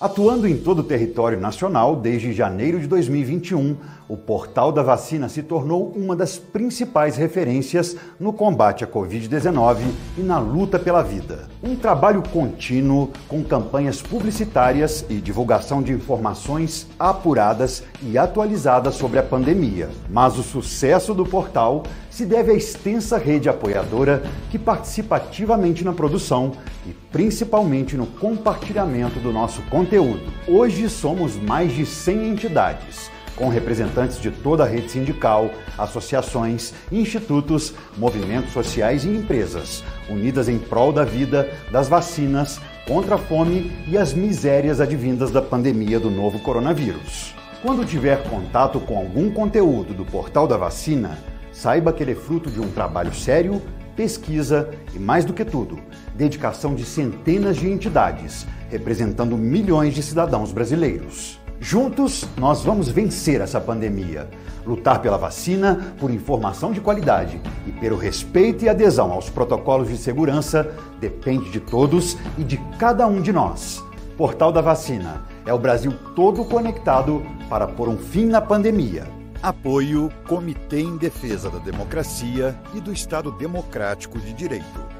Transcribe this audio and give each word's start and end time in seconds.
Atuando 0.00 0.48
em 0.48 0.56
todo 0.56 0.78
o 0.78 0.82
território 0.82 1.38
nacional 1.38 1.94
desde 1.94 2.32
janeiro 2.32 2.80
de 2.80 2.86
2021, 2.86 3.76
o 4.10 4.16
Portal 4.16 4.72
da 4.72 4.82
Vacina 4.82 5.28
se 5.28 5.40
tornou 5.40 5.92
uma 5.94 6.16
das 6.16 6.36
principais 6.36 7.16
referências 7.16 7.96
no 8.18 8.32
combate 8.32 8.82
à 8.82 8.86
Covid-19 8.88 9.82
e 10.18 10.20
na 10.20 10.36
luta 10.36 10.80
pela 10.80 11.00
vida. 11.00 11.48
Um 11.62 11.76
trabalho 11.76 12.20
contínuo 12.20 13.10
com 13.28 13.44
campanhas 13.44 14.02
publicitárias 14.02 15.06
e 15.08 15.20
divulgação 15.20 15.80
de 15.80 15.92
informações 15.92 16.88
apuradas 16.98 17.84
e 18.02 18.18
atualizadas 18.18 18.96
sobre 18.96 19.20
a 19.20 19.22
pandemia. 19.22 19.88
Mas 20.08 20.36
o 20.36 20.42
sucesso 20.42 21.14
do 21.14 21.24
portal 21.24 21.84
se 22.10 22.26
deve 22.26 22.50
à 22.50 22.54
extensa 22.56 23.16
rede 23.16 23.48
apoiadora 23.48 24.24
que 24.50 24.58
participa 24.58 25.16
ativamente 25.16 25.84
na 25.84 25.92
produção 25.92 26.50
e 26.84 26.92
principalmente 27.12 27.96
no 27.96 28.06
compartilhamento 28.06 29.20
do 29.20 29.32
nosso 29.32 29.62
conteúdo. 29.70 30.32
Hoje 30.48 30.88
somos 30.88 31.36
mais 31.36 31.72
de 31.72 31.86
100 31.86 32.28
entidades, 32.28 33.08
com 33.40 33.48
representantes 33.48 34.20
de 34.20 34.30
toda 34.30 34.64
a 34.64 34.66
rede 34.66 34.90
sindical, 34.90 35.50
associações, 35.78 36.74
institutos, 36.92 37.72
movimentos 37.96 38.52
sociais 38.52 39.02
e 39.02 39.08
empresas, 39.08 39.82
unidas 40.10 40.46
em 40.46 40.58
prol 40.58 40.92
da 40.92 41.04
vida, 41.04 41.50
das 41.72 41.88
vacinas, 41.88 42.60
contra 42.86 43.14
a 43.14 43.18
fome 43.18 43.72
e 43.88 43.96
as 43.96 44.12
misérias 44.12 44.78
advindas 44.78 45.30
da 45.30 45.40
pandemia 45.40 45.98
do 45.98 46.10
novo 46.10 46.38
coronavírus. 46.40 47.34
Quando 47.62 47.86
tiver 47.86 48.22
contato 48.28 48.78
com 48.78 48.98
algum 48.98 49.30
conteúdo 49.30 49.94
do 49.94 50.04
Portal 50.04 50.46
da 50.46 50.58
Vacina, 50.58 51.18
saiba 51.50 51.94
que 51.94 52.02
ele 52.02 52.12
é 52.12 52.16
fruto 52.16 52.50
de 52.50 52.60
um 52.60 52.70
trabalho 52.70 53.14
sério, 53.14 53.62
pesquisa 53.96 54.68
e, 54.94 54.98
mais 54.98 55.24
do 55.24 55.32
que 55.32 55.46
tudo, 55.46 55.78
dedicação 56.14 56.74
de 56.74 56.84
centenas 56.84 57.56
de 57.56 57.70
entidades, 57.70 58.46
representando 58.68 59.34
milhões 59.38 59.94
de 59.94 60.02
cidadãos 60.02 60.52
brasileiros. 60.52 61.39
Juntos, 61.62 62.26
nós 62.38 62.64
vamos 62.64 62.88
vencer 62.88 63.42
essa 63.42 63.60
pandemia, 63.60 64.26
lutar 64.64 65.02
pela 65.02 65.18
vacina, 65.18 65.94
por 66.00 66.10
informação 66.10 66.72
de 66.72 66.80
qualidade 66.80 67.38
e 67.66 67.70
pelo 67.70 67.98
respeito 67.98 68.64
e 68.64 68.68
adesão 68.68 69.12
aos 69.12 69.28
protocolos 69.28 69.88
de 69.88 69.98
segurança 69.98 70.74
depende 70.98 71.50
de 71.50 71.60
todos 71.60 72.16
e 72.38 72.44
de 72.44 72.56
cada 72.78 73.06
um 73.06 73.20
de 73.20 73.30
nós. 73.30 73.84
Portal 74.16 74.50
da 74.50 74.62
Vacina 74.62 75.22
é 75.44 75.52
o 75.52 75.58
Brasil 75.58 75.92
todo 76.16 76.46
conectado 76.46 77.22
para 77.48 77.66
pôr 77.66 77.88
um 77.88 77.98
fim 77.98 78.24
na 78.24 78.40
pandemia. 78.40 79.06
Apoio 79.42 80.10
Comitê 80.26 80.80
em 80.80 80.96
Defesa 80.96 81.50
da 81.50 81.58
Democracia 81.58 82.58
e 82.74 82.80
do 82.80 82.92
Estado 82.92 83.30
Democrático 83.32 84.18
de 84.18 84.32
Direito. 84.32 84.99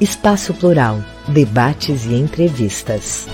Espaço 0.00 0.54
Plural, 0.54 0.98
debates 1.26 2.06
e 2.06 2.14
entrevistas. 2.14 3.26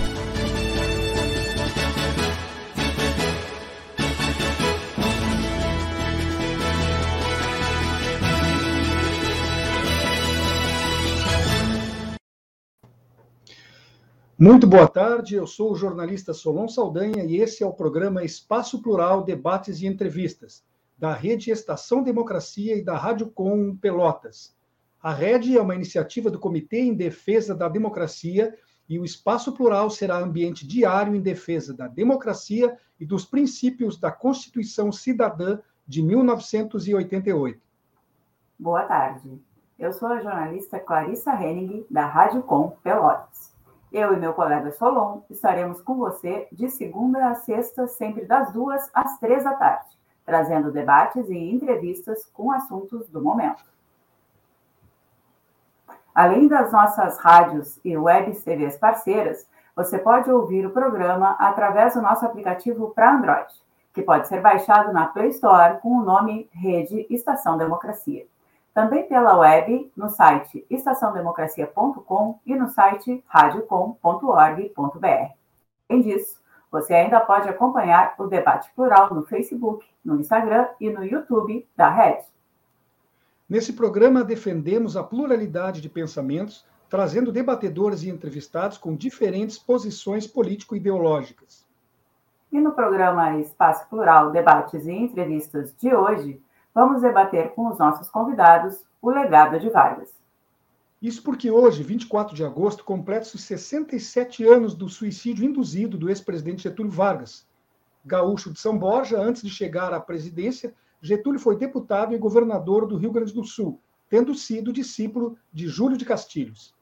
Muito 14.39 14.65
boa 14.65 14.87
tarde, 14.87 15.35
eu 15.35 15.45
sou 15.45 15.71
o 15.71 15.75
jornalista 15.75 16.33
Solon 16.33 16.67
Saldanha 16.67 17.23
e 17.25 17.37
esse 17.37 17.61
é 17.61 17.67
o 17.67 17.73
programa 17.73 18.23
Espaço 18.23 18.81
Plural, 18.81 19.23
Debates 19.23 19.81
e 19.81 19.85
Entrevistas, 19.85 20.63
da 20.97 21.13
Rede 21.13 21.51
Estação 21.51 22.01
Democracia 22.01 22.75
e 22.75 22.83
da 22.83 22.97
Rádio 22.97 23.29
Com 23.29 23.75
Pelotas. 23.75 24.55
A 25.05 25.13
RED 25.13 25.55
é 25.55 25.61
uma 25.61 25.75
iniciativa 25.75 26.31
do 26.31 26.39
Comitê 26.39 26.79
em 26.79 26.95
Defesa 26.95 27.53
da 27.53 27.69
Democracia 27.69 28.57
e 28.89 28.97
o 28.97 29.05
Espaço 29.05 29.53
Plural 29.53 29.87
será 29.91 30.17
ambiente 30.17 30.65
diário 30.65 31.13
em 31.13 31.21
defesa 31.21 31.77
da 31.77 31.87
democracia 31.87 32.75
e 32.99 33.05
dos 33.05 33.23
princípios 33.23 33.99
da 33.99 34.11
Constituição 34.11 34.91
Cidadã 34.91 35.59
de 35.85 36.01
1988. 36.01 37.61
Boa 38.57 38.81
tarde. 38.85 39.39
Eu 39.77 39.93
sou 39.93 40.07
a 40.07 40.19
jornalista 40.19 40.79
Clarissa 40.79 41.33
Henning, 41.33 41.85
da 41.87 42.07
Rádio 42.07 42.41
Com 42.41 42.71
Pelotas. 42.81 43.53
Eu 43.93 44.11
e 44.11 44.19
meu 44.19 44.33
colega 44.33 44.71
Solon 44.71 45.21
estaremos 45.29 45.83
com 45.83 45.97
você 45.97 46.47
de 46.51 46.67
segunda 46.67 47.29
a 47.29 47.35
sexta, 47.35 47.87
sempre 47.87 48.25
das 48.25 48.51
duas 48.51 48.89
às 48.91 49.19
três 49.19 49.43
da 49.43 49.53
tarde, 49.53 49.85
trazendo 50.25 50.71
debates 50.71 51.29
e 51.29 51.37
entrevistas 51.37 52.25
com 52.33 52.51
assuntos 52.51 53.07
do 53.07 53.21
momento. 53.21 53.74
Além 56.15 56.47
das 56.47 56.71
nossas 56.71 57.19
rádios 57.19 57.77
e 57.83 57.97
web 57.97 58.31
TVs 58.31 58.77
parceiras, 58.77 59.45
você 59.75 59.99
pode 59.99 60.31
ouvir 60.31 60.65
o 60.65 60.71
programa 60.71 61.35
através 61.37 61.93
do 61.93 62.01
nosso 62.01 62.25
aplicativo 62.25 62.91
para 62.91 63.13
Android, 63.13 63.53
que 63.93 64.01
pode 64.01 64.29
ser 64.29 64.39
baixado 64.39 64.93
na 64.93 65.07
Play 65.07 65.27
Store 65.31 65.77
com 65.81 65.89
o 65.89 66.05
nome 66.05 66.49
Rede 66.53 67.05
Estação 67.09 67.57
Democracia. 67.57 68.25
Também 68.73 69.05
pela 69.09 69.37
web 69.37 69.91
no 69.95 70.07
site 70.07 70.65
estaçãodemocracia.com 70.69 72.39
e 72.45 72.55
no 72.55 72.69
site 72.69 73.21
radiocom.org.br. 73.27 75.33
Além 75.89 76.01
disso, 76.01 76.41
você 76.71 76.93
ainda 76.93 77.19
pode 77.19 77.49
acompanhar 77.49 78.15
o 78.17 78.27
debate 78.27 78.71
plural 78.73 79.13
no 79.13 79.25
Facebook, 79.25 79.85
no 80.03 80.21
Instagram 80.21 80.65
e 80.79 80.89
no 80.89 81.03
YouTube 81.03 81.67
da 81.75 81.89
Rede. 81.89 82.34
Nesse 83.47 83.73
programa, 83.73 84.23
defendemos 84.23 84.97
a 84.97 85.03
pluralidade 85.03 85.79
de 85.79 85.87
pensamentos, 85.87 86.65
trazendo 86.89 87.31
debatedores 87.31 88.01
e 88.03 88.09
entrevistados 88.09 88.77
com 88.77 88.95
diferentes 88.95 89.57
posições 89.57 90.25
político-ideológicas. 90.25 91.65
E 92.51 92.59
no 92.59 92.71
programa 92.71 93.37
Espaço 93.39 93.87
Plural 93.87 94.31
Debates 94.31 94.85
e 94.85 94.91
Entrevistas 94.91 95.75
de 95.79 95.93
hoje, 95.93 96.41
vamos 96.73 97.01
debater 97.01 97.51
com 97.51 97.67
os 97.67 97.77
nossos 97.77 98.09
convidados 98.09 98.83
o 99.01 99.11
legado 99.11 99.59
de 99.59 99.69
Vargas. 99.69 100.09
Isso 101.01 101.21
porque 101.21 101.51
hoje, 101.51 101.83
24 101.83 102.35
de 102.35 102.43
agosto, 102.43 102.83
completa-se 102.83 103.37
67 103.37 104.43
anos 104.43 104.73
do 104.73 104.89
suicídio 104.89 105.45
induzido 105.45 105.97
do 105.99 106.09
ex-presidente 106.09 106.63
Getúlio 106.63 106.91
Vargas. 106.91 107.45
Gaúcho 108.03 108.51
de 108.51 108.59
São 108.59 108.77
Borja, 108.77 109.19
antes 109.19 109.43
de 109.43 109.49
chegar 109.49 109.93
à 109.93 109.99
presidência, 109.99 110.73
Getúlio 111.05 111.39
foi 111.39 111.55
deputado 111.55 112.15
e 112.15 112.17
governador 112.17 112.87
do 112.87 112.97
Rio 112.97 113.11
Grande 113.11 113.31
do 113.31 113.43
Sul, 113.43 113.79
tendo 114.09 114.33
sido 114.33 114.73
discípulo 114.73 115.37
de 115.53 115.67
Júlio 115.67 115.95
de 115.95 116.03
Castilhos. 116.03 116.73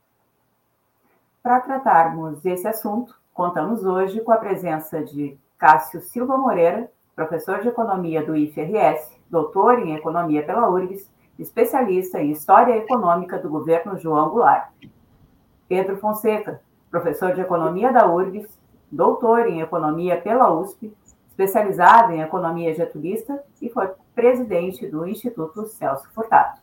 Para 1.42 1.60
tratarmos 1.60 2.40
desse 2.40 2.66
assunto, 2.66 3.20
contamos 3.34 3.84
hoje 3.84 4.22
com 4.22 4.32
a 4.32 4.38
presença 4.38 5.04
de 5.04 5.38
Cássio 5.58 6.00
Silva 6.00 6.38
Moreira, 6.38 6.90
professor 7.14 7.60
de 7.60 7.68
economia 7.68 8.26
do 8.26 8.34
IFRS, 8.34 9.12
doutor 9.30 9.80
em 9.80 9.94
economia 9.94 10.42
pela 10.42 10.70
URGS, 10.70 11.12
especialista 11.38 12.22
em 12.22 12.32
história 12.32 12.78
econômica 12.78 13.38
do 13.38 13.50
governo 13.50 13.98
João 13.98 14.30
Goulart. 14.30 14.72
Pedro 15.68 15.98
Fonseca, 15.98 16.62
professor 16.90 17.34
de 17.34 17.42
economia 17.42 17.92
da 17.92 18.08
URGS, 18.08 18.58
doutor 18.90 19.48
em 19.48 19.60
economia 19.60 20.22
pela 20.22 20.50
USP, 20.50 20.96
especializado 21.34 22.14
em 22.14 22.22
economia 22.22 22.74
getulista 22.76 23.44
e 23.60 23.68
foi 23.70 23.90
presidente 24.14 24.88
do 24.88 25.08
Instituto 25.08 25.66
Celso 25.66 26.08
Furtado. 26.14 26.60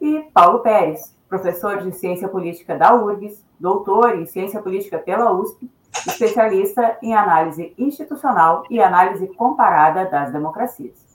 E 0.00 0.28
Paulo 0.34 0.60
Pérez, 0.60 1.16
professor 1.26 1.82
de 1.82 1.90
ciência 1.92 2.28
política 2.28 2.76
da 2.76 2.94
URGS, 2.94 3.42
doutor 3.58 4.18
em 4.18 4.26
ciência 4.26 4.60
política 4.60 4.98
pela 4.98 5.32
USP, 5.32 5.70
especialista 6.06 6.98
em 7.02 7.14
análise 7.14 7.72
institucional 7.78 8.64
e 8.68 8.78
análise 8.78 9.26
comparada 9.28 10.04
das 10.04 10.30
democracias. 10.30 11.14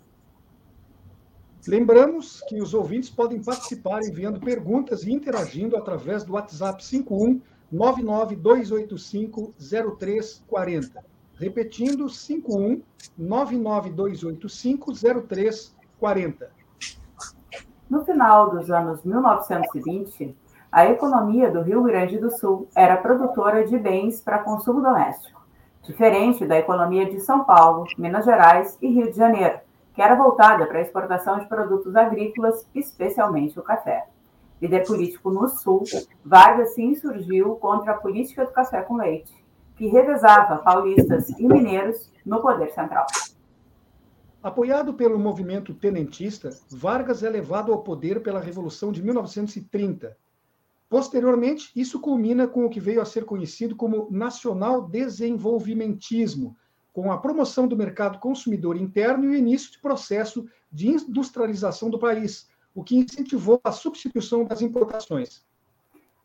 Lembramos 1.68 2.42
que 2.48 2.60
os 2.60 2.74
ouvintes 2.74 3.12
podem 3.12 3.44
participar 3.44 4.02
enviando 4.02 4.40
perguntas 4.40 5.04
e 5.04 5.12
interagindo 5.12 5.78
através 5.78 6.24
do 6.24 6.34
WhatsApp 6.34 6.84
51 6.84 7.40
99285 7.72 9.54
0340. 10.00 11.19
Repetindo, 11.40 12.10
51 12.10 12.82
99285 13.18 14.92
0340. 15.26 16.52
No 17.90 18.04
final 18.04 18.52
dos 18.52 18.70
anos 18.70 19.02
1920, 19.06 20.36
a 20.70 20.86
economia 20.88 21.50
do 21.50 21.62
Rio 21.62 21.82
Grande 21.84 22.18
do 22.18 22.30
Sul 22.30 22.68
era 22.76 22.98
produtora 22.98 23.66
de 23.66 23.78
bens 23.78 24.22
para 24.22 24.44
consumo 24.44 24.82
doméstico, 24.82 25.42
diferente 25.82 26.46
da 26.46 26.60
economia 26.60 27.10
de 27.10 27.22
São 27.22 27.46
Paulo, 27.46 27.86
Minas 27.98 28.26
Gerais 28.26 28.78
e 28.82 28.90
Rio 28.90 29.10
de 29.10 29.16
Janeiro, 29.16 29.60
que 29.96 30.02
era 30.02 30.16
voltada 30.16 30.68
para 30.68 30.80
a 30.80 30.82
exportação 30.82 31.40
de 31.40 31.48
produtos 31.48 31.96
agrícolas, 31.96 32.68
especialmente 32.76 33.58
o 33.58 33.64
café. 33.64 34.08
Líder 34.62 34.86
político 34.86 35.32
no 35.32 35.48
Sul, 35.48 35.84
Vargas 36.24 36.76
se 36.76 36.82
insurgiu 36.82 37.56
contra 37.56 37.94
a 37.94 37.98
política 37.98 38.44
do 38.44 38.52
café 38.52 38.82
com 38.82 38.98
leite, 38.98 39.39
que 39.80 39.88
revezava 39.88 40.58
paulistas 40.58 41.30
e 41.30 41.48
mineiros 41.48 42.12
no 42.26 42.42
poder 42.42 42.70
central. 42.72 43.08
Apoiado 44.44 44.94
pelo 44.94 45.18
movimento 45.18 45.74
tenentista, 45.74 46.50
Vargas 46.70 47.24
é 47.24 47.30
levado 47.30 47.72
ao 47.72 47.81
poder 47.81 48.22
pela 48.22 48.42
Revolução 48.42 48.92
de 48.92 49.02
1930. 49.02 50.18
Posteriormente, 50.90 51.72
isso 51.74 51.98
culmina 52.02 52.46
com 52.46 52.66
o 52.66 52.70
que 52.70 52.80
veio 52.80 53.02
a 53.02 53.06
ser 53.06 53.24
conhecido 53.24 53.74
como 53.74 54.10
nacional 54.12 54.81
desenvolvimentismo, 54.81 56.58
com 56.92 57.10
a 57.10 57.18
promoção 57.18 57.66
do 57.66 57.78
mercado 57.78 58.20
consumidor 58.20 58.76
interno 58.76 59.26
e 59.26 59.28
o 59.30 59.36
início 59.36 59.72
de 59.72 59.80
processo 59.80 60.46
de 60.70 60.90
industrialização 60.90 61.90
do 61.90 61.98
país, 61.98 62.50
o 62.76 62.84
que 62.84 62.98
incentivou 62.98 63.62
a 63.64 63.72
substituição 63.72 64.44
das 64.44 64.62
importações. 64.62 65.48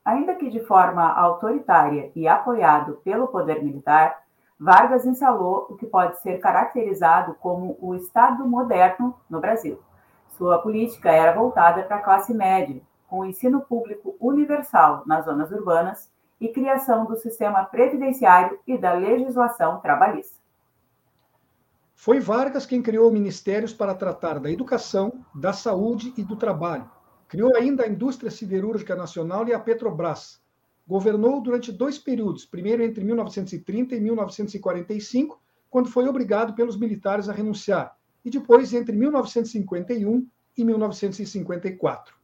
Ainda 0.05 0.35
que 0.35 0.51
de 0.51 0.61
forma 0.61 1.11
autoritária 1.13 2.13
e 2.15 2.29
apoiado 2.29 3.01
pelo 3.03 3.29
poder 3.29 3.63
militar, 3.63 4.23
Vargas 4.61 5.07
instalou 5.07 5.67
o 5.71 5.77
que 5.77 5.87
pode 5.87 6.21
ser 6.21 6.39
caracterizado 6.39 7.35
como 7.41 7.77
o 7.81 7.95
Estado 7.95 8.47
moderno 8.47 9.19
no 9.29 9.41
Brasil. 9.41 9.81
Sua 10.29 10.59
política 10.59 11.11
era 11.11 11.33
voltada 11.33 11.83
para 11.85 11.97
a 11.97 12.03
classe 12.03 12.35
média, 12.35 12.83
com 13.09 13.25
ensino 13.25 13.63
público 13.63 14.15
universal 14.21 15.03
nas 15.07 15.25
zonas 15.25 15.51
urbanas 15.51 16.11
e 16.41 16.49
criação 16.49 17.07
do 17.07 17.17
sistema 17.17 17.65
previdenciário 17.65 18.59
e 18.67 18.77
da 18.77 18.93
legislação 18.93 19.81
trabalhista. 19.81 20.39
Foi 21.95 22.21
Vargas 22.21 22.67
quem 22.67 22.83
criou 22.83 23.11
ministérios 23.11 23.73
para 23.73 23.95
tratar 23.95 24.39
da 24.39 24.51
educação, 24.51 25.25
da 25.35 25.53
saúde 25.53 26.13
e 26.17 26.23
do 26.23 26.37
trabalho. 26.37 26.91
Criou 27.35 27.57
ainda 27.57 27.83
a 27.83 27.89
indústria 27.89 28.31
siderúrgica 28.31 28.95
nacional 28.95 29.45
e 29.49 29.53
a 29.53 29.59
Petrobras. 29.59 30.41
Governou 30.87 31.41
durante 31.41 31.73
dois 31.73 31.99
períodos, 31.99 32.47
primeiro 32.47 32.81
entre 32.81 33.03
1930 33.03 33.97
e 33.97 34.01
1945, 34.01 35.43
quando 35.69 35.91
foi 35.91 36.07
obrigado 36.07 36.55
pelos 36.55 36.79
militares 36.79 37.29
a 37.29 37.33
renunciar, 37.33 37.97
e 38.25 38.31
depois 38.31 38.73
entre 38.73 38.95
1951 38.95 40.25
e 40.57 40.65
1954. 40.65 42.15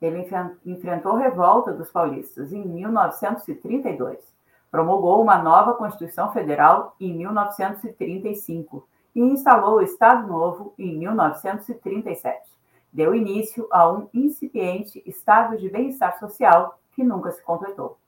Ele 0.00 0.24
enfrentou 0.64 1.16
revolta 1.16 1.72
dos 1.72 1.90
paulistas 1.90 2.52
em 2.52 2.64
1932 2.64 4.32
promulgou 4.70 5.20
uma 5.22 5.38
nova 5.38 5.74
Constituição 5.74 6.32
Federal 6.32 6.94
em 7.00 7.16
1935 7.16 8.88
e 9.14 9.20
instalou 9.20 9.78
o 9.78 9.82
Estado 9.82 10.28
Novo 10.28 10.72
em 10.78 10.96
1937. 10.98 12.54
Deu 12.94 13.12
início 13.12 13.66
a 13.72 13.90
um 13.90 14.08
incipiente 14.14 15.02
estado 15.04 15.58
de 15.58 15.68
bem-estar 15.68 16.16
social 16.20 16.78
que 16.92 17.02
nunca 17.02 17.32
se 17.32 17.42
completou. 17.42 17.98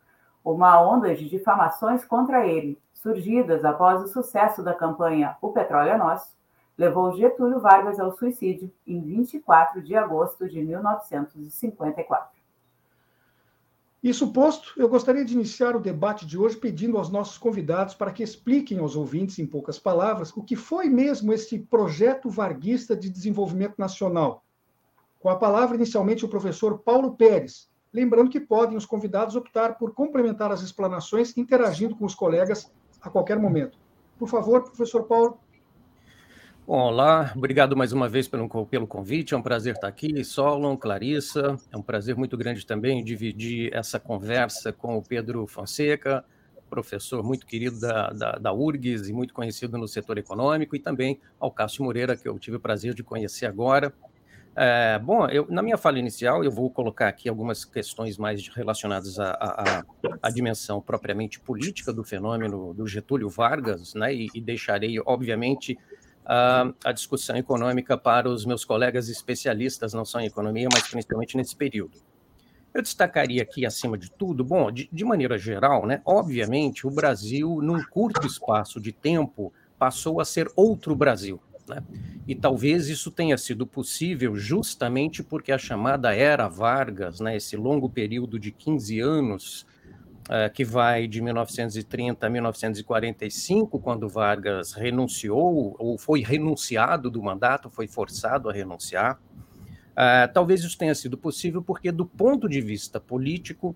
Uma 0.44 0.80
onda 0.80 1.12
de 1.12 1.28
difamações 1.28 2.04
contra 2.04 2.46
ele, 2.46 2.78
surgidas 2.94 3.64
após 3.64 4.00
o 4.00 4.06
sucesso 4.06 4.62
da 4.62 4.72
campanha 4.72 5.36
O 5.42 5.50
Petróleo 5.50 5.90
é 5.90 5.96
Nosso, 5.98 6.36
levou 6.78 7.16
Getúlio 7.16 7.58
Vargas 7.58 7.98
ao 7.98 8.16
suicídio 8.16 8.70
em 8.86 9.00
24 9.00 9.82
de 9.82 9.96
agosto 9.96 10.48
de 10.48 10.62
1954. 10.62 12.36
Isso 14.00 14.32
posto, 14.32 14.72
eu 14.76 14.88
gostaria 14.88 15.24
de 15.24 15.34
iniciar 15.34 15.74
o 15.74 15.80
debate 15.80 16.24
de 16.24 16.38
hoje 16.38 16.56
pedindo 16.56 16.96
aos 16.96 17.10
nossos 17.10 17.36
convidados 17.38 17.92
para 17.92 18.12
que 18.12 18.22
expliquem 18.22 18.78
aos 18.78 18.94
ouvintes, 18.94 19.40
em 19.40 19.46
poucas 19.46 19.80
palavras, 19.80 20.32
o 20.36 20.44
que 20.44 20.54
foi 20.54 20.88
mesmo 20.88 21.32
esse 21.32 21.58
projeto 21.58 22.30
varguista 22.30 22.94
de 22.94 23.10
desenvolvimento 23.10 23.74
nacional. 23.78 24.45
Com 25.26 25.30
a 25.30 25.34
palavra, 25.34 25.74
inicialmente, 25.74 26.24
o 26.24 26.28
professor 26.28 26.78
Paulo 26.78 27.16
Pérez. 27.16 27.68
Lembrando 27.92 28.30
que 28.30 28.38
podem 28.38 28.76
os 28.76 28.86
convidados 28.86 29.34
optar 29.34 29.76
por 29.76 29.92
complementar 29.92 30.52
as 30.52 30.62
explanações 30.62 31.36
interagindo 31.36 31.96
com 31.96 32.04
os 32.04 32.14
colegas 32.14 32.70
a 33.02 33.10
qualquer 33.10 33.36
momento. 33.36 33.76
Por 34.16 34.28
favor, 34.28 34.62
professor 34.62 35.02
Paulo. 35.02 35.40
Olá, 36.64 37.32
obrigado 37.34 37.76
mais 37.76 37.92
uma 37.92 38.08
vez 38.08 38.28
pelo, 38.28 38.48
pelo 38.66 38.86
convite, 38.86 39.34
é 39.34 39.36
um 39.36 39.42
prazer 39.42 39.74
estar 39.74 39.88
aqui. 39.88 40.22
Solon, 40.24 40.76
Clarissa, 40.76 41.56
é 41.72 41.76
um 41.76 41.82
prazer 41.82 42.14
muito 42.14 42.36
grande 42.36 42.64
também 42.64 43.02
dividir 43.02 43.74
essa 43.74 43.98
conversa 43.98 44.72
com 44.72 44.96
o 44.96 45.02
Pedro 45.02 45.44
Fonseca, 45.48 46.24
professor 46.70 47.24
muito 47.24 47.46
querido 47.46 47.80
da, 47.80 48.10
da, 48.10 48.32
da 48.32 48.52
URGS 48.52 49.08
e 49.08 49.12
muito 49.12 49.34
conhecido 49.34 49.76
no 49.76 49.88
setor 49.88 50.18
econômico, 50.18 50.76
e 50.76 50.78
também 50.78 51.18
ao 51.40 51.50
Cássio 51.50 51.84
Moreira, 51.84 52.16
que 52.16 52.28
eu 52.28 52.38
tive 52.38 52.58
o 52.58 52.60
prazer 52.60 52.94
de 52.94 53.02
conhecer 53.02 53.46
agora. 53.46 53.92
É, 54.58 54.98
bom, 54.98 55.28
eu, 55.28 55.46
na 55.50 55.62
minha 55.62 55.76
fala 55.76 55.98
inicial, 55.98 56.42
eu 56.42 56.50
vou 56.50 56.70
colocar 56.70 57.08
aqui 57.08 57.28
algumas 57.28 57.62
questões 57.62 58.16
mais 58.16 58.48
relacionadas 58.48 59.18
à, 59.20 59.84
dimensão 60.32 60.80
propriamente 60.80 61.38
política 61.38 61.92
do 61.92 62.02
fenômeno 62.02 62.72
do 62.72 62.86
Getúlio 62.86 63.28
Vargas, 63.28 63.92
né, 63.92 64.14
e, 64.14 64.28
e 64.34 64.40
deixarei, 64.40 64.98
obviamente, 65.04 65.78
a, 66.24 66.72
a 66.82 66.92
discussão 66.92 67.36
econômica 67.36 67.98
para 67.98 68.30
os 68.30 68.46
meus 68.46 68.64
colegas 68.64 69.10
especialistas, 69.10 69.92
não 69.92 70.06
só 70.06 70.20
em 70.20 70.26
economia, 70.26 70.68
mas 70.72 70.88
principalmente 70.88 71.36
nesse 71.36 71.54
período. 71.54 71.98
Eu 72.72 72.80
destacaria 72.80 73.42
aqui, 73.42 73.66
acima 73.66 73.98
de 73.98 74.10
tudo, 74.10 74.42
bom, 74.42 74.72
de, 74.72 74.88
de 74.90 75.04
maneira 75.04 75.36
geral, 75.36 75.84
né, 75.84 76.00
obviamente, 76.02 76.86
o 76.86 76.90
Brasil, 76.90 77.60
num 77.60 77.84
curto 77.84 78.26
espaço 78.26 78.80
de 78.80 78.90
tempo, 78.90 79.52
passou 79.78 80.18
a 80.18 80.24
ser 80.24 80.50
outro 80.56 80.96
Brasil. 80.96 81.38
Né? 81.68 81.82
E 82.26 82.34
talvez 82.34 82.88
isso 82.88 83.10
tenha 83.10 83.36
sido 83.36 83.66
possível 83.66 84.36
justamente 84.36 85.22
porque 85.22 85.52
a 85.52 85.58
chamada 85.58 86.14
Era 86.14 86.48
Vargas, 86.48 87.20
né, 87.20 87.36
esse 87.36 87.56
longo 87.56 87.88
período 87.88 88.38
de 88.38 88.50
15 88.50 89.00
anos, 89.00 89.66
uh, 90.26 90.52
que 90.52 90.64
vai 90.64 91.06
de 91.06 91.20
1930 91.20 92.26
a 92.26 92.30
1945, 92.30 93.78
quando 93.78 94.08
Vargas 94.08 94.72
renunciou, 94.72 95.76
ou 95.78 95.98
foi 95.98 96.20
renunciado 96.20 97.10
do 97.10 97.22
mandato, 97.22 97.70
foi 97.70 97.86
forçado 97.86 98.48
a 98.48 98.52
renunciar. 98.52 99.20
Uh, 99.92 100.30
talvez 100.32 100.62
isso 100.62 100.76
tenha 100.76 100.94
sido 100.94 101.16
possível 101.16 101.62
porque, 101.62 101.90
do 101.90 102.04
ponto 102.04 102.48
de 102.48 102.60
vista 102.60 103.00
político, 103.00 103.74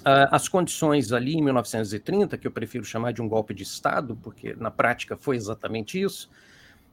uh, 0.00 0.28
as 0.30 0.48
condições 0.48 1.12
ali 1.12 1.34
em 1.34 1.42
1930, 1.42 2.38
que 2.38 2.46
eu 2.46 2.52
prefiro 2.52 2.84
chamar 2.84 3.12
de 3.12 3.20
um 3.20 3.28
golpe 3.28 3.52
de 3.52 3.62
Estado, 3.62 4.16
porque 4.22 4.54
na 4.54 4.70
prática 4.70 5.16
foi 5.16 5.36
exatamente 5.36 6.00
isso, 6.00 6.30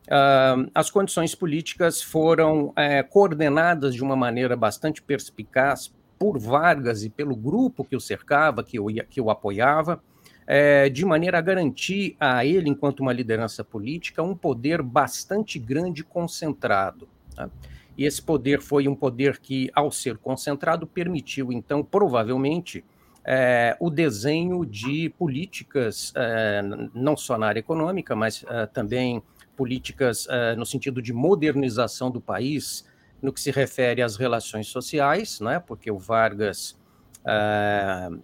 Uh, 0.10 0.72
as 0.74 0.90
condições 0.90 1.36
políticas 1.36 2.02
foram 2.02 2.70
uh, 2.70 2.74
coordenadas 3.10 3.94
de 3.94 4.04
uma 4.04 4.16
maneira 4.16 4.56
bastante 4.56 5.04
perspicaz 5.04 5.94
por 6.18 6.40
Vargas 6.40 7.04
e 7.04 7.10
pelo 7.12 7.36
grupo 7.36 7.86
que 7.86 7.96
o 7.96 8.00
cercava, 8.02 8.64
que 8.64 8.80
o, 8.80 8.88
que 8.88 9.22
o 9.22 9.30
apoiava, 9.30 10.02
é, 10.48 10.90
de 10.90 11.06
maneira 11.06 11.38
a 11.38 11.42
garantir 11.42 12.18
a 12.20 12.44
ele, 12.44 12.70
enquanto 12.70 13.02
uma 13.02 13.14
liderança 13.14 13.64
política, 13.64 14.24
um 14.24 14.36
poder 14.36 14.82
bastante 14.82 15.60
grande 15.60 16.04
concentrado. 16.04 17.08
Tá? 17.36 17.48
E 17.96 18.04
esse 18.04 18.20
poder 18.20 18.60
foi 18.62 18.88
um 18.88 18.96
poder 18.96 19.38
que, 19.38 19.70
ao 19.76 19.92
ser 19.92 20.18
concentrado, 20.18 20.88
permitiu, 20.88 21.52
então, 21.52 21.84
provavelmente, 21.84 22.84
é, 23.24 23.78
o 23.80 23.92
desenho 23.92 24.66
de 24.66 25.10
políticas, 25.20 26.12
é, 26.16 26.64
não 26.96 27.16
só 27.16 27.38
na 27.38 27.46
área 27.46 27.60
econômica, 27.60 28.16
mas 28.16 28.44
é, 28.50 28.66
também 28.66 29.22
políticas 29.60 30.26
no 30.58 30.66
sentido 30.66 31.02
de 31.02 31.12
modernização 31.12 32.10
do 32.10 32.22
país, 32.22 32.88
no 33.22 33.34
que 33.34 33.42
se 33.42 33.52
refere 33.52 34.02
às 34.02 34.16
relações 34.16 34.68
sociais, 34.68 35.42
né, 35.42 35.60
porque 35.60 35.92
o 35.92 35.98
Vargas 35.98 36.80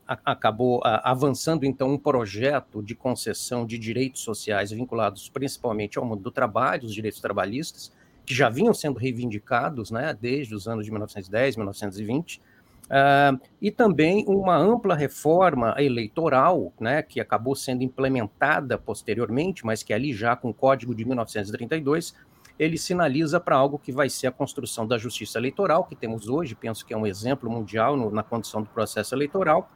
acabou 0.08 0.80
avançando, 0.86 1.66
então, 1.66 1.90
um 1.92 1.98
projeto 1.98 2.82
de 2.82 2.96
concessão 2.96 3.66
de 3.66 3.78
direitos 3.78 4.22
sociais 4.22 4.72
vinculados 4.72 5.28
principalmente 5.28 5.98
ao 5.98 6.06
mundo 6.06 6.24
do 6.24 6.32
trabalho, 6.32 6.86
os 6.86 6.94
direitos 6.94 7.20
trabalhistas, 7.20 7.92
que 8.26 8.34
já 8.34 8.50
vinham 8.50 8.74
sendo 8.74 8.98
reivindicados 8.98 9.92
né, 9.92 10.18
desde 10.18 10.56
os 10.56 10.70
anos 10.70 10.86
de 10.86 10.92
1910, 10.92 11.58
1920, 11.58 12.42
Uh, 12.86 13.40
e 13.60 13.72
também 13.72 14.24
uma 14.28 14.56
ampla 14.56 14.94
reforma 14.94 15.74
eleitoral, 15.80 16.72
né, 16.80 17.02
que 17.02 17.20
acabou 17.20 17.56
sendo 17.56 17.84
implementada 17.84 18.78
posteriormente, 18.78 19.66
mas 19.66 19.82
que 19.82 19.92
ali 19.92 20.14
já 20.14 20.36
com 20.36 20.50
o 20.50 20.54
Código 20.54 20.94
de 20.94 21.04
1932, 21.04 22.14
ele 22.60 22.78
sinaliza 22.78 23.40
para 23.40 23.56
algo 23.56 23.80
que 23.80 23.92
vai 23.92 24.08
ser 24.08 24.28
a 24.28 24.32
construção 24.32 24.88
da 24.88 24.98
justiça 24.98 25.40
eleitoral, 25.40 25.84
que 25.86 25.96
temos 25.96 26.30
hoje, 26.30 26.56
penso 26.56 26.86
que 26.86 26.94
é 26.94 26.98
um 26.98 27.08
exemplo 27.08 27.50
mundial 27.50 27.98
no, 27.98 28.12
na 28.12 28.24
condição 28.24 28.62
do 28.62 28.70
processo 28.70 29.16
eleitoral, 29.16 29.70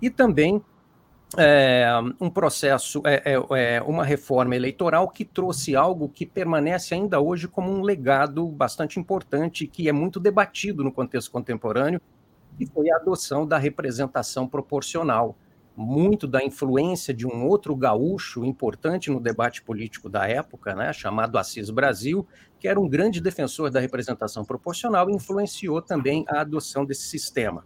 e 0.00 0.08
também 0.08 0.62
é, 1.36 1.86
um 2.20 2.30
processo, 2.30 3.02
é, 3.04 3.32
é, 3.32 3.76
é 3.76 3.82
uma 3.82 4.04
reforma 4.04 4.56
eleitoral 4.56 5.08
que 5.08 5.24
trouxe 5.24 5.76
algo 5.76 6.08
que 6.08 6.24
permanece 6.24 6.94
ainda 6.94 7.20
hoje 7.20 7.46
como 7.48 7.70
um 7.70 7.82
legado 7.82 8.46
bastante 8.48 8.98
importante, 8.98 9.66
que 9.66 9.88
é 9.88 9.92
muito 9.92 10.18
debatido 10.18 10.82
no 10.82 10.92
contexto 10.92 11.30
contemporâneo, 11.30 12.00
que 12.56 12.66
foi 12.66 12.90
a 12.90 12.96
adoção 12.96 13.46
da 13.46 13.58
representação 13.58 14.46
proporcional. 14.46 15.36
Muito 15.76 16.28
da 16.28 16.44
influência 16.44 17.12
de 17.12 17.26
um 17.26 17.46
outro 17.46 17.74
gaúcho 17.74 18.44
importante 18.44 19.10
no 19.10 19.18
debate 19.18 19.60
político 19.60 20.08
da 20.08 20.28
época, 20.28 20.74
né, 20.74 20.92
chamado 20.92 21.36
Assis 21.36 21.68
Brasil, 21.68 22.26
que 22.60 22.68
era 22.68 22.80
um 22.80 22.88
grande 22.88 23.20
defensor 23.20 23.70
da 23.70 23.80
representação 23.80 24.44
proporcional 24.44 25.10
influenciou 25.10 25.82
também 25.82 26.24
a 26.28 26.42
adoção 26.42 26.84
desse 26.84 27.08
sistema. 27.08 27.64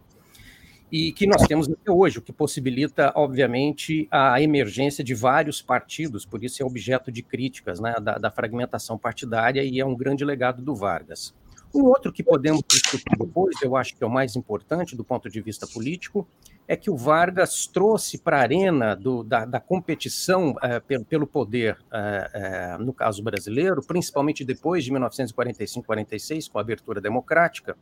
E 0.91 1.11
que 1.11 1.27
nós 1.27 1.45
temos 1.45 1.69
até 1.69 1.91
hoje, 1.91 2.17
o 2.17 2.21
que 2.21 2.33
possibilita, 2.33 3.13
obviamente, 3.15 4.07
a 4.09 4.41
emergência 4.41 5.03
de 5.03 5.13
vários 5.13 5.61
partidos, 5.61 6.25
por 6.25 6.43
isso 6.43 6.63
é 6.63 6.65
objeto 6.65 7.11
de 7.11 7.21
críticas 7.21 7.79
né, 7.79 7.93
da, 8.01 8.17
da 8.17 8.31
fragmentação 8.31 8.97
partidária 8.97 9.63
e 9.63 9.79
é 9.79 9.85
um 9.85 9.95
grande 9.95 10.25
legado 10.25 10.63
do 10.63 10.75
Vargas. 10.75 11.35
Um 11.73 11.83
outro 11.85 12.11
que 12.11 12.23
podemos 12.23 12.63
discutir 12.67 13.15
depois, 13.17 13.55
eu 13.61 13.75
acho 13.75 13.95
que 13.95 14.03
é 14.03 14.07
o 14.07 14.09
mais 14.09 14.35
importante 14.35 14.95
do 14.95 15.03
ponto 15.03 15.29
de 15.29 15.39
vista 15.39 15.67
político, 15.67 16.27
é 16.67 16.75
que 16.75 16.89
o 16.89 16.95
Vargas 16.95 17.65
trouxe 17.65 18.17
para 18.17 18.37
a 18.37 18.41
arena 18.41 18.95
do, 18.95 19.23
da, 19.23 19.43
da, 19.43 19.59
competição 19.59 20.55
é, 20.61 20.79
pelo, 20.79 21.03
pelo, 21.03 21.27
poder, 21.27 21.77
é, 21.91 22.29
é, 22.33 22.77
no 22.77 22.93
caso 22.93 23.23
brasileiro, 23.23 23.81
principalmente 23.81 24.45
depois 24.45 24.83
de 24.83 24.91
1945-46, 24.91 26.51
com 26.51 26.59
a 26.59 26.61
abertura 26.61 27.01
democrática, 27.01 27.75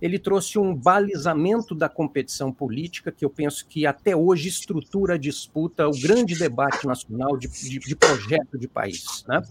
ele 0.00 0.18
trouxe 0.18 0.58
um 0.58 0.74
balizamento 0.74 1.74
da 1.74 1.88
competição 1.88 2.52
política 2.52 3.12
que 3.12 3.24
eu 3.24 3.30
penso 3.30 3.66
que 3.66 3.86
até 3.86 4.16
hoje 4.16 4.48
estrutura 4.48 5.14
a 5.14 5.18
disputa, 5.18 5.86
o 5.86 6.00
grande 6.00 6.38
debate 6.38 6.86
nacional 6.86 7.36
de, 7.36 7.48
de, 7.48 7.78
de 7.78 7.96
projeto 7.96 8.58
de 8.58 8.66
país. 8.66 9.24
Né? 9.28 9.42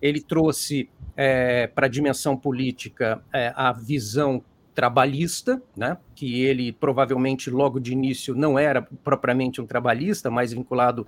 Ele 0.00 0.20
trouxe 0.20 0.88
é, 1.16 1.66
para 1.66 1.86
a 1.86 1.90
dimensão 1.90 2.36
política 2.36 3.22
é, 3.32 3.52
a 3.54 3.72
visão 3.72 4.42
trabalhista, 4.78 5.60
né, 5.76 5.98
que 6.14 6.40
ele 6.44 6.72
provavelmente 6.72 7.50
logo 7.50 7.80
de 7.80 7.92
início 7.92 8.32
não 8.32 8.56
era 8.56 8.80
propriamente 9.02 9.60
um 9.60 9.66
trabalhista, 9.66 10.30
mais 10.30 10.52
vinculado 10.52 11.04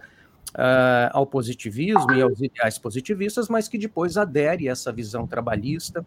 uh, 0.55 1.11
ao 1.13 1.25
positivismo 1.25 2.13
e 2.13 2.21
aos 2.21 2.41
ideais 2.41 2.81
positivistas, 2.81 3.49
mas 3.49 3.69
que 3.69 3.79
depois 3.79 4.17
adere 4.17 4.69
a 4.69 4.73
essa 4.73 4.93
visão 4.93 5.25
trabalhista, 5.25 6.05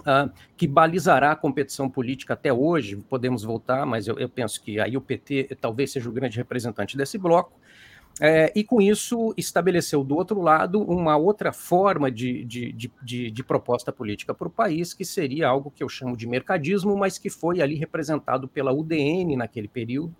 uh, 0.00 0.30
que 0.56 0.66
balizará 0.66 1.32
a 1.32 1.36
competição 1.36 1.88
política 1.88 2.34
até 2.34 2.52
hoje. 2.52 2.96
Podemos 2.96 3.42
voltar, 3.42 3.86
mas 3.86 4.06
eu, 4.06 4.18
eu 4.18 4.28
penso 4.28 4.62
que 4.62 4.80
aí 4.80 4.96
o 4.96 5.00
PT 5.00 5.56
talvez 5.60 5.92
seja 5.92 6.08
o 6.08 6.12
grande 6.12 6.36
representante 6.36 6.96
desse 6.96 7.18
bloco. 7.18 7.58
É, 8.20 8.52
e 8.54 8.62
com 8.62 8.82
isso 8.82 9.32
estabeleceu 9.36 10.04
do 10.04 10.14
outro 10.14 10.42
lado 10.42 10.82
uma 10.82 11.16
outra 11.16 11.52
forma 11.52 12.10
de, 12.10 12.44
de, 12.44 12.90
de, 13.02 13.30
de 13.30 13.42
proposta 13.42 13.90
política 13.90 14.34
para 14.34 14.48
o 14.48 14.50
país, 14.50 14.92
que 14.92 15.04
seria 15.04 15.48
algo 15.48 15.70
que 15.70 15.82
eu 15.82 15.88
chamo 15.88 16.16
de 16.16 16.26
mercadismo, 16.26 16.96
mas 16.96 17.16
que 17.16 17.30
foi 17.30 17.62
ali 17.62 17.76
representado 17.76 18.46
pela 18.46 18.72
UDN 18.72 19.36
naquele 19.36 19.68
período, 19.68 20.14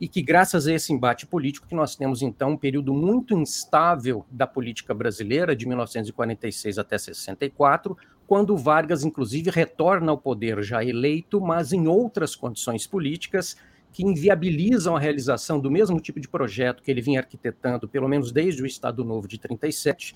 e 0.00 0.08
que 0.08 0.22
graças 0.22 0.66
a 0.66 0.72
esse 0.72 0.92
embate 0.92 1.26
político 1.26 1.68
que 1.68 1.74
nós 1.74 1.94
temos 1.94 2.22
então 2.22 2.52
um 2.52 2.56
período 2.56 2.94
muito 2.94 3.36
instável 3.36 4.24
da 4.30 4.46
política 4.46 4.94
brasileira 4.94 5.54
de 5.54 5.66
1946 5.66 6.78
até 6.78 6.96
64, 6.96 7.96
quando 8.26 8.56
Vargas 8.56 9.04
inclusive 9.04 9.50
retorna 9.50 10.10
ao 10.10 10.16
poder 10.16 10.62
já 10.62 10.82
eleito, 10.82 11.40
mas 11.40 11.72
em 11.72 11.86
outras 11.86 12.34
condições 12.34 12.86
políticas 12.86 13.56
que 13.92 14.04
inviabilizam 14.04 14.96
a 14.96 15.00
realização 15.00 15.60
do 15.60 15.70
mesmo 15.70 16.00
tipo 16.00 16.20
de 16.20 16.28
projeto 16.28 16.82
que 16.82 16.90
ele 16.90 17.02
vinha 17.02 17.20
arquitetando, 17.20 17.88
pelo 17.88 18.08
menos 18.08 18.32
desde 18.32 18.62
o 18.62 18.66
Estado 18.66 19.04
Novo 19.04 19.26
de 19.26 19.36
37, 19.36 20.14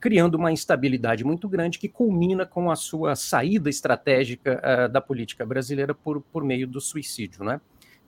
criando 0.00 0.36
uma 0.36 0.50
instabilidade 0.50 1.22
muito 1.22 1.46
grande 1.46 1.78
que 1.78 1.88
culmina 1.88 2.46
com 2.46 2.70
a 2.70 2.76
sua 2.76 3.14
saída 3.14 3.68
estratégica 3.68 4.60
uh, 4.64 4.90
da 4.90 5.00
política 5.00 5.44
brasileira 5.44 5.94
por, 5.94 6.22
por 6.22 6.42
meio 6.42 6.66
do 6.66 6.80
suicídio. 6.80 7.44
Né? 7.44 7.60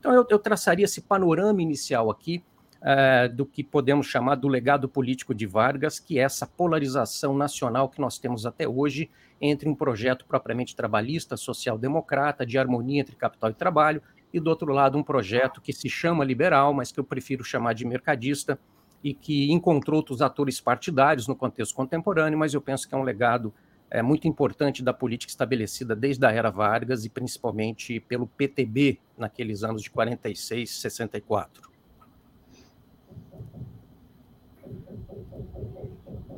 Então, 0.02 0.12
eu, 0.12 0.26
eu 0.28 0.38
traçaria 0.40 0.84
esse 0.84 1.00
panorama 1.00 1.62
inicial 1.62 2.10
aqui 2.10 2.42
uh, 2.80 3.32
do 3.32 3.46
que 3.46 3.62
podemos 3.62 4.04
chamar 4.04 4.34
do 4.34 4.48
legado 4.48 4.88
político 4.88 5.32
de 5.32 5.46
Vargas, 5.46 6.00
que 6.00 6.18
é 6.18 6.22
essa 6.22 6.44
polarização 6.44 7.36
nacional 7.36 7.88
que 7.88 8.00
nós 8.00 8.18
temos 8.18 8.44
até 8.44 8.66
hoje 8.66 9.08
entre 9.40 9.68
um 9.68 9.76
projeto 9.76 10.24
propriamente 10.26 10.74
trabalhista, 10.74 11.36
social-democrata, 11.36 12.44
de 12.44 12.58
harmonia 12.58 13.00
entre 13.00 13.14
capital 13.14 13.50
e 13.50 13.54
trabalho, 13.54 14.02
e 14.34 14.40
do 14.40 14.50
outro 14.50 14.72
lado 14.72 14.98
um 14.98 15.04
projeto 15.04 15.60
que 15.60 15.72
se 15.72 15.88
chama 15.88 16.24
liberal, 16.24 16.74
mas 16.74 16.90
que 16.90 16.98
eu 16.98 17.04
prefiro 17.04 17.44
chamar 17.44 17.72
de 17.72 17.86
mercadista 17.86 18.58
e 19.04 19.14
que 19.14 19.52
encontrou 19.52 19.98
outros 19.98 20.20
atores 20.20 20.60
partidários 20.60 21.28
no 21.28 21.36
contexto 21.36 21.76
contemporâneo, 21.76 22.36
mas 22.36 22.52
eu 22.54 22.60
penso 22.60 22.88
que 22.88 22.94
é 22.96 22.98
um 22.98 23.04
legado 23.04 23.54
é, 23.94 24.00
muito 24.00 24.26
importante 24.26 24.82
da 24.82 24.94
política 24.94 25.30
estabelecida 25.30 25.94
desde 25.94 26.24
a 26.24 26.32
era 26.32 26.50
Vargas 26.50 27.04
e 27.04 27.10
principalmente 27.10 28.00
pelo 28.00 28.26
PTB 28.26 28.98
naqueles 29.18 29.62
anos 29.62 29.82
de 29.82 29.90
46, 29.90 30.80
64. 30.80 31.70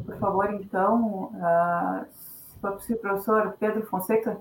Por 0.05 0.19
favor, 0.19 0.53
então, 0.53 1.33
uh, 1.33 2.05
se 2.13 2.59
for 2.61 2.73
possível, 2.73 2.99
professor 2.99 3.57
Pedro 3.61 3.87
Fonseca. 3.87 4.41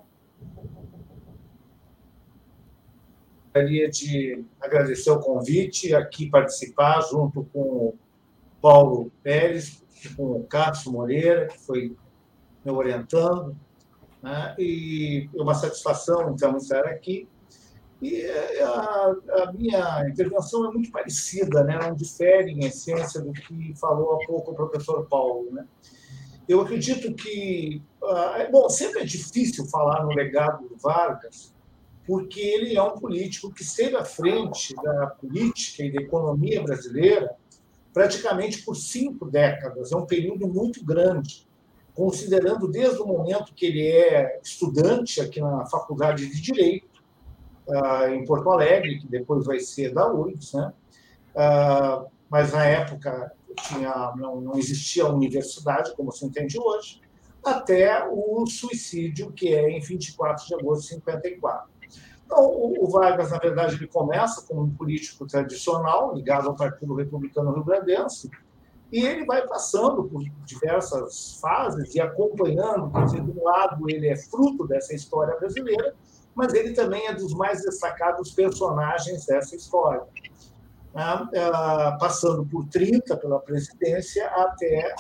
gostaria 3.45 3.87
de 3.91 4.43
agradecer 4.59 5.11
o 5.11 5.19
convite 5.19 5.93
aqui 5.93 6.31
participar 6.31 7.01
junto 7.01 7.43
com 7.53 7.59
o 7.59 7.95
Paulo 8.59 9.11
Pérez, 9.21 9.83
com 10.17 10.31
o 10.31 10.43
Cássio 10.45 10.91
Moreira, 10.91 11.45
que 11.45 11.59
foi 11.59 11.95
me 12.63 12.71
orientando, 12.71 13.55
né? 14.21 14.55
e 14.57 15.29
é 15.35 15.41
uma 15.41 15.53
satisfação, 15.53 16.31
então, 16.31 16.57
estar 16.57 16.85
aqui. 16.85 17.27
E 18.01 18.21
é, 18.21 18.63
a, 18.63 19.15
a, 19.43 19.53
minha 19.53 20.05
intervenção 20.09 20.69
é 20.69 20.73
muito 20.73 20.91
parecida, 20.91 21.63
né? 21.63 21.79
não 21.81 21.95
difere 21.95 22.51
em 22.51 22.65
essência 22.65 23.21
do 23.21 23.31
que 23.31 23.73
falou 23.79 24.13
há 24.13 24.25
pouco 24.25 24.51
o 24.51 24.55
professor 24.55 25.05
Paulo. 25.07 25.49
Né? 25.51 25.65
Eu 26.47 26.59
acredito 26.59 27.13
que, 27.13 27.81
ah, 28.03 28.47
bom, 28.51 28.67
sempre 28.67 29.01
é 29.01 29.05
difícil 29.05 29.65
falar 29.67 30.03
no 30.03 30.09
legado 30.09 30.67
do 30.67 30.75
Vargas, 30.77 31.53
porque 32.05 32.41
ele 32.41 32.75
é 32.75 32.83
um 32.83 32.97
político 32.97 33.53
que 33.53 33.63
esteve 33.63 33.95
à 33.95 34.03
frente 34.03 34.75
da 34.75 35.07
política 35.07 35.83
e 35.83 35.93
da 35.93 36.01
economia 36.01 36.61
brasileira 36.61 37.33
praticamente 37.93 38.63
por 38.63 38.75
cinco 38.75 39.29
décadas. 39.29 39.91
É 39.91 39.95
um 39.95 40.05
período 40.05 40.47
muito 40.47 40.83
grande, 40.83 41.47
considerando 41.95 42.67
desde 42.67 43.01
o 43.01 43.05
momento 43.05 43.53
que 43.53 43.65
ele 43.65 43.87
é 43.87 44.39
estudante 44.43 45.21
aqui 45.21 45.39
na 45.39 45.65
Faculdade 45.65 46.27
de 46.27 46.41
Direito, 46.41 47.03
ah, 47.69 48.09
em 48.09 48.25
Porto 48.25 48.49
Alegre, 48.49 48.99
que 48.99 49.07
depois 49.07 49.45
vai 49.45 49.59
ser 49.59 49.93
da 49.93 50.11
URGS, 50.11 50.53
né? 50.53 50.73
Ah, 51.35 52.05
mas 52.29 52.51
na 52.51 52.65
época 52.65 53.31
tinha, 53.67 54.13
não, 54.17 54.41
não 54.41 54.57
existia 54.57 55.07
universidade, 55.07 55.95
como 55.95 56.11
se 56.11 56.25
entende 56.25 56.57
hoje, 56.59 57.01
até 57.45 58.07
o 58.09 58.45
suicídio, 58.47 59.31
que 59.31 59.53
é 59.53 59.69
em 59.69 59.79
24 59.79 60.47
de 60.47 60.55
agosto 60.55 60.81
de 60.83 60.87
54. 60.95 61.71
Então, 62.25 62.49
o 62.79 62.89
Vargas, 62.89 63.29
na 63.29 63.37
verdade, 63.37 63.75
ele 63.75 63.87
começa 63.87 64.41
como 64.47 64.63
um 64.63 64.73
político 64.73 65.27
tradicional, 65.27 66.15
ligado 66.15 66.47
ao 66.47 66.55
Partido 66.55 66.95
Republicano 66.95 67.53
Rio 67.53 67.63
Grandense, 67.63 68.31
E 68.93 69.03
ele 69.03 69.25
vai 69.25 69.47
passando 69.47 70.03
por 70.03 70.21
diversas 70.45 71.39
fases 71.41 71.95
e 71.95 71.99
acompanhando, 71.99 72.91
quer 72.91 73.05
dizer, 73.05 73.23
de 73.23 73.31
um 73.31 73.43
lado 73.43 73.89
ele 73.89 74.07
é 74.07 74.15
fruto 74.15 74.67
dessa 74.67 74.93
história 74.93 75.35
brasileira, 75.35 75.95
mas 76.35 76.53
ele 76.53 76.73
também 76.73 77.07
é 77.07 77.13
dos 77.15 77.33
mais 77.33 77.63
destacados 77.63 78.31
personagens 78.33 79.25
dessa 79.25 79.55
história. 79.55 80.03
Né? 80.93 81.27
É, 81.33 81.49
passando 81.97 82.45
por 82.45 82.67
30 82.67 83.17
pela 83.17 83.39
presidência 83.39 84.27
até 84.27 84.93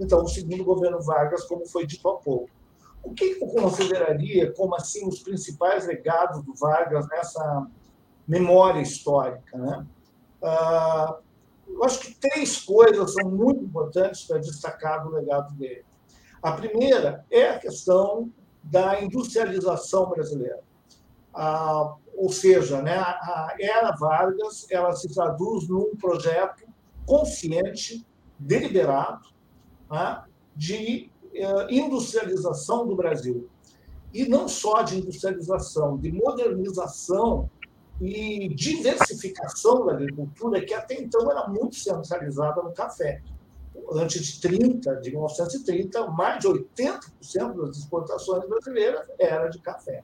então 0.00 0.22
o 0.22 0.28
segundo 0.28 0.62
governo 0.64 1.02
Vargas, 1.02 1.42
como 1.44 1.66
foi 1.66 1.86
dito 1.88 2.08
há 2.08 2.16
pouco. 2.16 2.48
O 3.02 3.12
que 3.12 3.36
eu 3.40 3.48
consideraria 3.48 4.52
como 4.52 4.76
assim 4.76 5.08
os 5.08 5.18
principais 5.18 5.88
legados 5.88 6.40
do 6.44 6.54
Vargas 6.54 7.08
nessa 7.08 7.66
memória 8.28 8.80
histórica, 8.80 9.58
né? 9.58 9.84
Ah, 10.40 11.18
eu 11.68 11.84
acho 11.84 12.00
que 12.00 12.14
três 12.14 12.60
coisas 12.60 13.12
são 13.14 13.30
muito 13.30 13.64
importantes 13.64 14.24
para 14.24 14.38
destacar 14.38 15.04
do 15.04 15.10
legado 15.10 15.54
dele. 15.54 15.84
A 16.42 16.52
primeira 16.52 17.24
é 17.30 17.48
a 17.48 17.58
questão 17.58 18.30
da 18.62 19.02
industrialização 19.02 20.08
brasileira. 20.10 20.60
Ah, 21.32 21.96
ou 22.16 22.30
seja, 22.30 22.80
né, 22.80 22.96
a 22.96 23.54
era 23.58 23.90
Vargas 23.92 24.66
ela 24.70 24.92
se 24.92 25.12
traduz 25.12 25.68
num 25.68 25.96
projeto 25.96 26.64
consciente, 27.04 28.06
deliberado, 28.38 29.28
né, 29.90 30.22
de 30.54 31.10
eh, 31.34 31.66
industrialização 31.70 32.86
do 32.86 32.94
Brasil. 32.94 33.48
E 34.12 34.28
não 34.28 34.48
só 34.48 34.82
de 34.82 34.98
industrialização, 34.98 35.98
de 35.98 36.12
modernização 36.12 37.50
e 38.00 38.48
diversificação 38.54 39.86
da 39.86 39.92
agricultura, 39.92 40.64
que 40.64 40.74
até 40.74 40.94
então 40.94 41.30
era 41.30 41.48
muito 41.48 41.76
centralizada 41.76 42.62
no 42.62 42.72
café. 42.72 43.22
Antes 43.92 44.24
de 44.24 44.40
30, 44.40 44.96
de 44.96 45.10
1930, 45.10 46.06
mais 46.08 46.40
de 46.40 46.48
80% 46.48 47.66
das 47.66 47.76
exportações 47.76 48.48
brasileiras 48.48 49.06
era 49.18 49.48
de 49.48 49.60
café. 49.60 50.02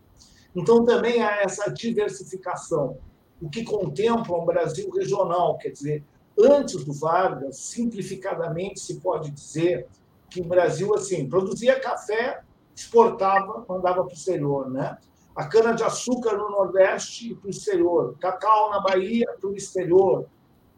Então 0.55 0.85
também 0.85 1.23
há 1.23 1.43
essa 1.43 1.71
diversificação, 1.71 2.99
o 3.41 3.49
que 3.49 3.65
contempla 3.65 4.37
um 4.37 4.45
Brasil 4.45 4.91
regional, 4.91 5.57
quer 5.59 5.71
dizer, 5.71 6.05
antes 6.39 6.85
do 6.85 6.93
Vargas, 6.93 7.57
simplificadamente 7.57 8.81
se 8.81 9.01
pode 9.01 9.31
dizer 9.31 9.87
que 10.29 10.41
o 10.41 10.45
Brasil 10.45 10.95
assim 10.95 11.29
produzia 11.29 11.81
café, 11.81 12.43
exportava, 12.75 13.65
mandava 13.69 14.05
para 14.05 14.13
o 14.13 14.17
exterior, 14.17 14.71
né? 14.71 14.97
A 15.35 15.47
cana-de-açúcar 15.47 16.37
no 16.37 16.51
Nordeste 16.51 17.31
e 17.31 17.35
para 17.35 17.47
o 17.47 17.51
exterior, 17.51 18.17
cacau 18.19 18.71
na 18.71 18.81
Bahia 18.81 19.27
para 19.41 19.51
o 19.51 19.55
exterior, 19.55 20.27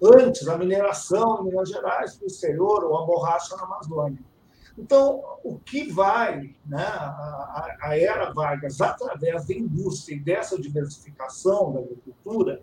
antes 0.03 0.47
a 0.49 0.59
mineração 0.59 1.41
em 1.41 1.51
Minas 1.51 1.69
Gerais 1.69 2.17
para 2.17 2.25
o 2.25 2.27
exterior, 2.27 2.85
ou 2.85 2.99
a 2.99 3.07
borracha 3.07 3.57
na 3.57 3.63
Amazônia. 3.63 4.19
Então, 4.77 5.23
o 5.45 5.59
que 5.59 5.91
vai, 5.93 6.55
né, 6.65 6.85
a, 6.85 7.77
a 7.83 7.99
era 7.99 8.33
Vargas, 8.33 8.81
através 8.81 9.47
da 9.47 9.55
indústria 9.55 10.17
e 10.17 10.21
dessa 10.21 10.61
diversificação 10.61 11.73
da 11.73 11.81
agricultura, 11.81 12.63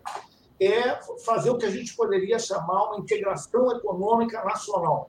é 0.60 1.00
fazer 1.24 1.50
o 1.50 1.56
que 1.56 1.64
a 1.64 1.70
gente 1.70 1.96
poderia 1.96 2.38
chamar 2.38 2.88
uma 2.88 2.98
integração 2.98 3.70
econômica 3.72 4.44
nacional. 4.44 5.08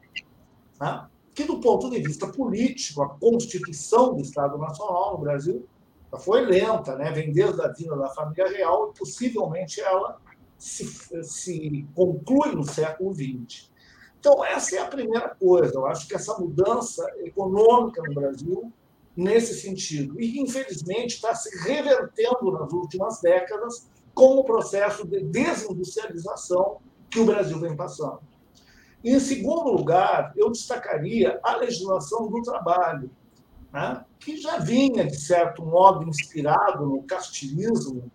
Né? 0.79 1.07
Que, 1.33 1.43
do 1.43 1.59
ponto 1.59 1.89
de 1.89 2.00
vista 2.00 2.27
político, 2.27 3.01
a 3.01 3.09
constituição 3.09 4.13
do 4.13 4.21
Estado 4.21 4.57
Nacional 4.57 5.13
no 5.13 5.17
Brasil 5.17 5.67
foi 6.19 6.41
lenta, 6.41 6.95
né? 6.95 7.11
vem 7.11 7.31
desde 7.31 7.61
a 7.61 7.67
vinda 7.69 7.95
da 7.95 8.09
família 8.09 8.47
real 8.49 8.91
e 8.91 8.99
possivelmente 8.99 9.79
ela 9.79 10.19
se, 10.57 10.85
se 11.23 11.87
conclui 11.95 12.53
no 12.53 12.63
século 12.63 13.13
XX. 13.13 13.69
Então, 14.19 14.45
essa 14.45 14.75
é 14.75 14.79
a 14.79 14.87
primeira 14.87 15.29
coisa. 15.29 15.73
Eu 15.73 15.87
acho 15.87 16.07
que 16.07 16.13
essa 16.13 16.37
mudança 16.37 17.03
econômica 17.23 18.03
no 18.03 18.13
Brasil, 18.13 18.71
nesse 19.15 19.59
sentido, 19.59 20.21
e 20.21 20.39
infelizmente 20.39 21.15
está 21.15 21.33
se 21.33 21.49
revertendo 21.63 22.51
nas 22.51 22.71
últimas 22.71 23.19
décadas 23.19 23.89
com 24.13 24.35
o 24.37 24.43
processo 24.43 25.07
de 25.07 25.24
desindustrialização 25.24 26.77
que 27.09 27.19
o 27.19 27.25
Brasil 27.25 27.59
vem 27.59 27.75
passando. 27.75 28.19
Em 29.03 29.19
segundo 29.19 29.71
lugar, 29.71 30.31
eu 30.35 30.51
destacaria 30.51 31.39
a 31.43 31.55
legislação 31.55 32.29
do 32.29 32.41
trabalho, 32.43 33.09
né, 33.72 34.03
que 34.20 34.38
já 34.38 34.57
vinha, 34.57 35.05
de 35.05 35.20
certo 35.20 35.66
modo, 35.66 36.07
inspirado 36.07 36.86
no 36.86 37.03
castilismo, 37.03 38.12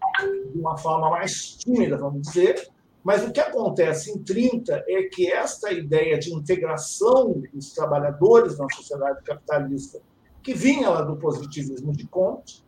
de 0.53 0.59
uma 0.59 0.77
forma 0.77 1.11
mais 1.11 1.57
tímida, 1.57 1.97
vamos 1.97 2.23
dizer, 2.23 2.69
mas 3.03 3.25
o 3.25 3.33
que 3.33 3.41
acontece 3.41 4.11
em 4.11 4.19
30 4.19 4.85
é 4.89 5.05
que 5.05 5.31
esta 5.31 5.73
ideia 5.73 6.19
de 6.19 6.35
integração 6.35 7.41
dos 7.53 7.73
trabalhadores 7.73 8.59
na 8.59 8.67
sociedade 8.75 9.23
capitalista, 9.23 10.01
que 10.43 10.53
vinha 10.53 10.91
lá 10.91 11.03
do 11.03 11.17
positivismo 11.17 11.93
de 11.93 12.07
Comte, 12.07 12.65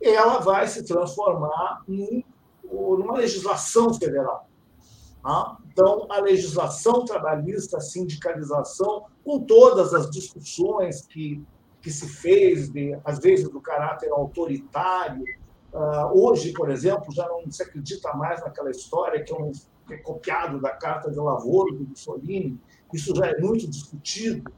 ela 0.00 0.38
vai 0.38 0.66
se 0.66 0.84
transformar 0.84 1.82
em 1.88 2.24
numa 2.72 3.18
legislação 3.18 3.92
federal. 3.94 4.48
Tá? 5.22 5.56
Então, 5.70 6.06
a 6.10 6.20
legislação 6.20 7.04
trabalhista, 7.04 7.76
a 7.76 7.80
sindicalização, 7.80 9.04
com 9.24 9.40
todas 9.40 9.94
as 9.94 10.10
discussões 10.10 11.06
que 11.06 11.42
que 11.82 11.90
se 11.90 12.08
fez, 12.08 12.70
de, 12.70 12.96
às 13.04 13.18
vezes 13.18 13.48
do 13.50 13.60
caráter 13.60 14.10
autoritário. 14.12 15.24
Uh, 15.72 16.26
hoje, 16.26 16.52
por 16.52 16.70
exemplo, 16.70 17.12
já 17.12 17.26
não 17.26 17.50
se 17.50 17.62
acredita 17.62 18.12
mais 18.14 18.40
naquela 18.40 18.70
história 18.70 19.22
que 19.22 19.32
é, 19.32 19.36
um, 19.36 19.50
que 19.86 19.94
é 19.94 19.96
copiado 19.98 20.60
da 20.60 20.70
Carta 20.70 21.10
de 21.10 21.18
Lavoro 21.18 21.74
do 21.74 21.84
Mussolini. 21.84 22.60
Isso 22.94 23.14
já 23.16 23.26
é 23.26 23.38
muito 23.38 23.68
discutido, 23.68 24.52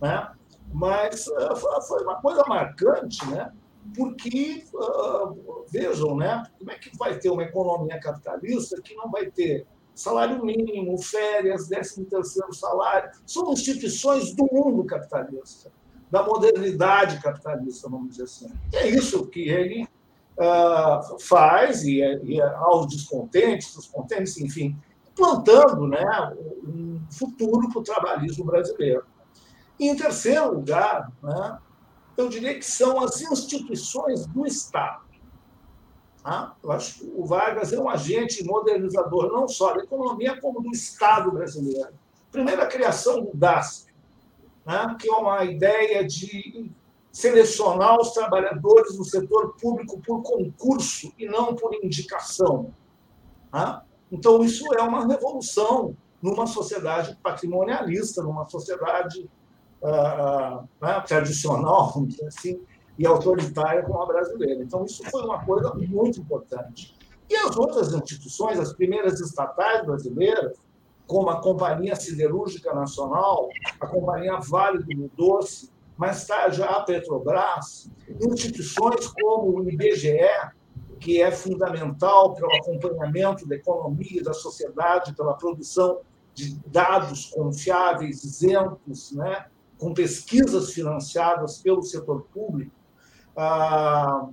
né? 0.00 0.32
mas 0.72 1.26
uh, 1.26 1.82
foi 1.86 2.02
uma 2.02 2.20
coisa 2.22 2.44
marcante, 2.48 3.26
né? 3.28 3.52
porque, 3.94 4.64
uh, 4.72 5.64
vejam, 5.70 6.16
né? 6.16 6.44
como 6.58 6.70
é 6.70 6.78
que 6.78 6.96
vai 6.96 7.18
ter 7.18 7.28
uma 7.28 7.42
economia 7.42 8.00
capitalista 8.00 8.80
que 8.80 8.94
não 8.94 9.10
vai 9.10 9.26
ter 9.26 9.66
salário 9.92 10.42
mínimo, 10.42 10.96
férias, 11.02 11.68
décimo 11.68 12.06
terceiro 12.06 12.54
salário, 12.54 13.10
são 13.26 13.52
instituições 13.52 14.34
do 14.34 14.48
mundo 14.50 14.84
capitalista 14.84 15.70
da 16.10 16.22
modernidade 16.22 17.20
capitalista, 17.20 17.88
vamos 17.88 18.10
dizer 18.10 18.24
assim. 18.24 18.52
É 18.72 18.88
isso 18.88 19.26
que 19.26 19.48
ele 19.48 19.88
uh, 20.36 21.18
faz, 21.20 21.84
e, 21.84 22.02
é, 22.02 22.20
e 22.24 22.40
é 22.40 22.54
aos 22.54 22.88
descontentes, 22.88 23.76
os 23.76 23.86
contentes, 23.86 24.38
enfim, 24.38 24.76
plantando 25.14 25.86
né, 25.86 26.34
um 26.64 27.00
futuro 27.10 27.68
para 27.68 27.78
o 27.78 27.84
trabalhismo 27.84 28.44
brasileiro. 28.44 29.04
E, 29.78 29.88
em 29.88 29.96
terceiro 29.96 30.54
lugar, 30.54 31.10
né, 31.22 31.58
eu 32.16 32.28
diria 32.28 32.54
que 32.54 32.64
são 32.64 33.00
as 33.00 33.20
instituições 33.20 34.26
do 34.26 34.46
Estado. 34.46 35.10
Tá? 36.22 36.54
Eu 36.62 36.72
acho 36.72 37.00
que 37.00 37.12
o 37.16 37.24
Vargas 37.24 37.72
é 37.72 37.80
um 37.80 37.88
agente 37.88 38.44
modernizador 38.44 39.32
não 39.32 39.48
só 39.48 39.74
da 39.74 39.82
economia, 39.82 40.38
como 40.40 40.60
do 40.60 40.70
Estado 40.70 41.30
brasileiro. 41.30 41.94
Primeiro, 42.30 42.62
a 42.62 42.66
criação 42.66 43.24
do 43.24 43.30
DASP, 43.34 43.89
né, 44.66 44.96
que 44.98 45.08
é 45.08 45.12
uma 45.12 45.44
ideia 45.44 46.06
de 46.06 46.70
selecionar 47.12 48.00
os 48.00 48.12
trabalhadores 48.12 48.96
do 48.96 49.04
setor 49.04 49.56
público 49.60 50.00
por 50.00 50.22
concurso 50.22 51.12
e 51.18 51.26
não 51.26 51.54
por 51.54 51.74
indicação. 51.74 52.72
Né? 53.52 53.80
Então, 54.12 54.42
isso 54.44 54.72
é 54.74 54.82
uma 54.82 55.06
revolução 55.06 55.96
numa 56.22 56.46
sociedade 56.46 57.16
patrimonialista, 57.22 58.22
numa 58.22 58.46
sociedade 58.48 59.28
uh, 59.82 60.68
né, 60.80 61.00
tradicional, 61.06 61.92
assim, 62.26 62.60
e 62.98 63.06
autoritária 63.06 63.82
como 63.82 64.02
a 64.02 64.06
brasileira. 64.06 64.62
Então, 64.62 64.84
isso 64.84 65.02
foi 65.10 65.22
uma 65.22 65.44
coisa 65.44 65.72
muito 65.74 66.20
importante. 66.20 66.94
E 67.28 67.36
as 67.36 67.56
outras 67.56 67.94
instituições, 67.94 68.58
as 68.58 68.72
primeiras 68.72 69.20
estatais 69.20 69.86
brasileiras, 69.86 70.58
como 71.10 71.28
a 71.28 71.40
Companhia 71.40 71.96
Siderúrgica 71.96 72.72
Nacional, 72.72 73.48
a 73.80 73.86
Companhia 73.88 74.38
Vale 74.38 74.78
do 74.84 75.10
Doce, 75.16 75.68
mais 75.96 76.24
tarde 76.24 76.62
a 76.62 76.80
Petrobras, 76.82 77.90
instituições 78.28 79.08
como 79.08 79.58
o 79.58 79.68
IBGE, 79.68 80.20
que 81.00 81.20
é 81.20 81.32
fundamental 81.32 82.32
para 82.34 82.46
o 82.46 82.56
acompanhamento 82.58 83.44
da 83.48 83.56
economia 83.56 84.20
e 84.20 84.22
da 84.22 84.32
sociedade, 84.32 85.12
pela 85.16 85.34
produção 85.34 85.98
de 86.32 86.56
dados 86.66 87.26
confiáveis, 87.26 88.22
isentos, 88.22 89.10
né, 89.10 89.46
com 89.78 89.92
pesquisas 89.92 90.72
financiadas 90.72 91.58
pelo 91.58 91.82
setor 91.82 92.24
público. 92.32 92.76
A, 93.36 94.28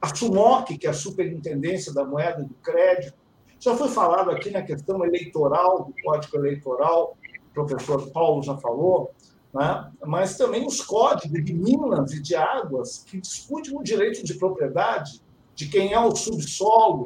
a 0.00 0.14
SUMOC, 0.14 0.78
que 0.78 0.86
é 0.86 0.90
a 0.90 0.94
Superintendência 0.94 1.92
da 1.92 2.04
Moeda 2.04 2.40
e 2.40 2.44
do 2.44 2.54
Crédito, 2.62 3.19
já 3.60 3.76
foi 3.76 3.88
falado 3.88 4.30
aqui 4.30 4.50
na 4.50 4.62
questão 4.62 5.04
eleitoral, 5.04 5.84
do 5.84 5.94
Código 6.02 6.38
Eleitoral, 6.38 7.16
o 7.50 7.52
professor 7.52 8.10
Paulo 8.10 8.42
já 8.42 8.56
falou, 8.56 9.12
né? 9.52 9.92
mas 10.06 10.36
também 10.36 10.66
os 10.66 10.80
códigos 10.80 11.44
de 11.44 11.52
minas 11.52 12.12
e 12.12 12.22
de 12.22 12.34
águas 12.34 13.04
que 13.04 13.20
discutem 13.20 13.76
o 13.76 13.82
direito 13.82 14.24
de 14.24 14.34
propriedade 14.34 15.22
de 15.54 15.68
quem 15.68 15.92
é 15.92 16.00
o 16.00 16.16
subsolo, 16.16 17.04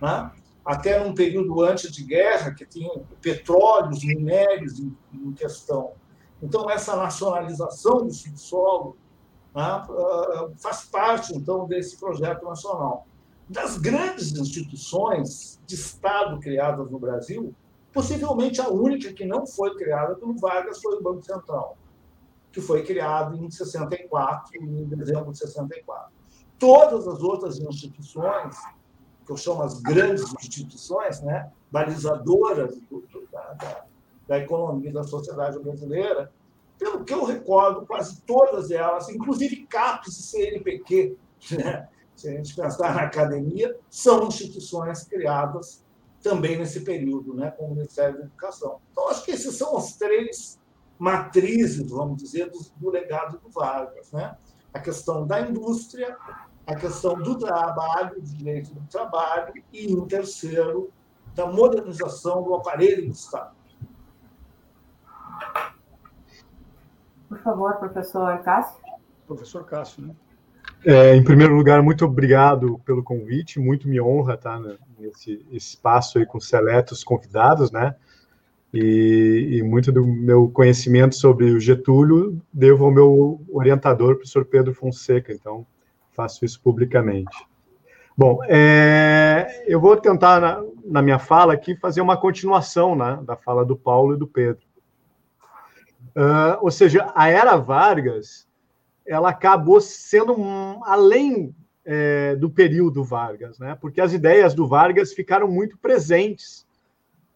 né? 0.00 0.30
até 0.64 1.02
num 1.02 1.12
período 1.12 1.60
antes 1.62 1.90
de 1.90 2.04
guerra, 2.04 2.54
que 2.54 2.64
tinha 2.64 2.88
petróleo, 3.20 3.90
minérios 4.00 4.78
em, 4.78 4.96
em 5.12 5.32
questão. 5.32 5.92
Então, 6.40 6.70
essa 6.70 6.94
nacionalização 6.94 8.06
do 8.06 8.12
subsolo 8.12 8.96
né, 9.54 9.62
ah, 9.62 10.48
faz 10.58 10.84
parte, 10.84 11.36
então, 11.36 11.66
desse 11.66 11.98
projeto 11.98 12.44
nacional. 12.44 13.06
Das 13.50 13.76
grandes 13.76 14.30
instituições 14.30 15.60
de 15.66 15.74
Estado 15.74 16.38
criadas 16.38 16.88
no 16.88 17.00
Brasil, 17.00 17.52
possivelmente 17.92 18.60
a 18.60 18.68
única 18.68 19.12
que 19.12 19.24
não 19.24 19.44
foi 19.44 19.74
criada 19.74 20.14
pelo 20.14 20.38
Vargas 20.38 20.80
foi 20.80 20.96
o 20.96 21.02
Banco 21.02 21.24
Central, 21.24 21.76
que 22.52 22.60
foi 22.60 22.84
criado 22.84 23.36
em 23.36 23.50
64, 23.50 24.56
em 24.56 24.84
dezembro 24.84 25.32
de 25.32 25.38
64. 25.38 26.12
Todas 26.60 27.08
as 27.08 27.20
outras 27.24 27.58
instituições, 27.58 28.56
que 29.26 29.32
eu 29.32 29.36
chamo 29.36 29.62
as 29.62 29.80
grandes 29.80 30.32
instituições, 30.32 31.20
né, 31.20 31.50
balizadoras 31.72 32.78
do, 32.88 33.00
do, 33.00 33.26
da, 33.32 33.52
da, 33.54 33.84
da 34.28 34.38
economia 34.38 34.92
da 34.92 35.02
sociedade 35.02 35.58
brasileira, 35.58 36.32
pelo 36.78 37.04
que 37.04 37.12
eu 37.12 37.24
recordo, 37.24 37.84
quase 37.84 38.22
todas 38.22 38.70
elas, 38.70 39.08
inclusive 39.08 39.66
CAPES 39.66 40.20
e 40.20 40.22
CNPq, 40.22 41.18
né? 41.58 41.88
Se 42.20 42.28
a 42.28 42.32
gente 42.32 42.54
pensar 42.54 42.94
na 42.94 43.02
academia, 43.02 43.74
são 43.88 44.26
instituições 44.26 45.04
criadas 45.04 45.82
também 46.22 46.58
nesse 46.58 46.82
período, 46.82 47.34
né, 47.34 47.50
com 47.50 47.66
o 47.66 47.70
Ministério 47.74 48.18
da 48.18 48.24
Educação. 48.24 48.78
Então, 48.92 49.08
acho 49.08 49.24
que 49.24 49.30
esses 49.30 49.56
são 49.56 49.76
os 49.76 49.94
três 49.94 50.60
matrizes, 50.98 51.90
vamos 51.90 52.22
dizer, 52.22 52.50
do, 52.50 52.58
do 52.76 52.90
legado 52.90 53.38
do 53.38 53.48
Vargas. 53.48 54.12
Né? 54.12 54.36
A 54.72 54.78
questão 54.78 55.26
da 55.26 55.40
indústria, 55.40 56.16
a 56.66 56.74
questão 56.74 57.14
do 57.14 57.38
trabalho, 57.38 58.20
do 58.20 58.36
direito 58.36 58.74
do 58.74 58.86
trabalho, 58.86 59.54
e, 59.72 59.90
em 59.90 60.06
terceiro, 60.06 60.92
da 61.34 61.46
modernização 61.46 62.42
do 62.42 62.54
aparelho 62.54 63.06
do 63.06 63.12
Estado. 63.12 63.56
Por 67.30 67.38
favor, 67.38 67.76
professor 67.76 68.38
Cássio. 68.42 68.82
Professor 69.26 69.64
Cássio, 69.64 70.06
né? 70.06 70.14
É, 70.84 71.14
em 71.14 71.22
primeiro 71.22 71.54
lugar, 71.54 71.82
muito 71.82 72.04
obrigado 72.06 72.80
pelo 72.86 73.02
convite, 73.02 73.60
muito 73.60 73.86
me 73.86 74.00
honra 74.00 74.34
estar 74.34 74.58
nesse 74.98 75.44
espaço 75.50 76.18
aí 76.18 76.24
com 76.24 76.40
seletos 76.40 77.04
convidados, 77.04 77.70
né? 77.70 77.94
E, 78.72 79.58
e, 79.58 79.62
muito 79.62 79.90
do 79.90 80.06
meu 80.06 80.48
conhecimento 80.48 81.16
sobre 81.16 81.50
o 81.50 81.58
Getúlio 81.58 82.40
devo 82.52 82.84
ao 82.84 82.90
meu 82.92 83.40
orientador, 83.50 84.14
professor 84.14 84.44
Pedro 84.44 84.72
Fonseca, 84.72 85.32
então 85.32 85.66
faço 86.12 86.44
isso 86.44 86.60
publicamente. 86.62 87.36
Bom, 88.16 88.38
é, 88.44 89.64
eu 89.66 89.80
vou 89.80 89.96
tentar, 89.96 90.40
na, 90.40 90.62
na, 90.84 91.02
minha 91.02 91.18
fala 91.18 91.52
aqui, 91.52 91.74
fazer 91.74 92.00
uma 92.00 92.16
continuação 92.16 92.94
né, 92.94 93.18
da 93.24 93.36
fala 93.36 93.64
do 93.64 93.76
Paulo 93.76 94.14
e 94.14 94.18
do 94.18 94.26
Pedro. 94.26 94.62
Uh, 96.16 96.58
ou 96.60 96.70
seja, 96.70 97.10
a 97.14 97.28
era 97.28 97.56
Vargas 97.56 98.46
ela 99.10 99.30
acabou 99.30 99.80
sendo 99.80 100.40
um, 100.40 100.84
além 100.84 101.52
é, 101.84 102.36
do 102.36 102.48
período 102.48 103.02
Vargas, 103.02 103.58
né? 103.58 103.76
porque 103.80 104.00
as 104.00 104.12
ideias 104.12 104.54
do 104.54 104.68
Vargas 104.68 105.12
ficaram 105.12 105.50
muito 105.50 105.76
presentes. 105.78 106.64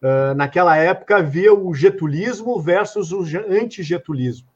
Uh, 0.01 0.35
naquela 0.35 0.77
época 0.77 1.17
havia 1.17 1.53
o 1.53 1.73
getulismo 1.73 2.61
versus 2.61 3.11
o 3.11 3.23
antigetulismo. 3.49 4.47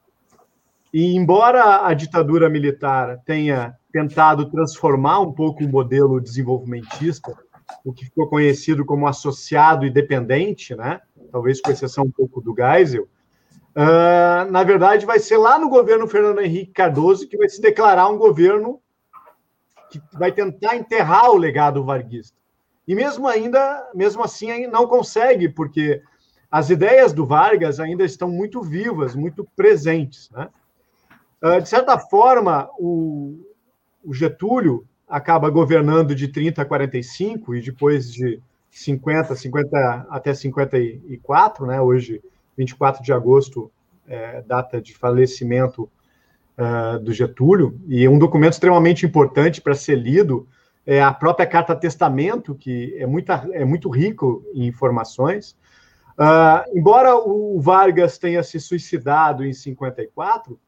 E 0.93 1.15
embora 1.15 1.86
a 1.86 1.93
ditadura 1.93 2.49
militar 2.49 3.19
tenha 3.25 3.75
tentado 3.91 4.49
transformar 4.49 5.19
um 5.19 5.34
pouco 5.34 5.63
o 5.63 5.69
modelo 5.69 6.21
desenvolvimentista, 6.21 7.36
o 7.84 7.91
que 7.91 8.05
ficou 8.05 8.27
conhecido 8.27 8.86
como 8.86 9.08
associado 9.08 9.86
e 9.86 9.89
dependente, 9.89 10.75
né? 10.75 11.01
talvez 11.32 11.60
com 11.60 11.71
exceção 11.71 12.05
um 12.05 12.12
pouco 12.12 12.39
do 12.39 12.55
Geisel, 12.55 13.08
Uh, 13.80 14.52
na 14.52 14.62
verdade, 14.62 15.06
vai 15.06 15.20
ser 15.20 15.38
lá 15.38 15.58
no 15.58 15.70
governo 15.70 16.06
Fernando 16.06 16.42
Henrique 16.42 16.74
Cardoso 16.74 17.26
que 17.30 17.38
vai 17.38 17.48
se 17.48 17.62
declarar 17.62 18.10
um 18.10 18.18
governo 18.18 18.82
que 19.89 20.02
vai 20.12 20.34
tentar 20.34 20.76
enterrar 20.76 21.32
o 21.32 21.38
legado 21.38 21.86
varguista. 21.86 22.38
E 22.86 22.94
mesmo 22.94 23.26
ainda, 23.26 23.89
mesmo 23.96 24.22
assim, 24.22 24.68
não 24.68 24.86
consegue, 24.86 25.48
porque 25.48 26.02
as 26.52 26.70
ideias 26.70 27.13
do 27.13 27.26
Vargas 27.26 27.80
ainda 27.80 28.04
estão 28.04 28.30
muito 28.30 28.62
vivas, 28.62 29.15
muito 29.15 29.48
presentes. 29.56 30.30
Né? 30.32 30.50
Uh, 31.42 31.62
de 31.62 31.70
certa 31.70 31.98
forma, 31.98 32.70
o, 32.78 33.39
o 34.04 34.13
Getúlio 34.13 34.86
acaba 35.08 35.50
governando 35.50 36.13
de 36.13 36.28
30 36.28 36.62
a 36.62 36.65
45 36.65 37.56
e 37.56 37.62
depois 37.62 38.12
de 38.12 38.42
50, 38.70 39.34
50 39.38 40.08
até 40.10 40.34
54, 40.34 41.65
né? 41.65 41.80
Hoje 41.80 42.22
24 42.60 43.02
de 43.02 43.13
agosto, 43.13 43.72
é, 44.08 44.41
data 44.41 44.82
de 44.82 44.93
falecimento 44.93 45.89
uh, 46.58 47.00
do 47.00 47.13
Getúlio, 47.13 47.80
e 47.88 48.08
um 48.08 48.19
documento 48.19 48.54
extremamente 48.54 49.06
importante 49.06 49.62
para 49.62 49.74
ser 49.74 49.95
lido 49.95 50.48
é 50.86 51.02
a 51.02 51.13
própria 51.13 51.45
Carta 51.45 51.76
Testamento, 51.76 52.56
que 52.56 52.95
é, 52.98 53.06
muita, 53.06 53.48
é 53.54 53.63
muito 53.63 53.89
rico 53.89 54.43
em 54.54 54.65
informações. 54.65 55.56
Uh, 56.17 56.78
embora 56.78 57.15
o 57.15 57.62
Vargas 57.62 58.17
tenha 58.17 58.43
se 58.43 58.60
suicidado 58.60 59.45
em 59.45 59.54
54, 59.54 60.60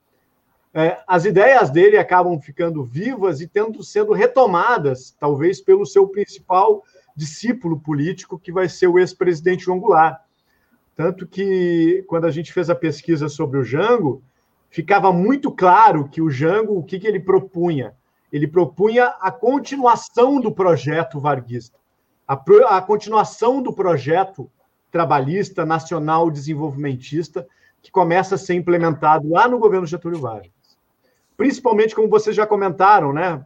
é, 0.74 1.00
as 1.06 1.26
ideias 1.26 1.70
dele 1.70 1.98
acabam 1.98 2.40
ficando 2.40 2.84
vivas 2.86 3.42
e 3.42 3.48
tendo 3.48 3.84
sendo 3.84 4.14
retomadas, 4.14 5.14
talvez 5.20 5.60
pelo 5.60 5.86
seu 5.86 6.08
principal 6.08 6.84
discípulo 7.16 7.78
político, 7.78 8.40
que 8.40 8.52
vai 8.52 8.70
ser 8.70 8.88
o 8.88 8.98
ex-presidente 8.98 9.66
João 9.66 9.80
Goulart. 9.80 10.22
Tanto 10.96 11.26
que, 11.26 12.04
quando 12.08 12.26
a 12.26 12.32
gente 12.32 12.52
fez 12.52 12.70
a 12.70 12.76
pesquisa 12.76 13.30
sobre 13.30 13.60
o 13.60 13.64
Jango, 13.64 14.22
ficava 14.70 15.12
muito 15.12 15.52
claro 15.52 16.08
que 16.08 16.22
o 16.22 16.30
Jango, 16.30 16.78
o 16.78 16.84
que, 16.84 17.00
que 17.00 17.08
ele 17.08 17.20
propunha? 17.20 17.94
Ele 18.32 18.48
propunha 18.48 19.08
a 19.20 19.32
continuação 19.32 20.40
do 20.40 20.52
projeto 20.52 21.20
varguista, 21.20 21.78
a, 22.28 22.38
pro, 22.38 22.66
a 22.68 22.82
continuação 22.82 23.62
do 23.62 23.74
projeto 23.74 24.50
trabalhista, 24.90 25.66
nacional, 25.66 26.30
desenvolvimentista, 26.30 27.48
que 27.82 27.92
começa 27.92 28.36
a 28.36 28.38
ser 28.38 28.54
implementado 28.54 29.30
lá 29.30 29.48
no 29.48 29.58
governo 29.58 29.88
Getúlio 29.88 30.20
Vargas. 30.20 30.52
Principalmente, 31.36 31.96
como 31.96 32.08
vocês 32.08 32.36
já 32.36 32.46
comentaram, 32.46 33.12
né? 33.12 33.44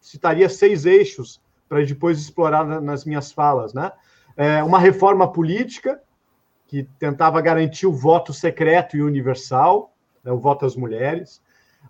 Citaria 0.00 0.48
seis 0.48 0.84
eixos 0.84 1.40
para 1.68 1.82
depois 1.84 2.18
explorar 2.18 2.64
nas 2.80 3.04
minhas 3.04 3.32
falas, 3.32 3.72
né? 3.72 3.90
É 4.36 4.62
uma 4.62 4.78
reforma 4.78 5.32
política, 5.32 6.00
que 6.72 6.84
tentava 6.98 7.38
garantir 7.42 7.86
o 7.86 7.92
voto 7.92 8.32
secreto 8.32 8.96
e 8.96 9.02
universal, 9.02 9.92
né, 10.24 10.32
o 10.32 10.38
voto 10.38 10.64
às 10.64 10.74
mulheres, 10.74 11.38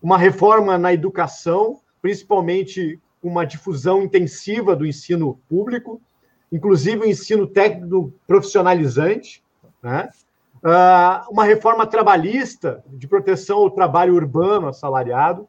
uma 0.03 0.19
reforma 0.19 0.77
na 0.77 0.93
educação, 0.93 1.79
principalmente 2.01 3.01
uma 3.23 3.47
difusão 3.47 4.03
intensiva 4.03 4.75
do 4.75 4.85
ensino 4.85 5.39
público, 5.49 6.03
inclusive 6.51 7.03
o 7.03 7.09
ensino 7.09 7.47
técnico 7.47 8.13
profissionalizante, 8.27 9.45
né? 9.81 10.11
Uh, 10.57 11.31
uma 11.31 11.45
reforma 11.45 11.87
trabalhista 11.87 12.83
de 12.89 13.07
proteção 13.07 13.59
ao 13.59 13.71
trabalho 13.71 14.17
urbano 14.17 14.67
assalariado. 14.67 15.49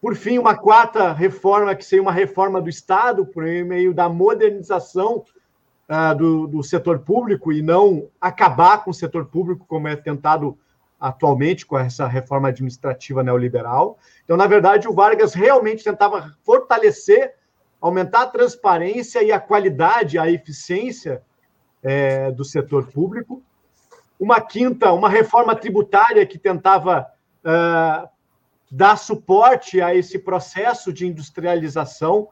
Por 0.00 0.16
fim, 0.16 0.36
uma 0.36 0.56
quarta 0.56 1.12
reforma, 1.12 1.76
que 1.76 1.84
seria 1.84 2.02
uma 2.02 2.12
reforma 2.12 2.60
do 2.60 2.68
Estado, 2.68 3.24
por 3.24 3.44
meio 3.44 3.94
da 3.94 4.08
modernização 4.08 5.24
uh, 5.88 6.16
do, 6.16 6.46
do 6.46 6.62
setor 6.62 7.00
público 7.00 7.52
e 7.52 7.62
não 7.62 8.08
acabar 8.20 8.84
com 8.84 8.90
o 8.90 8.94
setor 8.94 9.26
público, 9.26 9.64
como 9.66 9.88
é 9.88 9.96
tentado 9.96 10.58
atualmente 11.02 11.66
com 11.66 11.76
essa 11.76 12.06
reforma 12.06 12.48
administrativa 12.48 13.24
neoliberal. 13.24 13.98
Então, 14.22 14.36
na 14.36 14.46
verdade, 14.46 14.86
o 14.86 14.92
Vargas 14.92 15.34
realmente 15.34 15.82
tentava 15.82 16.32
fortalecer, 16.44 17.34
aumentar 17.80 18.22
a 18.22 18.26
transparência 18.26 19.20
e 19.22 19.32
a 19.32 19.40
qualidade, 19.40 20.16
a 20.16 20.30
eficiência 20.30 21.22
é, 21.82 22.30
do 22.30 22.44
setor 22.44 22.86
público. 22.86 23.42
Uma 24.18 24.40
quinta, 24.40 24.92
uma 24.92 25.08
reforma 25.08 25.56
tributária 25.56 26.24
que 26.24 26.38
tentava 26.38 27.08
uh, 27.44 28.08
dar 28.70 28.96
suporte 28.96 29.80
a 29.80 29.92
esse 29.92 30.20
processo 30.20 30.92
de 30.92 31.04
industrialização 31.04 32.28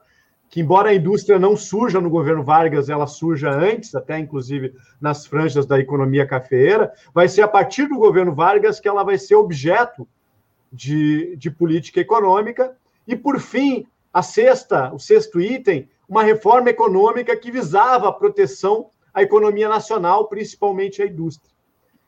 que 0.51 0.59
embora 0.59 0.89
a 0.89 0.93
indústria 0.93 1.39
não 1.39 1.55
surja 1.55 2.01
no 2.01 2.09
governo 2.09 2.43
Vargas, 2.43 2.89
ela 2.89 3.07
surja 3.07 3.49
antes, 3.49 3.95
até 3.95 4.19
inclusive 4.19 4.75
nas 4.99 5.25
franjas 5.25 5.65
da 5.65 5.79
economia 5.79 6.27
cafeeira, 6.27 6.91
vai 7.13 7.29
ser 7.29 7.41
a 7.41 7.47
partir 7.47 7.87
do 7.87 7.97
governo 7.97 8.35
Vargas 8.35 8.77
que 8.77 8.87
ela 8.87 9.01
vai 9.01 9.17
ser 9.17 9.35
objeto 9.35 10.05
de, 10.69 11.37
de 11.37 11.49
política 11.49 12.01
econômica. 12.01 12.75
E, 13.07 13.15
por 13.15 13.39
fim, 13.39 13.87
a 14.13 14.21
sexta, 14.21 14.93
o 14.93 14.99
sexto 14.99 15.39
item, 15.39 15.87
uma 16.07 16.21
reforma 16.21 16.69
econômica 16.69 17.33
que 17.37 17.49
visava 17.49 18.09
a 18.09 18.13
proteção 18.13 18.89
à 19.13 19.21
economia 19.21 19.69
nacional, 19.69 20.27
principalmente 20.27 21.01
à 21.01 21.07
indústria. 21.07 21.49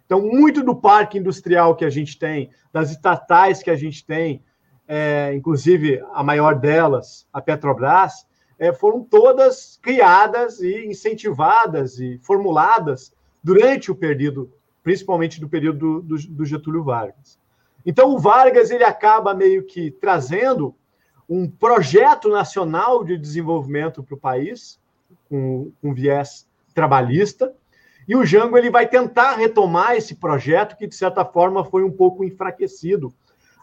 Então, 0.05 0.21
muito 0.21 0.61
do 0.61 0.75
parque 0.75 1.17
industrial 1.17 1.77
que 1.77 1.85
a 1.85 1.89
gente 1.89 2.19
tem, 2.19 2.49
das 2.73 2.91
estatais 2.91 3.63
que 3.63 3.69
a 3.69 3.75
gente 3.77 4.05
tem, 4.05 4.43
é, 4.85 5.33
inclusive 5.33 6.03
a 6.13 6.21
maior 6.21 6.55
delas, 6.55 7.25
a 7.31 7.39
Petrobras, 7.39 8.25
é, 8.57 8.71
foram 8.71 9.03
todas 9.03 9.77
criadas 9.81 10.61
e 10.61 10.85
incentivadas 10.85 11.99
e 11.99 12.19
formuladas 12.23 13.13
durante 13.43 13.91
o 13.91 13.95
período, 13.95 14.51
principalmente 14.81 15.39
do 15.39 15.49
período 15.49 16.01
do, 16.01 16.17
do, 16.17 16.27
do 16.27 16.45
Getúlio 16.45 16.83
Vargas. 16.83 17.39
Então, 17.85 18.13
o 18.13 18.19
Vargas 18.19 18.71
ele 18.71 18.83
acaba 18.83 19.33
meio 19.33 19.63
que 19.65 19.91
trazendo 19.91 20.73
um 21.27 21.49
projeto 21.49 22.29
nacional 22.29 23.03
de 23.03 23.17
desenvolvimento 23.17 24.03
para 24.03 24.15
o 24.15 24.19
país, 24.19 24.79
com, 25.29 25.71
com 25.81 25.93
viés 25.93 26.47
trabalhista, 26.73 27.53
e 28.07 28.15
o 28.15 28.25
Jango 28.25 28.57
ele 28.57 28.69
vai 28.69 28.87
tentar 28.87 29.35
retomar 29.35 29.95
esse 29.95 30.15
projeto 30.15 30.75
que, 30.77 30.87
de 30.87 30.95
certa 30.95 31.23
forma, 31.23 31.63
foi 31.63 31.83
um 31.83 31.91
pouco 31.91 32.23
enfraquecido 32.23 33.13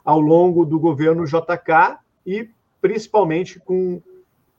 ao 0.04 0.18
longo 0.18 0.64
do 0.64 0.78
governo 0.78 1.26
JK 1.26 1.98
e 2.26 2.48
principalmente 2.80 3.60
com 3.60 4.00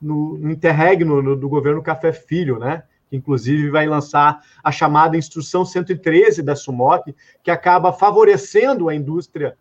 no, 0.01 0.37
no 0.37 0.51
interregno 0.51 1.21
no, 1.21 1.35
do 1.35 1.47
governo 1.47 1.81
Café 1.81 2.11
Filho, 2.11 2.57
né? 2.57 2.83
que 3.11 3.17
inclusive 3.17 3.69
vai 3.69 3.85
lançar 3.85 4.41
a 4.63 4.71
chamada 4.71 5.17
Instrução 5.17 5.65
113 5.65 6.41
da 6.41 6.55
SUMOC, 6.55 7.13
que 7.43 7.51
acaba 7.51 7.91
favorecendo 7.91 8.87
a 8.87 8.95
indústria, 8.95 9.57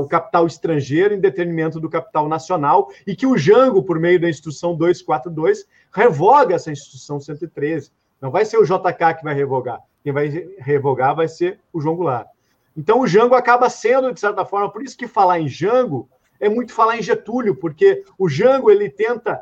o 0.00 0.06
capital 0.06 0.46
estrangeiro 0.46 1.12
em 1.12 1.20
detrimento 1.20 1.78
do 1.78 1.90
capital 1.90 2.26
nacional, 2.26 2.88
e 3.06 3.14
que 3.14 3.26
o 3.26 3.36
Jango, 3.36 3.82
por 3.82 4.00
meio 4.00 4.18
da 4.18 4.30
Instrução 4.30 4.74
242, 4.74 5.66
revoga 5.92 6.54
essa 6.54 6.72
Instrução 6.72 7.20
113. 7.20 7.92
Não 8.18 8.30
vai 8.30 8.46
ser 8.46 8.56
o 8.56 8.64
JK 8.64 9.18
que 9.18 9.24
vai 9.24 9.34
revogar. 9.34 9.80
Quem 10.02 10.10
vai 10.10 10.28
revogar 10.58 11.14
vai 11.14 11.28
ser 11.28 11.60
o 11.70 11.82
João 11.82 11.96
Goulart. 11.96 12.26
Então, 12.74 13.00
o 13.00 13.06
Jango 13.06 13.34
acaba 13.34 13.68
sendo, 13.68 14.12
de 14.12 14.18
certa 14.18 14.46
forma, 14.46 14.70
por 14.70 14.82
isso 14.82 14.96
que 14.96 15.06
falar 15.06 15.38
em 15.38 15.48
Jango 15.48 16.08
é 16.40 16.48
muito 16.48 16.72
falar 16.72 16.98
em 16.98 17.02
Getúlio, 17.02 17.54
porque 17.54 18.02
o 18.18 18.28
Jango 18.28 18.70
ele 18.70 18.88
tenta 18.88 19.40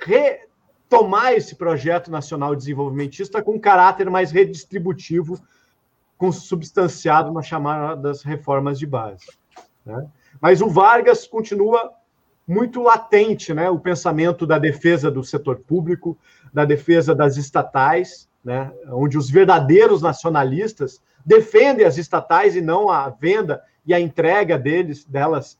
retomar 0.00 1.32
esse 1.32 1.54
projeto 1.54 2.10
nacional 2.10 2.54
desenvolvimentista 2.54 3.42
com 3.42 3.60
caráter 3.60 4.08
mais 4.10 4.30
redistributivo, 4.30 5.38
consubstanciado 6.16 7.32
nas 7.32 7.46
chamadas 7.46 8.22
reformas 8.22 8.78
de 8.78 8.86
base. 8.86 9.26
Né? 9.84 10.06
Mas 10.40 10.60
o 10.60 10.68
Vargas 10.68 11.26
continua 11.26 11.92
muito 12.46 12.82
latente 12.82 13.54
né? 13.54 13.70
o 13.70 13.78
pensamento 13.78 14.46
da 14.46 14.58
defesa 14.58 15.10
do 15.10 15.22
setor 15.22 15.60
público, 15.60 16.18
da 16.52 16.64
defesa 16.64 17.14
das 17.14 17.36
estatais, 17.36 18.28
né? 18.44 18.72
onde 18.88 19.16
os 19.16 19.30
verdadeiros 19.30 20.02
nacionalistas 20.02 21.00
defendem 21.24 21.86
as 21.86 21.96
estatais 21.96 22.56
e 22.56 22.60
não 22.60 22.90
a 22.90 23.08
venda 23.08 23.62
e 23.86 23.94
a 23.94 24.00
entrega 24.00 24.58
deles 24.58 25.04
delas, 25.04 25.58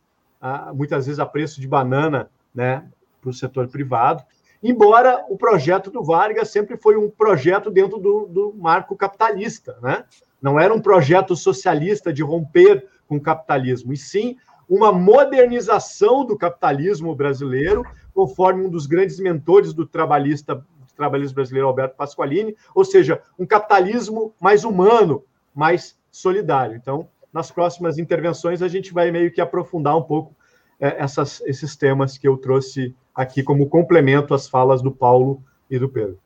muitas 0.75 1.07
vezes 1.07 1.19
a 1.19 1.27
preço 1.27 1.61
de 1.61 1.69
banana, 1.69 2.31
né? 2.55 2.85
Para 3.21 3.31
o 3.31 3.35
setor 3.35 3.69
privado, 3.69 4.25
embora 4.63 5.25
o 5.29 5.37
projeto 5.37 5.91
do 5.91 6.03
Vargas 6.03 6.51
sempre 6.51 6.77
foi 6.77 6.97
um 6.97 7.11
projeto 7.11 7.71
dentro 7.71 7.99
do, 7.99 8.27
do 8.27 8.55
marco 8.57 8.97
capitalista, 8.97 9.79
né? 9.83 10.05
Não 10.41 10.59
era 10.59 10.73
um 10.73 10.81
projeto 10.81 11.37
socialista 11.37 12.13
de 12.13 12.23
romper 12.23 12.87
com 13.07 13.17
o 13.17 13.21
capitalismo, 13.21 13.93
e 13.93 13.97
sim 13.97 14.37
uma 14.69 14.93
modernização 14.93 16.25
do 16.25 16.39
capitalismo 16.39 17.13
brasileiro, 17.15 17.85
conforme 18.15 18.65
um 18.65 18.71
dos 18.71 18.87
grandes 18.87 19.19
mentores 19.19 19.75
do 19.75 19.85
trabalhista, 19.85 20.55
do 20.55 20.95
trabalhista 20.97 21.35
brasileiro, 21.35 21.67
Alberto 21.67 21.97
Pasqualini, 21.97 22.55
ou 22.73 22.85
seja, 22.85 23.21
um 23.37 23.45
capitalismo 23.45 24.33
mais 24.41 24.63
humano, 24.63 25.25
mais 25.53 25.99
solidário. 26.09 26.77
Então, 26.77 27.09
nas 27.33 27.51
próximas 27.51 27.99
intervenções, 27.99 28.63
a 28.63 28.69
gente 28.69 28.93
vai 28.93 29.11
meio 29.11 29.33
que 29.33 29.41
aprofundar 29.41 29.97
um 29.97 30.03
pouco 30.03 30.37
é, 30.79 31.03
essas, 31.03 31.41
esses 31.43 31.75
temas 31.77 32.17
que 32.17 32.29
eu 32.29 32.37
trouxe 32.37 32.95
aqui 33.21 33.43
como 33.43 33.69
complemento 33.69 34.33
às 34.33 34.49
falas 34.49 34.81
do 34.81 34.91
Paulo 34.91 35.43
e 35.71 35.79
do 35.79 35.89
Pedro. 35.89 36.19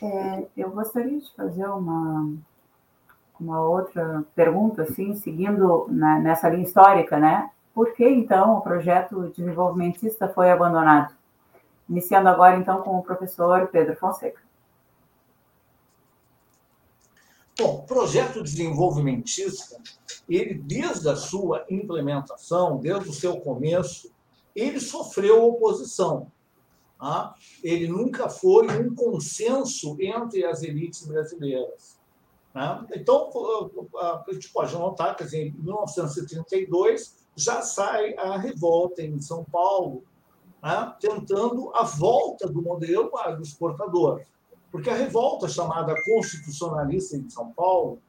É, 0.00 0.46
eu 0.56 0.70
gostaria 0.70 1.18
de 1.18 1.34
fazer 1.34 1.66
uma, 1.66 2.32
uma 3.38 3.60
outra 3.60 4.24
pergunta, 4.34 4.82
assim, 4.82 5.14
seguindo 5.16 5.86
na, 5.90 6.20
nessa 6.20 6.48
linha 6.48 6.62
histórica, 6.62 7.18
né? 7.18 7.50
Por 7.74 7.92
que, 7.92 8.08
então, 8.08 8.58
o 8.58 8.60
projeto 8.60 9.28
desenvolvimentista 9.36 10.28
foi 10.28 10.50
abandonado? 10.50 11.14
Iniciando 11.88 12.28
agora, 12.28 12.56
então, 12.56 12.82
com 12.82 12.98
o 12.98 13.02
professor 13.02 13.66
Pedro 13.68 13.96
Fonseca. 13.96 14.40
Bom, 17.58 17.74
o 17.74 17.82
projeto 17.82 18.42
desenvolvimentista, 18.42 19.76
ele, 20.28 20.54
desde 20.54 21.08
a 21.08 21.16
sua 21.16 21.66
implementação, 21.68 22.78
desde 22.78 23.10
o 23.10 23.12
seu 23.12 23.38
começo, 23.40 24.10
ele 24.54 24.80
sofreu 24.80 25.44
oposição. 25.44 26.30
Tá? 26.98 27.34
Ele 27.62 27.88
nunca 27.88 28.28
foi 28.28 28.66
um 28.78 28.94
consenso 28.94 29.96
entre 30.00 30.44
as 30.44 30.62
elites 30.62 31.06
brasileiras. 31.06 31.98
Né? 32.54 32.86
Então, 32.94 33.30
a 33.96 34.24
gente 34.32 34.52
pode 34.52 34.74
notar 34.74 35.16
que 35.16 35.22
assim, 35.22 35.38
em 35.38 35.52
1932 35.52 37.16
já 37.34 37.62
sai 37.62 38.14
a 38.18 38.36
revolta 38.36 39.02
em 39.02 39.18
São 39.20 39.44
Paulo, 39.44 40.04
né? 40.62 40.94
tentando 41.00 41.72
a 41.74 41.84
volta 41.84 42.46
do 42.48 42.60
modelo 42.60 43.16
agroexportador. 43.16 44.22
Porque 44.70 44.90
a 44.90 44.94
revolta 44.94 45.48
chamada 45.48 45.94
constitucionalista 46.04 47.16
em 47.16 47.28
São 47.30 47.50
Paulo 47.52 48.00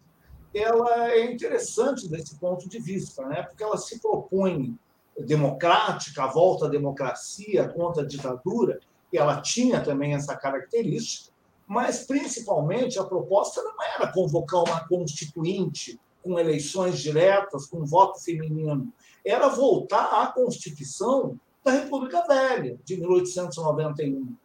ela 0.53 1.11
é 1.11 1.31
interessante 1.31 2.09
desse 2.09 2.37
ponto 2.37 2.67
de 2.67 2.77
vista, 2.77 3.25
né? 3.25 3.43
porque 3.43 3.63
ela 3.63 3.77
se 3.77 3.99
propõe 3.99 4.77
democrática, 5.17 6.23
a 6.23 6.27
volta 6.27 6.65
à 6.65 6.69
democracia 6.69 7.67
contra 7.67 8.03
a 8.03 8.07
ditadura, 8.07 8.79
e 9.11 9.17
ela 9.17 9.41
tinha 9.41 9.81
também 9.81 10.13
essa 10.13 10.35
característica, 10.35 11.31
mas 11.67 12.05
principalmente 12.05 12.99
a 12.99 13.03
proposta 13.03 13.61
não 13.61 13.83
era 13.95 14.11
convocar 14.11 14.63
uma 14.63 14.87
constituinte 14.87 15.99
com 16.23 16.39
eleições 16.39 16.99
diretas, 16.99 17.65
com 17.65 17.85
voto 17.85 18.23
feminino, 18.23 18.91
era 19.25 19.47
voltar 19.47 20.21
à 20.21 20.27
Constituição 20.27 21.39
da 21.63 21.71
República 21.71 22.25
Velha, 22.27 22.77
de 22.83 22.97
1891. 22.97 24.35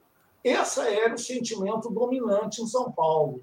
Esse 0.43 0.81
era 0.81 1.15
o 1.15 1.19
sentimento 1.19 1.91
dominante 1.91 2.63
em 2.63 2.67
São 2.67 2.93
Paulo. 2.93 3.43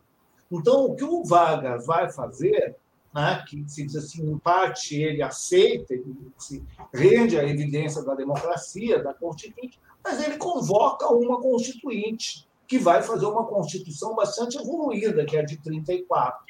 Então, 0.52 0.86
o 0.86 0.96
que 0.96 1.04
o 1.04 1.24
Vargas 1.24 1.86
vai 1.86 2.12
fazer 2.12 2.76
né, 3.14 3.44
que 3.48 3.64
se 3.68 3.86
diz 3.86 3.96
assim, 3.96 4.26
em 4.26 4.38
parte 4.38 5.00
ele 5.02 5.22
aceita, 5.22 5.94
ele 5.94 6.16
se 6.38 6.64
rende 6.94 7.38
à 7.38 7.44
evidência 7.44 8.04
da 8.04 8.16
democracia, 8.16 9.04
da 9.04 9.14
Constituinte, 9.14 9.80
mas 10.04 10.22
ele 10.22 10.38
convoca 10.38 11.08
uma 11.14 11.40
Constituinte, 11.40 12.48
que 12.68 12.80
vai 12.80 13.04
fazer 13.04 13.26
uma 13.26 13.46
Constituição 13.46 14.16
bastante 14.16 14.58
evoluída, 14.58 15.26
que 15.26 15.38
é 15.38 15.42
a 15.42 15.46
de 15.46 15.58
34, 15.58 16.44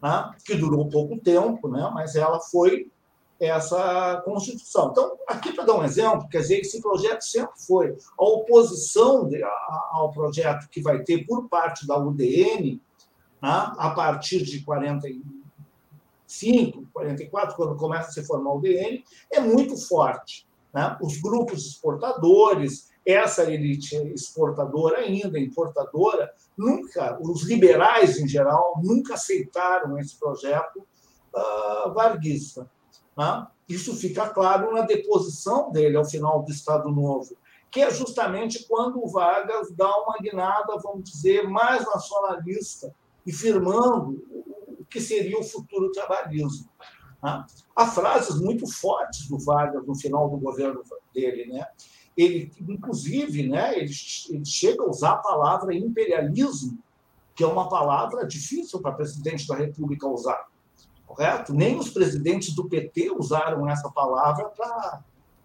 né, 0.00 0.32
que 0.44 0.54
durou 0.54 0.88
pouco 0.88 1.18
tempo, 1.18 1.68
né, 1.68 1.90
mas 1.92 2.14
ela 2.14 2.38
foi 2.40 2.90
essa 3.40 4.20
Constituição. 4.24 4.90
Então, 4.90 5.16
aqui 5.26 5.52
para 5.52 5.64
dar 5.64 5.74
um 5.74 5.84
exemplo, 5.84 6.28
quer 6.28 6.40
dizer, 6.40 6.60
esse 6.60 6.80
projeto 6.80 7.22
sempre 7.22 7.54
foi 7.66 7.96
a 8.18 8.24
oposição 8.24 9.28
ao 9.90 10.12
projeto 10.12 10.68
que 10.68 10.80
vai 10.80 11.02
ter 11.02 11.24
por 11.26 11.48
parte 11.48 11.86
da 11.86 11.98
UDN, 11.98 12.80
né, 13.42 13.72
a 13.76 13.90
partir 13.90 14.42
de 14.42 14.62
40 14.62 15.08
45, 16.28 16.86
44, 16.92 17.56
quando 17.56 17.76
começa 17.76 18.10
a 18.10 18.12
se 18.12 18.24
formar 18.26 18.52
o 18.52 18.60
DN, 18.60 19.02
é 19.32 19.40
muito 19.40 19.76
forte. 19.76 20.46
Né? 20.72 20.96
Os 21.00 21.20
grupos 21.20 21.66
exportadores, 21.66 22.90
essa 23.04 23.50
elite 23.50 23.96
exportadora 24.12 24.98
ainda, 24.98 25.38
importadora, 25.38 26.30
nunca, 26.56 27.18
os 27.22 27.42
liberais 27.44 28.18
em 28.18 28.28
geral, 28.28 28.78
nunca 28.84 29.14
aceitaram 29.14 29.98
esse 29.98 30.18
projeto 30.18 30.86
uh, 31.34 31.92
varguista. 31.94 32.70
Né? 33.16 33.46
Isso 33.66 33.96
fica 33.96 34.28
claro 34.28 34.74
na 34.74 34.82
deposição 34.82 35.72
dele 35.72 35.96
ao 35.96 36.04
final 36.04 36.42
do 36.42 36.52
Estado 36.52 36.90
Novo, 36.90 37.36
que 37.70 37.80
é 37.80 37.90
justamente 37.90 38.66
quando 38.66 39.02
o 39.02 39.08
Vargas 39.08 39.70
dá 39.72 39.90
uma 40.02 40.18
guinada, 40.18 40.78
vamos 40.82 41.10
dizer, 41.10 41.48
mais 41.48 41.84
nacionalista 41.86 42.94
e 43.26 43.32
firmando 43.32 44.22
que 44.90 45.00
seria 45.00 45.38
o 45.38 45.44
futuro 45.44 45.92
trabalhismo. 45.92 46.68
Tá? 47.20 47.46
Há 47.74 47.86
frases 47.86 48.40
muito 48.40 48.66
fortes 48.70 49.28
do 49.28 49.38
Vargas 49.38 49.86
no 49.86 49.94
final 49.94 50.28
do 50.30 50.36
governo 50.36 50.82
dele. 51.14 51.46
Né? 51.52 51.66
Ele, 52.16 52.50
inclusive, 52.68 53.48
né, 53.48 53.76
ele, 53.78 53.92
ele 54.30 54.44
chega 54.44 54.82
a 54.82 54.88
usar 54.88 55.12
a 55.12 55.18
palavra 55.18 55.74
imperialismo, 55.74 56.78
que 57.34 57.44
é 57.44 57.46
uma 57.46 57.68
palavra 57.68 58.26
difícil 58.26 58.80
para 58.80 58.92
presidente 58.92 59.46
da 59.46 59.54
República 59.54 60.08
usar. 60.08 60.48
Correto? 61.06 61.54
Nem 61.54 61.78
os 61.78 61.90
presidentes 61.90 62.54
do 62.54 62.68
PT 62.68 63.10
usaram 63.12 63.68
essa 63.68 63.90
palavra 63.90 64.48
para 64.50 65.02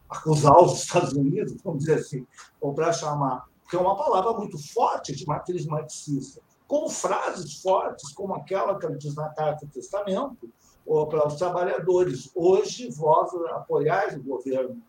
acusar 0.10 0.58
os 0.62 0.82
Estados 0.82 1.14
Unidos, 1.14 1.56
vamos 1.64 1.80
dizer 1.80 2.00
assim, 2.00 2.28
ou 2.60 2.74
para 2.74 2.92
chamar, 2.92 3.48
porque 3.62 3.76
é 3.76 3.80
uma 3.80 3.96
palavra 3.96 4.34
muito 4.34 4.58
forte 4.74 5.16
de 5.16 5.26
matriz 5.26 5.66
marxista 5.66 6.42
com 6.68 6.90
frases 6.90 7.62
fortes, 7.62 8.14
como 8.14 8.34
aquela 8.34 8.78
que 8.78 8.86
ele 8.86 8.98
diz 8.98 9.16
na 9.16 9.30
Carta 9.30 9.66
do 9.66 9.72
Testamento, 9.72 10.50
ou 10.86 11.08
para 11.08 11.28
os 11.28 11.36
trabalhadores. 11.36 12.30
Hoje, 12.36 12.90
vós 12.90 13.34
apoiais 13.52 14.16
o 14.18 14.24
governo. 14.24 14.82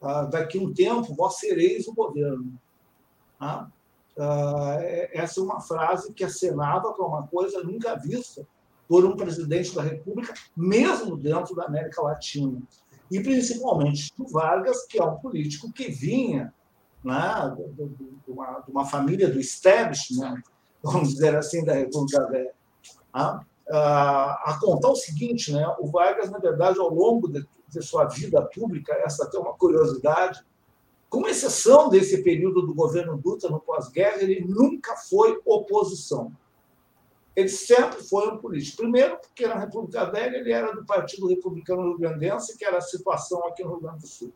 ah, 0.00 0.24
daqui 0.24 0.58
a 0.58 0.62
um 0.62 0.72
tempo 0.72 1.14
vós 1.14 1.38
sereis 1.38 1.86
o 1.88 1.94
governo. 1.94 2.52
Ah, 3.38 3.68
ah, 4.18 4.78
essa 5.12 5.40
é 5.40 5.42
uma 5.42 5.60
frase 5.60 6.12
que 6.12 6.24
acenava 6.24 6.92
para 6.92 7.04
uma 7.04 7.26
coisa 7.26 7.62
nunca 7.62 7.94
vista 7.96 8.46
por 8.88 9.04
um 9.04 9.16
presidente 9.16 9.74
da 9.74 9.82
República, 9.82 10.32
mesmo 10.56 11.16
dentro 11.16 11.54
da 11.54 11.64
América 11.64 12.02
Latina. 12.02 12.62
E 13.10 13.20
principalmente 13.20 14.12
do 14.16 14.26
Vargas, 14.28 14.86
que 14.86 14.98
é 14.98 15.04
um 15.04 15.16
político 15.16 15.72
que 15.72 15.90
vinha 15.90 16.52
né, 17.04 17.56
de, 17.76 18.30
uma, 18.30 18.60
de 18.60 18.70
uma 18.70 18.84
família 18.84 19.28
do 19.30 19.40
establishment, 19.40 20.42
vamos 20.82 21.10
dizer 21.10 21.36
assim, 21.36 21.64
da 21.64 21.74
República 21.74 22.26
Velha. 22.26 22.52
Ah, 23.12 23.40
a 23.68 24.58
contar 24.60 24.90
o 24.90 24.96
seguinte, 24.96 25.52
né, 25.52 25.66
o 25.80 25.88
Vargas, 25.88 26.30
na 26.30 26.38
verdade, 26.38 26.78
ao 26.78 26.92
longo 26.92 27.28
de, 27.28 27.44
de 27.68 27.82
sua 27.82 28.04
vida 28.04 28.40
pública, 28.42 28.92
essa 29.04 29.24
até 29.24 29.38
uma 29.38 29.54
curiosidade, 29.54 30.44
com 31.08 31.26
exceção 31.26 31.88
desse 31.88 32.22
período 32.22 32.62
do 32.62 32.74
governo 32.74 33.16
Dutra 33.16 33.50
no 33.50 33.60
pós-guerra, 33.60 34.22
ele 34.22 34.44
nunca 34.46 34.96
foi 34.96 35.40
oposição. 35.44 36.32
Ele 37.34 37.48
sempre 37.48 38.02
foi 38.02 38.28
um 38.28 38.38
político. 38.38 38.78
Primeiro, 38.78 39.18
porque 39.18 39.46
na 39.46 39.58
República 39.58 40.10
Velha 40.10 40.36
ele 40.36 40.52
era 40.52 40.72
do 40.72 40.84
Partido 40.84 41.28
Republicano 41.28 41.82
Rio 41.82 41.98
Grandense, 41.98 42.56
que 42.56 42.64
era 42.64 42.78
a 42.78 42.82
situação 42.82 43.46
aqui 43.46 43.62
no 43.62 43.70
Rio 43.70 43.80
Grande 43.80 44.00
do 44.00 44.06
Sul. 44.06 44.32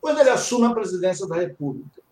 Quando 0.00 0.20
ele 0.20 0.30
assume 0.30 0.66
a 0.66 0.74
presidência 0.74 1.26
da 1.26 1.36
República, 1.36 2.02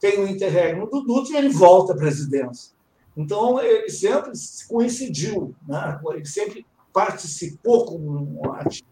tem 0.00 0.18
o 0.18 0.26
interregno 0.26 0.88
do 0.88 1.02
Dutra 1.02 1.34
e 1.34 1.36
ele 1.36 1.50
volta 1.50 1.92
à 1.92 1.96
presidência. 1.96 2.72
Então, 3.16 3.60
ele 3.60 3.90
sempre 3.90 4.32
coincidiu, 4.68 5.54
né? 5.66 6.00
ele 6.12 6.26
sempre 6.26 6.66
participou 6.92 7.84
como 7.84 8.40
um 8.40 8.52
ativo. 8.52 8.88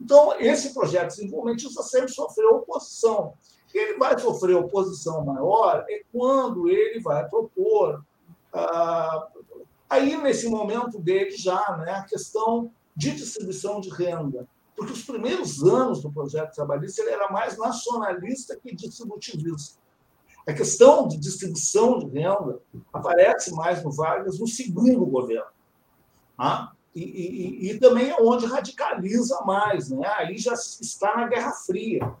Então, 0.00 0.34
esse 0.40 0.72
projeto 0.72 1.10
de 1.10 1.16
desenvolvimento 1.16 1.70
sempre 1.82 2.10
sofreu 2.10 2.56
oposição. 2.56 3.34
Ele 3.72 3.98
vai 3.98 4.18
sofrer 4.18 4.56
oposição 4.56 5.24
maior 5.24 5.84
é 5.88 6.02
quando 6.10 6.68
ele 6.68 7.00
vai 7.00 7.28
propor. 7.28 8.04
Ah, 8.52 9.28
aí, 9.88 10.16
nesse 10.16 10.48
momento 10.48 10.98
dele, 10.98 11.30
já 11.32 11.76
né, 11.76 11.92
a 11.92 12.04
questão 12.04 12.72
de 12.96 13.12
distribuição 13.12 13.80
de 13.80 13.90
renda. 13.90 14.48
Porque 14.74 14.92
os 14.92 15.04
primeiros 15.04 15.62
anos 15.62 16.00
do 16.00 16.10
projeto 16.10 16.54
trabalhista 16.54 17.02
ele 17.02 17.10
era 17.10 17.30
mais 17.30 17.58
nacionalista 17.58 18.56
que 18.56 18.74
distributivista. 18.74 19.78
A 20.50 20.52
questão 20.52 21.06
de 21.06 21.16
distribuição 21.16 22.00
de 22.00 22.06
renda 22.06 22.60
aparece 22.92 23.54
mais 23.54 23.84
no 23.84 23.92
Vargas 23.92 24.40
no 24.40 24.48
segundo 24.48 25.06
governo. 25.06 25.46
Tá? 26.36 26.72
E, 26.92 27.02
e, 27.02 27.70
e, 27.70 27.78
também 27.78 28.10
é 28.10 28.16
onde 28.20 28.46
radicaliza 28.46 29.42
mais. 29.44 29.90
Né? 29.90 30.04
Aí 30.16 30.36
já 30.38 30.54
está 30.54 31.16
na 31.16 31.28
Guerra 31.28 31.52
Fria. 31.52 32.16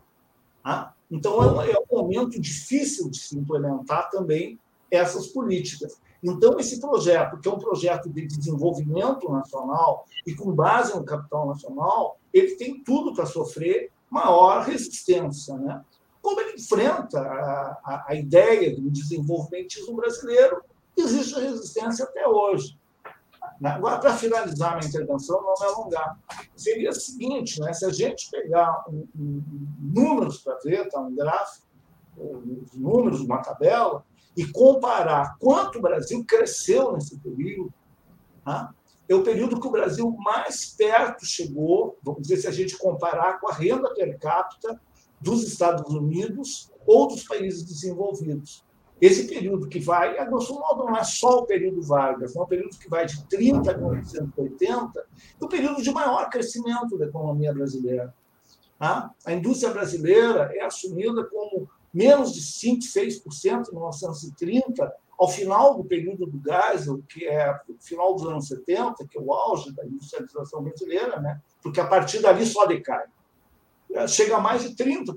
Tá? 0.62 0.94
Então, 1.10 1.60
é, 1.60 1.72
é 1.72 1.78
um 1.90 2.02
momento 2.02 2.40
difícil 2.40 3.10
de 3.10 3.18
se 3.18 3.36
implementar 3.36 4.08
também 4.10 4.60
essas 4.88 5.26
políticas. 5.26 6.00
Então, 6.22 6.56
esse 6.60 6.80
projeto, 6.80 7.36
que 7.36 7.48
é 7.48 7.50
um 7.50 7.58
projeto 7.58 8.08
de 8.08 8.28
desenvolvimento 8.28 9.28
nacional 9.28 10.06
e 10.24 10.36
com 10.36 10.52
base 10.52 10.94
no 10.94 11.04
capital 11.04 11.48
nacional, 11.48 12.16
ele 12.32 12.54
tem 12.54 12.80
tudo 12.84 13.12
para 13.12 13.26
sofrer 13.26 13.90
maior 14.08 14.62
resistência. 14.62 15.56
Né? 15.56 15.84
Como 16.20 16.40
ele 16.40 16.54
enfrenta 16.54 17.20
a, 17.20 17.80
a, 17.84 18.04
a 18.08 18.14
ideia 18.14 18.74
do 18.74 18.90
desenvolvimentismo 18.90 19.96
brasileiro, 19.96 20.62
existe 20.96 21.38
resistência 21.38 22.04
até 22.04 22.26
hoje. 22.26 22.78
Agora, 23.62 23.98
para 23.98 24.16
finalizar 24.16 24.76
minha 24.76 24.88
intervenção, 24.88 25.42
não 25.42 25.54
me 25.58 25.66
alongar, 25.66 26.18
seria 26.56 26.90
o 26.90 26.94
seguinte: 26.94 27.60
né, 27.60 27.72
se 27.72 27.84
a 27.84 27.90
gente 27.90 28.30
pegar 28.30 28.84
um, 28.88 29.06
um, 29.14 29.42
números 29.78 30.38
para 30.38 30.58
ver, 30.64 30.88
tá, 30.88 31.00
um 31.00 31.14
gráfico, 31.14 31.66
os 32.16 32.74
números, 32.74 33.20
uma 33.20 33.42
tabela, 33.42 34.04
e 34.36 34.46
comparar 34.46 35.36
quanto 35.38 35.78
o 35.78 35.82
Brasil 35.82 36.24
cresceu 36.24 36.92
nesse 36.92 37.18
período, 37.18 37.72
tá, 38.44 38.74
é 39.08 39.14
o 39.14 39.22
período 39.22 39.60
que 39.60 39.66
o 39.66 39.72
Brasil 39.72 40.10
mais 40.18 40.66
perto 40.66 41.26
chegou, 41.26 41.98
vamos 42.02 42.22
dizer, 42.22 42.36
se 42.38 42.46
a 42.46 42.52
gente 42.52 42.78
comparar 42.78 43.40
com 43.40 43.48
a 43.48 43.52
renda 43.52 43.92
per 43.92 44.18
capita 44.18 44.80
dos 45.20 45.42
Estados 45.44 45.92
Unidos 45.92 46.70
ou 46.86 47.06
dos 47.06 47.24
países 47.24 47.62
desenvolvidos. 47.62 48.64
Esse 49.00 49.26
período 49.26 49.66
que 49.66 49.80
vai, 49.80 50.18
a 50.18 50.24
grosso 50.24 50.54
modo, 50.54 50.84
não 50.84 50.96
é 50.96 51.02
só 51.02 51.38
o 51.38 51.46
período 51.46 51.82
Vargas, 51.82 52.36
é 52.36 52.40
um 52.40 52.46
período 52.46 52.76
que 52.78 52.88
vai 52.88 53.06
de 53.06 53.24
30 53.28 53.70
a 53.70 53.78
1980, 53.78 55.06
o 55.40 55.48
período 55.48 55.82
de 55.82 55.90
maior 55.90 56.28
crescimento 56.28 56.98
da 56.98 57.06
economia 57.06 57.52
brasileira. 57.52 58.14
Tá? 58.78 59.10
A 59.24 59.32
indústria 59.32 59.72
brasileira 59.72 60.50
é 60.54 60.62
assumida 60.62 61.24
como 61.24 61.68
menos 61.92 62.34
de 62.34 62.42
5, 62.42 62.82
6% 62.82 63.68
em 63.68 63.74
1930, 63.74 64.94
ao 65.18 65.28
final 65.28 65.76
do 65.76 65.84
período 65.84 66.26
do 66.26 66.38
gás, 66.38 66.86
que 67.08 67.26
é 67.26 67.54
o 67.68 67.76
final 67.78 68.14
dos 68.14 68.26
anos 68.26 68.48
70, 68.48 69.06
que 69.06 69.18
é 69.18 69.20
o 69.20 69.32
auge 69.32 69.72
da 69.72 69.84
industrialização 69.84 70.62
brasileira, 70.62 71.20
né? 71.20 71.40
porque 71.62 71.80
a 71.80 71.86
partir 71.86 72.20
dali 72.20 72.44
só 72.46 72.66
decai. 72.66 73.04
Chega 74.08 74.36
a 74.36 74.40
mais 74.40 74.62
de 74.62 74.74
30%. 74.74 75.14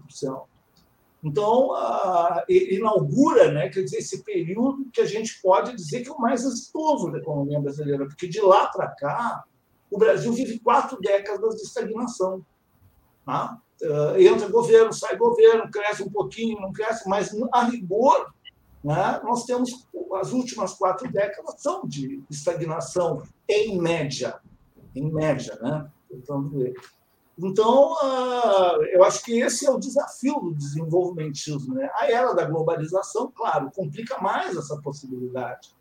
Então, 1.23 1.69
inaugura, 2.49 3.49
né, 3.51 3.69
quer 3.69 3.83
dizer, 3.83 3.97
esse 3.97 4.23
período 4.23 4.89
que 4.91 4.99
a 4.99 5.05
gente 5.05 5.41
pode 5.41 5.73
dizer 5.73 6.01
que 6.01 6.09
é 6.09 6.11
o 6.11 6.19
mais 6.19 6.43
exitoso 6.43 7.11
da 7.11 7.19
economia 7.19 7.61
brasileira, 7.61 8.05
porque 8.05 8.27
de 8.27 8.41
lá 8.41 8.67
para 8.67 8.87
cá, 8.89 9.43
o 9.89 9.97
Brasil 9.97 10.33
vive 10.33 10.59
quatro 10.59 10.99
décadas 10.99 11.55
de 11.55 11.61
estagnação. 11.61 12.45
Tá? 13.25 13.57
Uh, 13.81 14.19
entra 14.19 14.49
governo, 14.49 14.91
sai 14.91 15.15
governo, 15.15 15.71
cresce 15.71 16.03
um 16.03 16.09
pouquinho, 16.09 16.59
não 16.59 16.73
cresce, 16.73 17.07
mas 17.07 17.31
a 17.53 17.63
rigor, 17.63 18.33
né, 18.83 19.21
nós 19.23 19.45
temos 19.45 19.87
as 20.15 20.33
últimas 20.33 20.73
quatro 20.73 21.09
décadas 21.09 21.55
são 21.61 21.87
de 21.87 22.21
estagnação 22.29 23.23
em 23.47 23.79
média, 23.79 24.39
em 24.93 25.11
média, 25.11 25.57
né? 25.61 25.89
Ver. 26.51 26.73
Então, 27.37 27.95
ah, 27.99 28.77
eu 28.91 29.03
acho 29.03 29.23
que 29.23 29.39
esse 29.39 29.65
é 29.65 29.71
o 29.71 29.79
desafio 29.79 30.39
do 30.39 30.53
desenvolvimentismo. 30.53 31.73
Né? 31.73 31.89
A 31.95 32.11
era 32.11 32.33
da 32.33 32.45
globalização, 32.45 33.31
claro, 33.31 33.71
complica 33.71 34.19
mais 34.19 34.55
essa 34.55 34.79
possibilidade, 34.81 35.75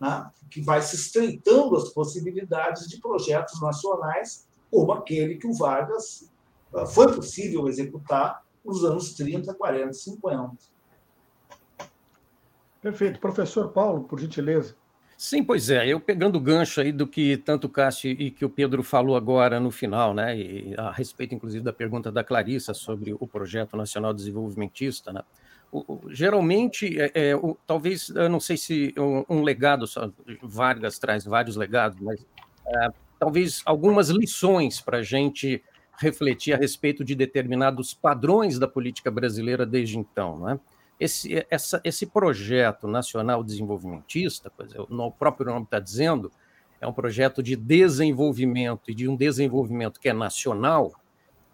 né? 0.00 0.30
que 0.50 0.60
vai 0.60 0.80
se 0.82 0.94
estreitando 0.94 1.76
as 1.76 1.88
possibilidades 1.88 2.88
de 2.88 3.00
projetos 3.00 3.60
nacionais, 3.60 4.46
como 4.70 4.92
aquele 4.92 5.36
que 5.36 5.48
o 5.48 5.54
Vargas 5.54 6.30
ah, 6.72 6.86
foi 6.86 7.12
possível 7.12 7.66
executar 7.66 8.44
nos 8.64 8.84
anos 8.84 9.14
30, 9.14 9.52
40, 9.52 9.92
50. 9.92 10.56
Perfeito. 12.80 13.18
Professor 13.18 13.70
Paulo, 13.70 14.04
por 14.04 14.20
gentileza. 14.20 14.76
Sim, 15.24 15.42
pois 15.42 15.70
é. 15.70 15.86
Eu 15.88 15.98
pegando 15.98 16.36
o 16.36 16.40
gancho 16.40 16.82
aí 16.82 16.92
do 16.92 17.06
que 17.06 17.38
tanto 17.38 17.66
o 17.66 17.70
Cássio 17.70 18.10
e 18.10 18.30
que 18.30 18.44
o 18.44 18.50
Pedro 18.50 18.82
falou 18.82 19.16
agora 19.16 19.58
no 19.58 19.70
final, 19.70 20.12
né, 20.12 20.36
e 20.36 20.74
a 20.76 20.90
respeito 20.90 21.34
inclusive 21.34 21.64
da 21.64 21.72
pergunta 21.72 22.12
da 22.12 22.22
Clarissa 22.22 22.74
sobre 22.74 23.14
o 23.18 23.26
projeto 23.26 23.74
nacional 23.74 24.12
desenvolvimentista, 24.12 25.14
né, 25.14 25.22
o, 25.72 25.78
o, 25.94 26.12
geralmente, 26.12 27.00
é, 27.00 27.10
é, 27.14 27.36
o, 27.36 27.56
talvez, 27.66 28.10
eu 28.10 28.28
não 28.28 28.38
sei 28.38 28.58
se 28.58 28.94
um, 28.98 29.24
um, 29.38 29.42
legado, 29.42 29.86
só, 29.86 30.10
Vargas 30.42 30.98
traz 30.98 31.24
vários 31.24 31.56
legados, 31.56 31.98
mas 32.02 32.20
é, 32.66 32.88
talvez 33.18 33.62
algumas 33.64 34.10
lições 34.10 34.78
para 34.78 34.98
a 34.98 35.02
gente 35.02 35.64
refletir 35.96 36.52
a 36.52 36.58
respeito 36.58 37.02
de 37.02 37.14
determinados 37.14 37.94
padrões 37.94 38.58
da 38.58 38.68
política 38.68 39.10
brasileira 39.10 39.64
desde 39.64 39.98
então, 39.98 40.38
né? 40.40 40.60
Esse, 40.98 41.46
essa, 41.50 41.80
esse 41.84 42.06
projeto 42.06 42.86
nacional 42.86 43.42
desenvolvimentista, 43.42 44.50
o 44.88 45.10
próprio 45.10 45.46
nome 45.46 45.64
está 45.64 45.80
dizendo, 45.80 46.30
é 46.80 46.86
um 46.86 46.92
projeto 46.92 47.42
de 47.42 47.56
desenvolvimento 47.56 48.90
e 48.90 48.94
de 48.94 49.08
um 49.08 49.16
desenvolvimento 49.16 49.98
que 49.98 50.08
é 50.08 50.12
nacional 50.12 50.92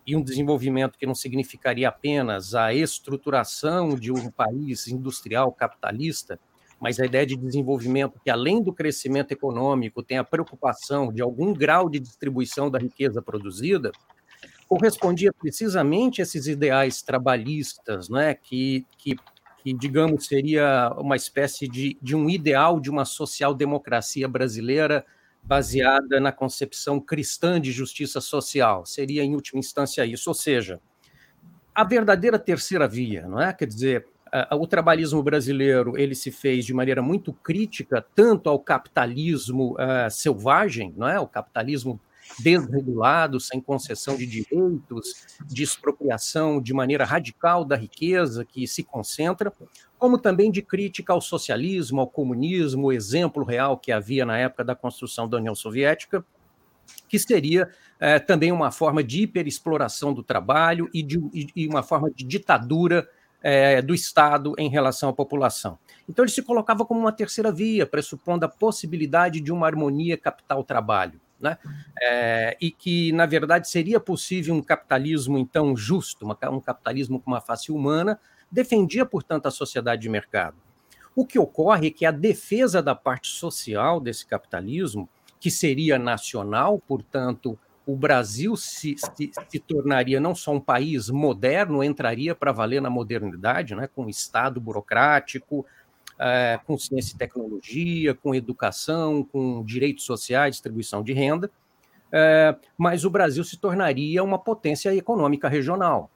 e 0.06 0.16
um 0.16 0.22
desenvolvimento 0.22 0.98
que 0.98 1.06
não 1.06 1.14
significaria 1.14 1.88
apenas 1.88 2.54
a 2.54 2.74
estruturação 2.74 3.94
de 3.94 4.10
um 4.10 4.30
país 4.30 4.88
industrial 4.88 5.52
capitalista, 5.52 6.38
mas 6.80 6.98
a 6.98 7.04
ideia 7.04 7.26
de 7.26 7.36
desenvolvimento 7.36 8.18
que, 8.24 8.30
além 8.30 8.62
do 8.62 8.72
crescimento 8.72 9.32
econômico, 9.32 10.02
tem 10.02 10.18
a 10.18 10.24
preocupação 10.24 11.12
de 11.12 11.20
algum 11.20 11.52
grau 11.52 11.88
de 11.88 12.00
distribuição 12.00 12.70
da 12.70 12.78
riqueza 12.78 13.20
produzida, 13.20 13.92
correspondia 14.70 15.32
precisamente 15.32 16.20
a 16.20 16.22
esses 16.22 16.46
ideais 16.46 17.02
trabalhistas, 17.02 18.08
né, 18.08 18.34
que, 18.34 18.86
que, 18.96 19.16
que 19.64 19.72
digamos, 19.72 20.26
seria 20.26 20.94
uma 20.96 21.16
espécie 21.16 21.66
de, 21.66 21.98
de 22.00 22.14
um 22.14 22.30
ideal 22.30 22.78
de 22.78 22.88
uma 22.88 23.04
social-democracia 23.04 24.28
brasileira 24.28 25.04
baseada 25.42 26.20
na 26.20 26.30
concepção 26.30 27.00
cristã 27.00 27.60
de 27.60 27.72
justiça 27.72 28.20
social. 28.20 28.86
Seria, 28.86 29.24
em 29.24 29.34
última 29.34 29.58
instância, 29.58 30.06
isso. 30.06 30.30
Ou 30.30 30.34
seja, 30.34 30.80
a 31.74 31.82
verdadeira 31.82 32.38
terceira 32.38 32.86
via, 32.86 33.26
não 33.26 33.40
é? 33.40 33.52
Quer 33.52 33.66
dizer, 33.66 34.06
o 34.52 34.68
trabalhismo 34.68 35.20
brasileiro 35.20 35.98
ele 35.98 36.14
se 36.14 36.30
fez 36.30 36.64
de 36.64 36.72
maneira 36.72 37.02
muito 37.02 37.32
crítica 37.32 38.06
tanto 38.14 38.48
ao 38.48 38.60
capitalismo 38.60 39.72
uh, 39.72 40.08
selvagem, 40.08 40.94
não 40.96 41.08
é? 41.08 41.18
O 41.18 41.26
capitalismo 41.26 42.00
desregulado, 42.38 43.40
sem 43.40 43.60
concessão 43.60 44.16
de 44.16 44.26
direitos, 44.26 45.26
de 45.46 45.62
expropriação 45.62 46.60
de 46.60 46.72
maneira 46.72 47.04
radical 47.04 47.64
da 47.64 47.76
riqueza 47.76 48.44
que 48.44 48.66
se 48.66 48.82
concentra, 48.82 49.52
como 49.98 50.16
também 50.18 50.50
de 50.50 50.62
crítica 50.62 51.12
ao 51.12 51.20
socialismo, 51.20 52.00
ao 52.00 52.06
comunismo, 52.06 52.86
o 52.86 52.92
exemplo 52.92 53.44
real 53.44 53.76
que 53.76 53.92
havia 53.92 54.24
na 54.24 54.38
época 54.38 54.64
da 54.64 54.74
construção 54.74 55.28
da 55.28 55.36
União 55.36 55.54
Soviética, 55.54 56.24
que 57.08 57.18
seria 57.18 57.68
é, 57.98 58.18
também 58.18 58.50
uma 58.50 58.70
forma 58.70 59.02
de 59.02 59.22
hiperexploração 59.22 60.12
do 60.14 60.22
trabalho 60.22 60.88
e, 60.94 61.02
de, 61.02 61.52
e 61.54 61.66
uma 61.66 61.82
forma 61.82 62.10
de 62.10 62.24
ditadura 62.24 63.08
é, 63.42 63.80
do 63.82 63.94
Estado 63.94 64.54
em 64.58 64.68
relação 64.68 65.08
à 65.08 65.12
população. 65.12 65.78
Então 66.08 66.24
ele 66.24 66.32
se 66.32 66.42
colocava 66.42 66.84
como 66.84 67.00
uma 67.00 67.12
terceira 67.12 67.52
via, 67.52 67.86
pressupondo 67.86 68.44
a 68.44 68.48
possibilidade 68.48 69.40
de 69.40 69.52
uma 69.52 69.66
harmonia 69.66 70.16
capital-trabalho. 70.16 71.20
Né? 71.40 71.56
É, 72.02 72.56
e 72.60 72.70
que, 72.70 73.12
na 73.12 73.24
verdade, 73.24 73.68
seria 73.68 73.98
possível 73.98 74.54
um 74.54 74.62
capitalismo, 74.62 75.38
então, 75.38 75.74
justo, 75.76 76.24
uma, 76.24 76.38
um 76.50 76.60
capitalismo 76.60 77.18
com 77.18 77.30
uma 77.30 77.40
face 77.40 77.72
humana, 77.72 78.20
defendia, 78.50 79.06
portanto, 79.06 79.46
a 79.46 79.50
sociedade 79.50 80.02
de 80.02 80.08
mercado. 80.08 80.56
O 81.14 81.26
que 81.26 81.38
ocorre 81.38 81.88
é 81.88 81.90
que 81.90 82.06
a 82.06 82.10
defesa 82.10 82.82
da 82.82 82.94
parte 82.94 83.28
social 83.28 84.00
desse 84.00 84.26
capitalismo, 84.26 85.08
que 85.38 85.50
seria 85.50 85.98
nacional, 85.98 86.78
portanto, 86.78 87.58
o 87.86 87.96
Brasil 87.96 88.56
se, 88.56 88.94
se, 88.96 89.30
se, 89.48 89.58
tornaria 89.58 90.20
não 90.20 90.34
só 90.34 90.52
um 90.52 90.60
país 90.60 91.10
moderno, 91.10 91.82
entraria 91.82 92.34
para 92.34 92.52
valer 92.52 92.80
na 92.80 92.90
modernidade, 92.90 93.74
né, 93.74 93.88
com 93.88 94.08
Estado 94.08 94.60
burocrático, 94.60 95.66
é, 96.20 96.60
com 96.66 96.76
ciência 96.76 97.14
e 97.14 97.18
tecnologia, 97.18 98.14
com 98.14 98.34
educação, 98.34 99.24
com 99.24 99.64
direitos 99.64 100.04
sociais, 100.04 100.56
distribuição 100.56 101.02
de 101.02 101.14
renda, 101.14 101.50
é, 102.12 102.54
mas 102.76 103.04
o 103.04 103.10
Brasil 103.10 103.42
se 103.42 103.56
tornaria 103.56 104.22
uma 104.22 104.38
potência 104.38 104.94
econômica 104.94 105.48
regional. 105.48 106.10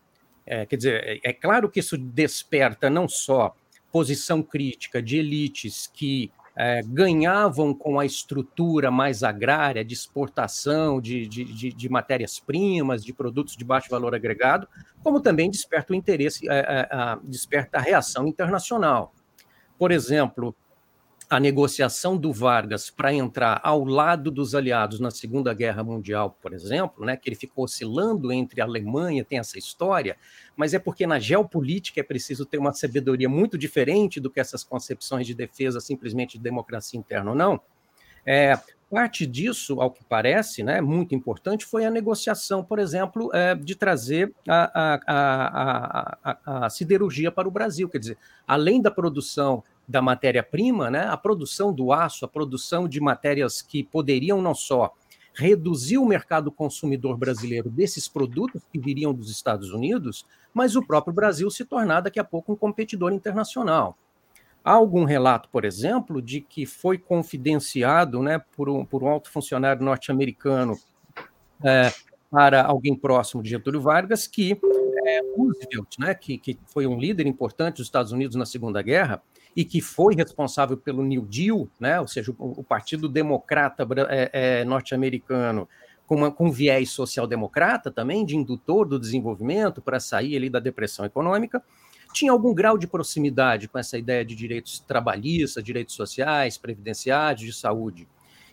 É, 0.47 0.67
quer 0.67 0.77
dizer, 0.77 1.03
é, 1.05 1.31
é 1.31 1.33
claro 1.33 1.71
que 1.71 1.81
isso 1.81 1.97
desperta 1.97 2.91
não 2.91 3.09
só 3.09 3.55
posição 3.91 4.43
crítica 4.43 5.01
de 5.01 5.17
elites 5.17 5.89
que 5.93 6.31
é, 6.57 6.83
ganhavam 6.83 7.73
com 7.73 7.99
a 7.99 8.05
estrutura 8.05 8.91
mais 8.91 9.23
agrária 9.23 9.85
de 9.85 9.95
exportação 9.95 11.01
de, 11.01 11.27
de, 11.27 11.45
de, 11.45 11.73
de 11.73 11.89
matérias-primas, 11.89 13.05
de 13.05 13.13
produtos 13.13 13.57
de 13.57 13.65
baixo 13.65 13.89
valor 13.91 14.15
agregado, 14.15 14.69
como 15.03 15.21
também 15.21 15.51
desperta 15.51 15.93
o 15.93 15.97
interesse, 15.97 16.49
é, 16.49 16.59
é, 16.59 17.19
desperta 17.25 17.79
a 17.79 17.81
reação 17.81 18.27
internacional. 18.27 19.13
Por 19.79 19.91
exemplo, 19.93 20.55
a 21.29 21.41
negociação 21.41 22.17
do 22.17 22.33
Vargas 22.33 22.91
para 22.91 23.13
entrar 23.13 23.61
ao 23.65 23.85
lado 23.85 24.31
dos 24.31 24.55
aliados 24.55 25.01
na 25.01 25.11
Segunda 25.11 25.55
Guerra 25.55 25.83
Mundial, 25.83 26.39
por 26.41 26.53
exemplo, 26.53 27.05
né, 27.05 27.17
que 27.17 27.29
ele 27.29 27.37
ficou 27.37 27.65
oscilando 27.65 28.33
entre 28.33 28.61
a 28.61 28.65
Alemanha, 28.65 29.25
tem 29.25 29.39
essa 29.39 29.59
história, 29.59 30.17
mas 30.57 30.75
é 30.75 30.79
porque 30.79 31.07
na 31.07 31.19
geopolítica 31.19 32.01
é 32.01 32.05
preciso 32.05 32.45
ter 32.45 32.59
uma 32.59 32.73
sabedoria 32.73 33.29
muito 33.29 33.57
diferente 33.57 34.21
do 34.21 34.31
que 34.31 34.39
essas 34.39 34.63
concepções 34.63 35.27
de 35.27 35.35
defesa 35.35 35.81
simplesmente 35.81 36.37
de 36.37 36.45
democracia 36.45 36.99
interna 36.99 37.31
ou 37.31 37.37
não. 37.37 37.61
É, 38.27 38.59
parte 38.95 39.27
disso, 39.27 39.81
ao 39.81 39.91
que 39.91 40.05
parece, 40.05 40.63
né, 40.63 40.81
muito 40.81 41.17
importante, 41.17 41.67
foi 41.67 41.85
a 41.85 41.91
negociação, 41.91 42.63
por 42.63 42.79
exemplo, 42.79 43.29
é, 43.35 43.53
de 43.53 43.75
trazer 43.75 44.33
a, 44.49 44.71
a, 45.05 46.21
a, 46.23 46.67
a, 46.67 46.71
siderurgia 46.71 47.33
para 47.33 47.49
o 47.49 47.51
Brasil. 47.51 47.89
Quer 47.89 47.99
dizer, 47.99 48.19
além 48.47 48.81
da 48.81 48.93
produção 48.93 49.65
da 49.89 50.01
matéria-prima, 50.01 50.93
né, 50.93 51.09
a 51.09 51.17
produção 51.17 51.73
do 51.73 51.93
aço, 51.93 52.25
a 52.25 52.29
produção 52.29 52.87
de 52.87 53.01
matérias 53.01 53.61
que 53.61 53.83
poderiam 53.83 54.41
não 54.41 54.55
só 54.55 54.95
reduzir 55.35 55.99
o 55.99 56.07
mercado 56.07 56.53
consumidor 56.53 57.17
brasileiro 57.17 57.69
desses 57.69 58.07
produtos 58.07 58.63
que 58.73 58.79
viriam 58.79 59.13
dos 59.13 59.29
Estados 59.29 59.73
Unidos, 59.73 60.25
mas 60.55 60.77
o 60.77 60.87
próprio 60.87 61.13
Brasil 61.13 61.51
se 61.51 61.65
tornar 61.65 62.01
daqui 62.03 62.21
a 62.21 62.25
pouco 62.25 62.53
um 62.53 62.57
competidor 62.57 63.13
internacional. 63.13 63.99
Há 64.65 64.73
algum 64.73 65.05
relato, 65.05 65.49
por 65.51 65.65
exemplo, 65.65 66.23
de 66.23 66.41
que 66.41 66.65
foi 66.65 66.97
confidenciado 66.97 68.23
né, 68.23 68.43
por, 68.57 68.71
um, 68.71 68.83
por 68.83 69.03
um 69.03 69.09
alto 69.09 69.31
funcionário 69.31 69.85
norte-americano 69.85 70.75
é, 71.63 71.93
para 72.31 72.65
alguém 72.65 72.97
próximo 72.97 73.43
de 73.43 73.51
Getúlio 73.51 73.81
Vargas 73.81 74.27
que 74.27 74.59
é, 75.07 75.21
Roosevelt, 75.37 75.99
né, 75.99 76.15
que, 76.15 76.39
que 76.39 76.59
foi 76.67 76.87
um 76.87 76.99
líder 76.99 77.27
importante 77.27 77.77
dos 77.77 77.87
Estados 77.87 78.11
Unidos 78.11 78.37
na 78.37 78.47
Segunda 78.47 78.81
Guerra, 78.81 79.23
e 79.55 79.65
que 79.67 79.83
foi 79.83 80.15
responsável 80.15 80.77
pelo 80.77 81.05
New 81.05 81.23
Deal, 81.23 81.69
né, 81.79 82.01
ou 82.01 82.09
seja, 82.09 82.35
o, 82.39 82.61
o 82.61 82.65
Partido 82.65 83.09
Democrata 83.09 83.87
é, 84.09 84.31
é, 84.33 84.65
norte-americano, 84.65 85.69
com, 86.07 86.31
com 86.33 86.51
viés 86.51 86.91
social-democrata 86.91 87.91
também, 87.91 88.25
de 88.25 88.37
indutor 88.37 88.87
do 88.87 88.99
desenvolvimento 88.99 89.81
para 89.81 90.01
sair 90.01 90.37
ali 90.37 90.51
da 90.51 90.59
depressão 90.59 91.05
econômica, 91.05 91.63
tinha 92.15 92.31
algum 92.31 92.55
grau 92.55 92.79
de 92.79 92.87
proximidade 92.87 93.67
com 93.69 93.77
essa 93.77 93.99
ideia 93.99 94.25
de 94.25 94.37
direitos 94.37 94.79
trabalhistas, 94.79 95.63
direitos 95.63 95.95
sociais, 95.95 96.57
previdenciários, 96.57 97.45
de 97.45 97.53
saúde. 97.53 98.09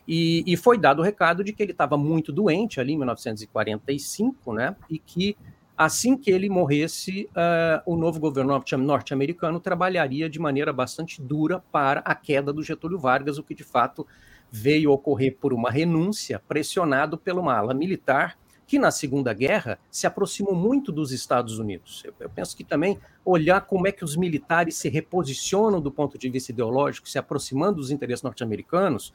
E, 0.07 0.43
e 0.47 0.57
foi 0.57 0.80
dado 0.80 0.99
o 0.99 1.03
recado 1.03 1.43
de 1.43 1.53
que 1.53 1.62
ele 1.62 1.72
estava 1.72 1.95
muito 1.95 2.32
doente 2.32 2.80
ali 2.80 2.93
em 2.93 2.97
1945, 2.97 4.53
né, 4.53 4.76
e 4.89 4.97
que 4.97 5.38
Assim 5.78 6.16
que 6.16 6.30
ele 6.30 6.47
morresse, 6.47 7.28
uh, 7.32 7.91
o 7.91 7.97
novo 7.97 8.20
governo 8.20 8.62
norte-americano 8.78 9.59
trabalharia 9.59 10.30
de 10.30 10.39
maneira 10.39 10.72
bastante 10.72 11.20
dura 11.20 11.59
para 11.72 12.01
a 12.01 12.14
queda 12.14 12.53
do 12.53 12.62
Getúlio 12.62 12.99
Vargas, 12.99 13.39
o 13.39 13.43
que 13.43 13.55
de 13.55 13.64
fato 13.64 14.05
veio 14.51 14.91
ocorrer 14.91 15.38
por 15.41 15.53
uma 15.53 15.72
renúncia, 15.72 16.39
pressionado 16.47 17.18
pela 17.18 17.41
uma 17.41 17.57
ala 17.57 17.74
militar 17.74 18.38
que 18.72 18.80
na 18.80 18.89
Segunda 18.89 19.34
Guerra 19.34 19.78
se 19.91 20.07
aproximou 20.07 20.55
muito 20.55 20.93
dos 20.93 21.11
Estados 21.11 21.59
Unidos. 21.59 22.03
Eu, 22.05 22.13
eu, 22.22 22.30
penso 22.30 22.55
que 22.55 22.63
também 22.63 22.97
olhar 23.26 23.59
como 23.59 23.86
é 23.86 23.91
que 23.91 24.01
os 24.01 24.15
militares 24.15 24.78
se 24.78 24.88
reposicionam 24.88 25.82
do 25.82 25.91
ponto 25.91 26.17
de 26.17 26.30
vista 26.30 26.53
ideológico, 26.53 27.09
se 27.09 27.19
aproximando 27.19 27.82
dos 27.82 27.91
interesses 27.91 28.24
norte-americanos, 28.24 29.13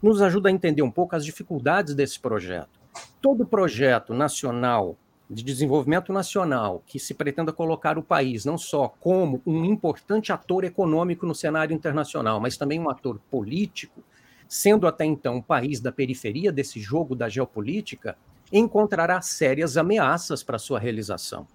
nos 0.00 0.22
ajuda 0.22 0.48
a 0.48 0.52
entender 0.52 0.82
um 0.82 0.90
pouco 0.90 1.16
as 1.16 1.24
dificuldades 1.24 1.96
desse 1.96 2.20
projeto. 2.20 2.78
Todo 3.20 3.44
projeto 3.44 4.14
nacional 4.14 4.96
de 5.28 5.42
desenvolvimento 5.42 6.12
nacional 6.12 6.80
que 6.86 7.00
se 7.00 7.12
pretenda 7.12 7.52
colocar 7.52 7.98
o 7.98 8.04
país 8.04 8.44
não 8.44 8.56
só 8.56 8.86
como 9.00 9.42
um 9.44 9.64
importante 9.64 10.32
ator 10.32 10.62
econômico 10.62 11.26
no 11.26 11.34
cenário 11.34 11.74
internacional, 11.74 12.38
mas 12.38 12.56
também 12.56 12.78
um 12.78 12.88
ator 12.88 13.18
político, 13.28 14.00
sendo 14.46 14.86
até 14.86 15.04
então 15.04 15.38
um 15.38 15.42
país 15.42 15.80
da 15.80 15.90
periferia 15.90 16.52
desse 16.52 16.78
jogo 16.78 17.16
da 17.16 17.28
geopolítica, 17.28 18.16
encontrará 18.52 19.20
sérias 19.22 19.76
ameaças 19.76 20.42
para 20.42 20.58
sua 20.58 20.78
realização. 20.78 21.46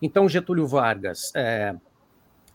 Então, 0.00 0.28
Getúlio 0.28 0.66
Vargas 0.66 1.32
é, 1.34 1.74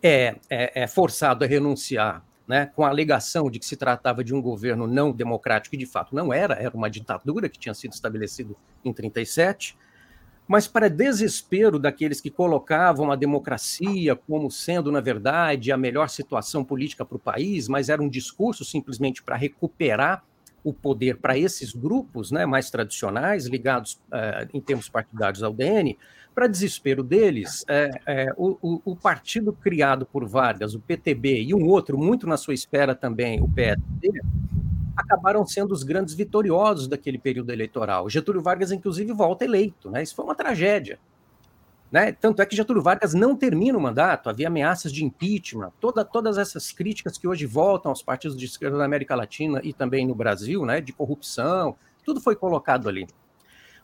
é, 0.01 0.35
é, 0.49 0.83
é 0.83 0.87
forçado 0.87 1.43
a 1.43 1.47
renunciar 1.47 2.23
né, 2.47 2.65
com 2.75 2.83
a 2.83 2.89
alegação 2.89 3.49
de 3.49 3.59
que 3.59 3.65
se 3.65 3.77
tratava 3.77 4.23
de 4.23 4.33
um 4.33 4.41
governo 4.41 4.87
não 4.87 5.11
democrático, 5.11 5.75
e 5.75 5.77
de 5.77 5.85
fato 5.85 6.15
não 6.15 6.33
era, 6.33 6.55
era 6.55 6.75
uma 6.75 6.89
ditadura 6.89 7.47
que 7.47 7.59
tinha 7.59 7.75
sido 7.75 7.93
estabelecida 7.93 8.55
em 8.83 8.91
37, 8.91 9.77
mas 10.47 10.67
para 10.67 10.89
desespero 10.89 11.77
daqueles 11.77 12.19
que 12.19 12.31
colocavam 12.31 13.11
a 13.11 13.15
democracia 13.15 14.15
como 14.15 14.49
sendo, 14.49 14.91
na 14.91 14.99
verdade, 14.99 15.71
a 15.71 15.77
melhor 15.77 16.09
situação 16.09 16.65
política 16.65 17.05
para 17.05 17.17
o 17.17 17.19
país, 17.19 17.67
mas 17.67 17.87
era 17.87 18.01
um 18.01 18.09
discurso 18.09 18.65
simplesmente 18.65 19.21
para 19.21 19.35
recuperar 19.35 20.23
o 20.63 20.73
poder 20.73 21.17
para 21.17 21.37
esses 21.37 21.73
grupos 21.73 22.31
né, 22.31 22.45
mais 22.45 22.69
tradicionais, 22.69 23.45
ligados 23.45 23.93
uh, 24.11 24.47
em 24.53 24.61
termos 24.61 24.89
partidários 24.89 25.43
ao 25.43 25.53
DN, 25.53 25.97
para 26.33 26.47
desespero 26.47 27.03
deles, 27.03 27.65
é, 27.67 27.89
é, 28.05 28.33
o, 28.37 28.81
o, 28.85 28.95
partido 28.95 29.51
criado 29.51 30.05
por 30.05 30.25
Vargas, 30.25 30.73
o 30.73 30.79
PTB, 30.79 31.43
e 31.43 31.53
um 31.53 31.67
outro, 31.67 31.97
muito 31.97 32.25
na 32.25 32.37
sua 32.37 32.53
espera 32.53 32.95
também, 32.95 33.41
o 33.41 33.49
PSD, 33.49 34.09
acabaram 34.95 35.45
sendo 35.45 35.73
os 35.73 35.83
grandes 35.83 36.13
vitoriosos 36.13 36.87
daquele 36.87 37.17
período 37.17 37.51
eleitoral. 37.51 38.09
Getúlio 38.09 38.41
Vargas, 38.41 38.71
inclusive, 38.71 39.11
volta 39.11 39.43
eleito. 39.43 39.89
Né? 39.89 40.03
Isso 40.03 40.15
foi 40.15 40.25
uma 40.25 40.35
tragédia. 40.35 40.99
Né? 41.91 42.11
Tanto 42.11 42.41
é 42.41 42.45
que 42.45 42.55
Getúlio 42.55 42.83
Vargas 42.83 43.13
não 43.13 43.35
termina 43.35 43.77
o 43.77 43.81
mandato, 43.81 44.29
havia 44.29 44.47
ameaças 44.47 44.93
de 44.93 45.03
impeachment, 45.03 45.71
toda, 45.79 46.05
todas 46.05 46.37
essas 46.37 46.71
críticas 46.71 47.17
que 47.17 47.27
hoje 47.27 47.47
voltam 47.47 47.89
aos 47.89 48.03
partidos 48.03 48.37
de 48.37 48.45
esquerda 48.45 48.77
da 48.77 48.85
América 48.85 49.15
Latina 49.15 49.59
e 49.63 49.73
também 49.73 50.05
no 50.05 50.13
Brasil, 50.13 50.65
né, 50.65 50.81
de 50.81 50.93
corrupção, 50.93 51.75
tudo 52.05 52.21
foi 52.21 52.35
colocado 52.35 52.87
ali. 52.87 53.07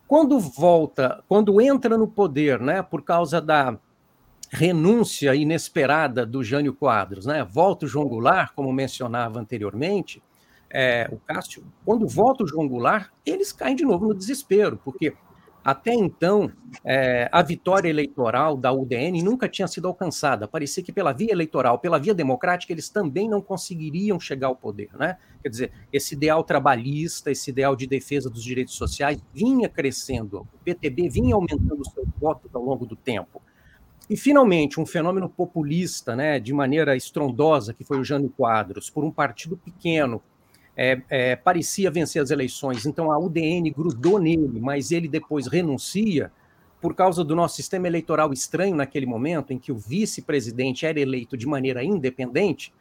Quando 0.07 0.39
volta, 0.39 1.23
quando 1.27 1.59
entra 1.59 1.97
no 1.97 2.07
poder, 2.07 2.59
né, 2.59 2.83
por 2.83 3.01
causa 3.01 3.41
da 3.41 3.75
renúncia 4.51 5.33
inesperada 5.33 6.25
do 6.27 6.43
Jânio 6.43 6.75
Quadros, 6.75 7.25
né, 7.25 7.43
volta 7.43 7.85
o 7.85 7.87
João 7.87 8.07
Goulart, 8.07 8.53
como 8.53 8.71
mencionava 8.71 9.39
anteriormente, 9.39 10.21
é, 10.69 11.09
o 11.11 11.17
Cássio, 11.17 11.63
quando 11.83 12.07
volta 12.07 12.43
o 12.43 12.47
João 12.47 12.67
Goulart, 12.67 13.09
eles 13.25 13.51
caem 13.51 13.75
de 13.75 13.83
novo 13.83 14.07
no 14.07 14.13
desespero, 14.13 14.79
porque 14.83 15.15
Até 15.65 15.95
então, 15.95 16.51
é, 16.83 17.27
a 17.31 17.41
vitória 17.41 17.89
eleitoral 17.89 18.55
da 18.55 18.71
UDN 18.71 19.23
nunca 19.23 19.49
tinha 19.49 19.67
sido 19.67 19.87
alcançada. 19.87 20.47
Parecia 20.47 20.83
que 20.83 20.93
pela 20.93 21.11
via 21.11 21.31
eleitoral, 21.31 21.79
pela 21.79 21.97
via 21.97 22.13
democrática, 22.13 22.71
eles 22.71 22.87
também 22.87 23.27
não 23.27 23.41
conseguiriam 23.41 24.19
chegar 24.19 24.45
ao 24.45 24.55
poder. 24.55 24.91
Né? 24.93 25.17
Quer 25.41 25.49
dizer, 25.49 25.71
esse 25.91 26.13
ideal 26.13 26.43
trabalhista, 26.43 27.31
esse 27.31 27.49
ideal 27.49 27.75
de 27.75 27.87
defesa 27.87 28.29
dos 28.29 28.43
direitos 28.43 28.75
sociais 28.75 29.19
vinha 29.33 29.67
crescendo. 29.67 30.47
O 30.53 30.59
PTB 30.63 31.09
vinha 31.09 31.33
aumentando 31.33 31.81
o 31.81 31.89
seu 31.89 32.05
voto 32.21 32.47
ao 32.53 32.61
longo 32.61 32.85
do 32.85 32.95
tempo. 32.95 33.41
E, 34.07 34.15
finalmente, 34.15 34.79
um 34.79 34.85
fenômeno 34.85 35.27
populista, 35.27 36.15
né, 36.15 36.39
de 36.39 36.53
maneira 36.53 36.95
estrondosa, 36.95 37.73
que 37.73 37.83
foi 37.83 37.99
o 37.99 38.03
Jânio 38.03 38.29
Quadros, 38.29 38.91
por 38.91 39.03
um 39.03 39.09
partido 39.09 39.57
pequeno, 39.57 40.21
é, 40.75 41.01
é, 41.09 41.35
parecia 41.35 41.89
vencer 41.89 42.21
as 42.21 42.31
eleições, 42.31 42.85
então 42.85 43.11
a 43.11 43.17
UDN 43.17 43.69
grudou 43.71 44.19
nele, 44.19 44.59
mas 44.59 44.91
ele 44.91 45.07
depois 45.07 45.47
renuncia 45.47 46.31
por 46.81 46.93
causa 46.93 47.23
do 47.23 47.35
nosso 47.35 47.55
sistema 47.55 47.87
eleitoral 47.87 48.31
estranho 48.33 48.75
naquele 48.75 49.05
momento, 49.05 49.51
em 49.51 49.57
que 49.57 49.71
o 49.71 49.77
vice-presidente 49.77 50.85
era 50.85 50.99
eleito 50.99 51.37
de 51.37 51.47
maneira 51.47 51.83
independente, 51.83 52.73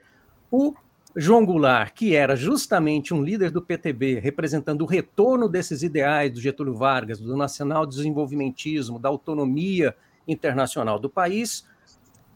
o 0.51 0.75
João 1.17 1.47
Goulart, 1.47 1.95
que 1.95 2.15
era 2.17 2.35
justamente 2.35 3.15
um 3.15 3.23
líder 3.23 3.51
do 3.51 3.63
PTB, 3.63 4.19
representando 4.19 4.83
o 4.83 4.87
retorno 4.87 5.49
desses 5.49 5.83
ideais 5.85 6.33
do 6.33 6.41
Getúlio 6.41 6.75
Vargas, 6.75 7.21
do 7.21 7.37
nacional 7.37 7.87
desenvolvimentismo, 7.87 8.99
da 8.99 9.09
autonomia 9.09 9.95
internacional 10.27 10.99
do 10.99 11.09
país, 11.09 11.67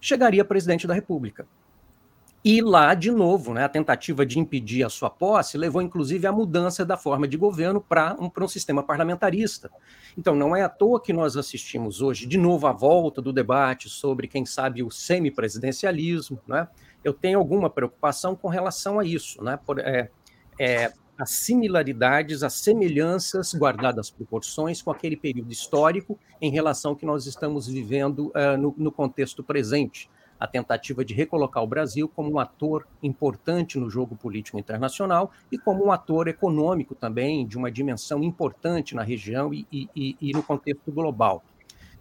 chegaria 0.01 0.45
presidente 0.45 0.87
da 0.87 0.95
República. 0.95 1.45
E 2.51 2.63
lá, 2.63 2.95
de 2.95 3.11
novo, 3.11 3.53
né, 3.53 3.65
a 3.65 3.69
tentativa 3.69 4.25
de 4.25 4.39
impedir 4.39 4.83
a 4.83 4.89
sua 4.89 5.11
posse 5.11 5.59
levou, 5.59 5.83
inclusive, 5.83 6.27
à 6.27 6.33
mudança 6.33 6.83
da 6.83 6.97
forma 6.97 7.29
de 7.29 7.37
governo 7.37 7.79
para 7.79 8.17
um, 8.19 8.31
um 8.43 8.49
sistema 8.49 8.83
parlamentarista. 8.83 9.71
Então, 10.17 10.35
não 10.35 10.57
é 10.57 10.63
à 10.63 10.69
toa 10.71 10.99
que 10.99 11.13
nós 11.13 11.37
assistimos 11.37 12.01
hoje, 12.01 12.27
de 12.27 12.39
novo, 12.39 12.67
à 12.67 12.73
volta 12.73 13.21
do 13.21 13.35
debate 13.35 13.91
sobre, 13.91 14.27
quem 14.27 14.47
sabe, 14.47 14.83
o 14.83 14.91
semipresidencialismo. 14.91 16.41
Né? 16.49 16.67
Eu 17.05 17.13
tenho 17.13 17.39
alguma 17.39 17.69
preocupação 17.69 18.35
com 18.35 18.49
relação 18.49 18.99
a 18.99 19.05
isso. 19.05 19.45
Né? 19.45 19.59
Por, 19.67 19.79
é, 19.81 20.09
é, 20.59 20.91
as 21.19 21.29
similaridades, 21.33 22.43
as 22.43 22.55
semelhanças, 22.55 23.53
guardadas 23.55 24.07
as 24.07 24.11
proporções, 24.11 24.81
com 24.81 24.91
aquele 24.91 25.19
período 25.19 25.53
histórico 25.53 26.19
em 26.41 26.51
relação 26.51 26.93
ao 26.93 26.97
que 26.97 27.05
nós 27.05 27.27
estamos 27.27 27.69
vivendo 27.69 28.29
uh, 28.29 28.57
no, 28.59 28.75
no 28.79 28.91
contexto 28.91 29.45
presente 29.45 30.09
a 30.39 30.47
tentativa 30.47 31.05
de 31.05 31.15
recolocar 31.15 31.63
o 31.63 31.67
Brasil 31.67 32.09
como 32.09 32.31
um 32.31 32.39
ator 32.39 32.87
importante 33.03 33.79
no 33.79 33.91
jogo 33.91 34.17
político 34.17 34.59
internacional 34.59 35.31
e 35.51 35.59
como 35.59 35.87
um 35.87 35.93
ator 35.93 36.29
econômico 36.29 36.95
também, 36.95 37.47
de 37.47 37.57
uma 37.57 37.71
dimensão 37.71 38.23
importante 38.23 38.95
na 38.95 39.03
região 39.03 39.53
e, 39.53 39.67
e, 39.73 40.17
e 40.21 40.33
no 40.33 40.43
contexto 40.43 40.93
global. 40.93 41.43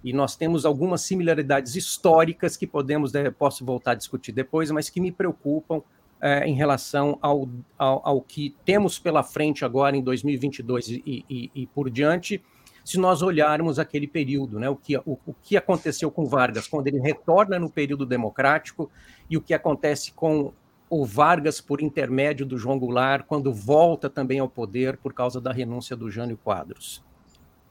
E 0.03 0.13
nós 0.13 0.35
temos 0.35 0.65
algumas 0.65 1.01
similaridades 1.01 1.75
históricas 1.75 2.55
que 2.55 2.67
podemos, 2.67 3.11
né, 3.11 3.29
posso 3.31 3.65
voltar 3.65 3.91
a 3.91 3.95
discutir 3.95 4.31
depois, 4.31 4.69
mas 4.71 4.89
que 4.89 5.01
me 5.01 5.11
preocupam 5.11 5.81
é, 6.21 6.47
em 6.47 6.53
relação 6.53 7.17
ao, 7.21 7.47
ao, 7.77 8.07
ao, 8.07 8.21
que 8.21 8.55
temos 8.65 8.97
pela 8.97 9.23
frente 9.23 9.65
agora 9.65 9.95
em 9.95 10.01
2022 10.01 10.89
e, 10.89 11.25
e, 11.29 11.51
e 11.53 11.67
por 11.67 11.89
diante, 11.89 12.41
se 12.87 12.97
nós 12.97 13.21
olharmos 13.21 13.79
aquele 13.79 14.07
período, 14.07 14.57
né, 14.57 14.69
o, 14.69 14.75
que, 14.77 14.95
o, 14.99 15.19
o 15.25 15.33
que 15.43 15.57
aconteceu 15.57 16.09
com 16.09 16.25
Vargas 16.25 16.69
quando 16.69 16.87
ele 16.87 17.01
retorna 17.01 17.59
no 17.59 17.69
período 17.69 18.05
democrático 18.05 18.89
e 19.29 19.35
o 19.35 19.41
que 19.41 19.53
acontece 19.53 20.13
com 20.13 20.53
o 20.89 21.05
Vargas 21.05 21.59
por 21.59 21.81
intermédio 21.81 22.45
do 22.45 22.57
João 22.57 22.79
Goulart 22.79 23.25
quando 23.27 23.53
volta 23.53 24.09
também 24.09 24.39
ao 24.39 24.47
poder 24.47 24.95
por 24.95 25.13
causa 25.13 25.41
da 25.41 25.51
renúncia 25.51 25.97
do 25.97 26.09
Jânio 26.09 26.37
Quadros. 26.37 27.03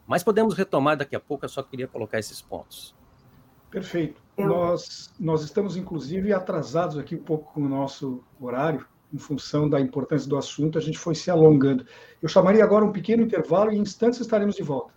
Mas 0.05 0.23
podemos 0.23 0.53
retomar 0.53 0.95
daqui 0.95 1.15
a 1.15 1.19
pouco, 1.19 1.45
eu 1.45 1.49
só 1.49 1.63
queria 1.63 1.87
colocar 1.87 2.19
esses 2.19 2.39
pontos. 2.39 2.93
Perfeito. 3.71 4.21
Nós, 4.37 5.11
nós 5.19 5.41
estamos, 5.41 5.75
inclusive, 5.75 6.31
atrasados 6.31 6.95
aqui 6.95 7.15
um 7.15 7.23
pouco 7.23 7.51
com 7.55 7.61
o 7.61 7.67
nosso 7.67 8.23
horário, 8.39 8.85
em 9.11 9.17
função 9.17 9.67
da 9.67 9.81
importância 9.81 10.29
do 10.29 10.37
assunto, 10.37 10.77
a 10.77 10.81
gente 10.81 10.99
foi 10.99 11.15
se 11.15 11.31
alongando. 11.31 11.87
Eu 12.21 12.29
chamaria 12.29 12.63
agora 12.63 12.85
um 12.85 12.91
pequeno 12.91 13.23
intervalo 13.23 13.71
e 13.71 13.77
em 13.77 13.81
instantes 13.81 14.19
estaremos 14.19 14.55
de 14.55 14.61
volta. 14.61 14.96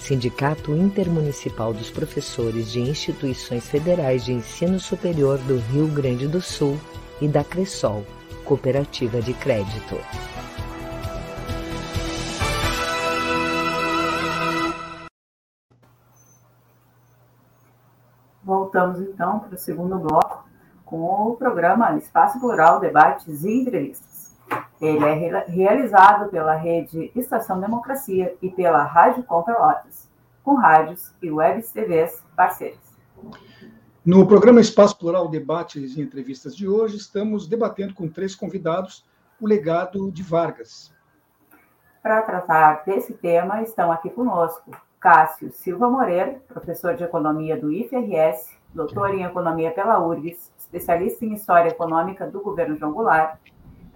Sindicato 0.00 0.74
Intermunicipal 0.74 1.74
dos 1.74 1.90
Professores 1.90 2.72
de 2.72 2.80
Instituições 2.80 3.68
Federais 3.68 4.24
de 4.24 4.32
Ensino 4.32 4.80
Superior 4.80 5.38
do 5.38 5.58
Rio 5.58 5.86
Grande 5.88 6.26
do 6.26 6.40
Sul 6.40 6.78
e 7.20 7.28
da 7.28 7.44
Cressol, 7.44 8.04
Cooperativa 8.44 9.20
de 9.20 9.34
Crédito. 9.34 9.96
Voltamos 18.42 19.00
então 19.00 19.40
para 19.40 19.54
o 19.54 19.58
segundo 19.58 19.98
bloco 19.98 20.48
com 20.84 21.28
o 21.28 21.36
programa 21.36 21.96
Espaço 21.98 22.40
Plural, 22.40 22.80
Debates 22.80 23.44
e 23.44 23.60
Entrevistas. 23.60 24.09
Ele 24.80 25.04
é 25.04 25.44
realizado 25.46 26.30
pela 26.30 26.54
rede 26.54 27.12
Estação 27.14 27.60
Democracia 27.60 28.34
e 28.40 28.50
pela 28.50 28.82
Rádio 28.82 29.22
Com 29.24 29.42
Pelotas, 29.42 30.08
com 30.42 30.54
rádios 30.54 31.12
e 31.22 31.30
webs 31.30 31.70
TVs 31.70 32.22
parceiras. 32.34 32.78
No 34.04 34.26
programa 34.26 34.60
Espaço 34.60 34.98
Plural 34.98 35.28
Debates 35.28 35.96
e 35.96 36.00
Entrevistas 36.00 36.56
de 36.56 36.66
hoje, 36.66 36.96
estamos 36.96 37.46
debatendo 37.46 37.92
com 37.92 38.08
três 38.08 38.34
convidados 38.34 39.04
o 39.38 39.46
legado 39.46 40.10
de 40.10 40.22
Vargas. 40.22 40.92
Para 42.02 42.22
tratar 42.22 42.82
desse 42.86 43.12
tema, 43.12 43.62
estão 43.62 43.92
aqui 43.92 44.08
conosco 44.08 44.70
Cássio 44.98 45.52
Silva 45.52 45.90
Moreira, 45.90 46.40
professor 46.48 46.94
de 46.94 47.04
Economia 47.04 47.58
do 47.58 47.70
IFRS, 47.70 48.56
doutor 48.74 49.14
em 49.14 49.24
Economia 49.24 49.70
pela 49.70 49.98
URGS, 49.98 50.50
especialista 50.58 51.24
em 51.26 51.34
História 51.34 51.68
Econômica 51.68 52.26
do 52.26 52.40
governo 52.40 52.78
João 52.78 52.92
Goulart, 52.92 53.38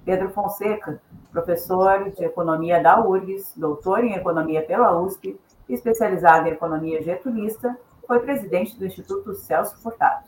Pedro 0.05 0.31
Fonseca, 0.31 1.01
professor 1.33 2.11
de 2.11 2.25
Economia 2.25 2.83
da 2.83 3.01
URGS, 3.01 3.55
doutor 3.57 4.05
em 4.05 4.15
Economia 4.15 4.63
pela 4.63 4.97
USP, 5.01 5.39
especializado 5.69 6.47
em 6.47 6.53
Economia 6.53 7.03
Getulista, 7.03 7.77
foi 8.07 8.21
presidente 8.21 8.79
do 8.79 8.85
Instituto 8.85 9.35
Celso 9.35 9.77
Furtado. 9.83 10.25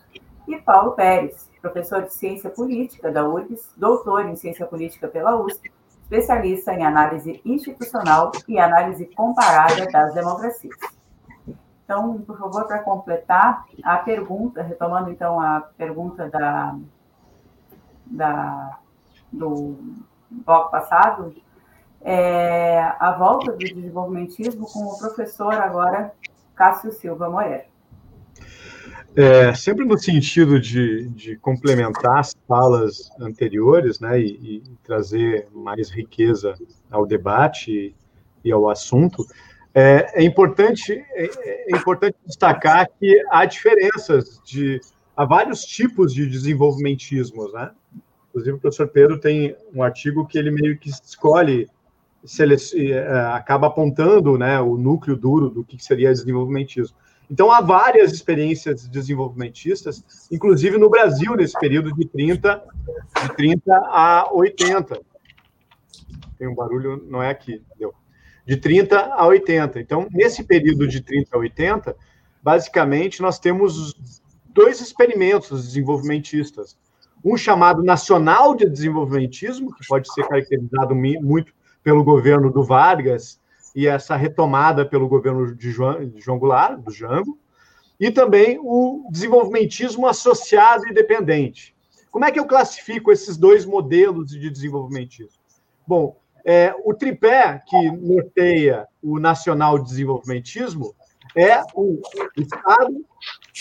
E 0.48 0.56
Paulo 0.56 0.92
Pérez, 0.92 1.50
professor 1.60 2.02
de 2.02 2.14
Ciência 2.14 2.48
Política 2.48 3.10
da 3.10 3.28
URGS, 3.28 3.72
doutor 3.76 4.26
em 4.26 4.36
Ciência 4.36 4.66
Política 4.66 5.08
pela 5.08 5.36
USP, 5.36 5.70
especialista 6.02 6.72
em 6.72 6.84
análise 6.84 7.40
institucional 7.44 8.30
e 8.48 8.58
análise 8.58 9.06
comparada 9.14 9.86
das 9.86 10.14
democracias. 10.14 10.76
Então, 11.84 12.20
por 12.22 12.38
favor, 12.38 12.66
para 12.66 12.80
completar 12.80 13.64
a 13.82 13.98
pergunta, 13.98 14.62
retomando 14.62 15.10
então 15.10 15.40
a 15.40 15.60
pergunta 15.76 16.28
da, 16.28 16.76
da 18.06 18.78
do 19.36 19.76
bloco 20.30 20.70
passado, 20.70 21.34
é, 22.02 22.78
a 23.00 23.16
volta 23.18 23.52
do 23.52 23.58
desenvolvimentismo 23.58 24.66
com 24.66 24.80
o 24.84 24.98
professor 24.98 25.54
agora 25.54 26.12
Cássio 26.54 26.92
Silva 26.92 27.28
Moreira. 27.28 27.66
É, 29.14 29.54
sempre 29.54 29.84
no 29.86 29.96
sentido 29.98 30.60
de, 30.60 31.08
de 31.08 31.36
complementar 31.36 32.18
as 32.18 32.36
falas 32.46 33.10
anteriores, 33.18 33.98
né, 33.98 34.20
e, 34.20 34.26
e, 34.26 34.62
trazer 34.84 35.48
mais 35.54 35.88
riqueza 35.88 36.54
ao 36.90 37.06
debate 37.06 37.94
e 38.44 38.52
ao 38.52 38.68
assunto, 38.68 39.24
é, 39.74 40.22
é 40.22 40.24
importante, 40.24 40.92
é, 40.92 41.24
é, 41.24 41.76
importante 41.76 42.16
destacar 42.26 42.86
que 42.98 43.22
há 43.30 43.44
diferenças 43.46 44.40
de 44.44 44.80
há 45.16 45.24
vários 45.24 45.62
tipos 45.62 46.12
de 46.12 46.26
desenvolvimentismos, 46.26 47.52
né? 47.54 47.70
Inclusive 48.36 48.58
o 48.58 48.60
professor 48.60 48.88
Pedro 48.88 49.18
tem 49.18 49.56
um 49.74 49.82
artigo 49.82 50.26
que 50.26 50.36
ele 50.36 50.50
meio 50.50 50.78
que 50.78 50.90
escolhe, 50.90 51.66
é, 52.74 52.98
acaba 53.32 53.68
apontando, 53.68 54.36
né, 54.36 54.60
o 54.60 54.76
núcleo 54.76 55.16
duro 55.16 55.48
do 55.48 55.64
que 55.64 55.82
seria 55.82 56.12
desenvolvimentismo. 56.12 56.94
Então, 57.30 57.50
há 57.50 57.62
várias 57.62 58.12
experiências 58.12 58.86
desenvolvimentistas, 58.86 60.28
inclusive 60.30 60.76
no 60.76 60.90
Brasil, 60.90 61.34
nesse 61.34 61.58
período 61.58 61.94
de 61.94 62.06
30, 62.06 62.62
de 63.22 63.36
30 63.36 63.74
a 63.74 64.28
80. 64.30 65.00
Tem 66.38 66.46
um 66.46 66.54
barulho, 66.54 67.02
não 67.08 67.22
é 67.22 67.30
aqui, 67.30 67.62
deu. 67.78 67.94
De 68.44 68.58
30 68.58 69.14
a 69.14 69.26
80. 69.26 69.80
Então, 69.80 70.06
nesse 70.12 70.44
período 70.44 70.86
de 70.86 71.00
30 71.00 71.34
a 71.34 71.38
80, 71.38 71.96
basicamente, 72.42 73.22
nós 73.22 73.38
temos 73.38 73.94
dois 74.52 74.82
experimentos 74.82 75.64
desenvolvimentistas. 75.64 76.76
Um 77.24 77.36
chamado 77.36 77.82
Nacional 77.82 78.54
de 78.54 78.68
Desenvolvimentismo, 78.68 79.74
que 79.74 79.86
pode 79.86 80.12
ser 80.12 80.26
caracterizado 80.28 80.94
muito 80.94 81.52
pelo 81.82 82.04
governo 82.04 82.50
do 82.50 82.62
Vargas, 82.62 83.40
e 83.74 83.86
essa 83.86 84.16
retomada 84.16 84.86
pelo 84.86 85.06
governo 85.06 85.54
de 85.54 85.70
João, 85.70 86.08
de 86.08 86.20
João 86.20 86.38
Goulart, 86.38 86.78
do 86.80 86.90
Jango, 86.90 87.38
e 88.00 88.10
também 88.10 88.58
o 88.60 89.06
desenvolvimentismo 89.10 90.06
associado 90.06 90.86
e 90.88 90.94
dependente. 90.94 91.74
Como 92.10 92.24
é 92.24 92.32
que 92.32 92.40
eu 92.40 92.46
classifico 92.46 93.12
esses 93.12 93.36
dois 93.36 93.66
modelos 93.66 94.30
de 94.30 94.48
desenvolvimentismo? 94.48 95.38
Bom, 95.86 96.16
é, 96.44 96.74
o 96.84 96.94
tripé 96.94 97.62
que 97.66 97.90
norteia 97.90 98.86
o 99.02 99.18
nacional 99.18 99.78
desenvolvimentismo 99.78 100.94
é 101.36 101.60
o 101.74 102.00
Estado, 102.36 103.04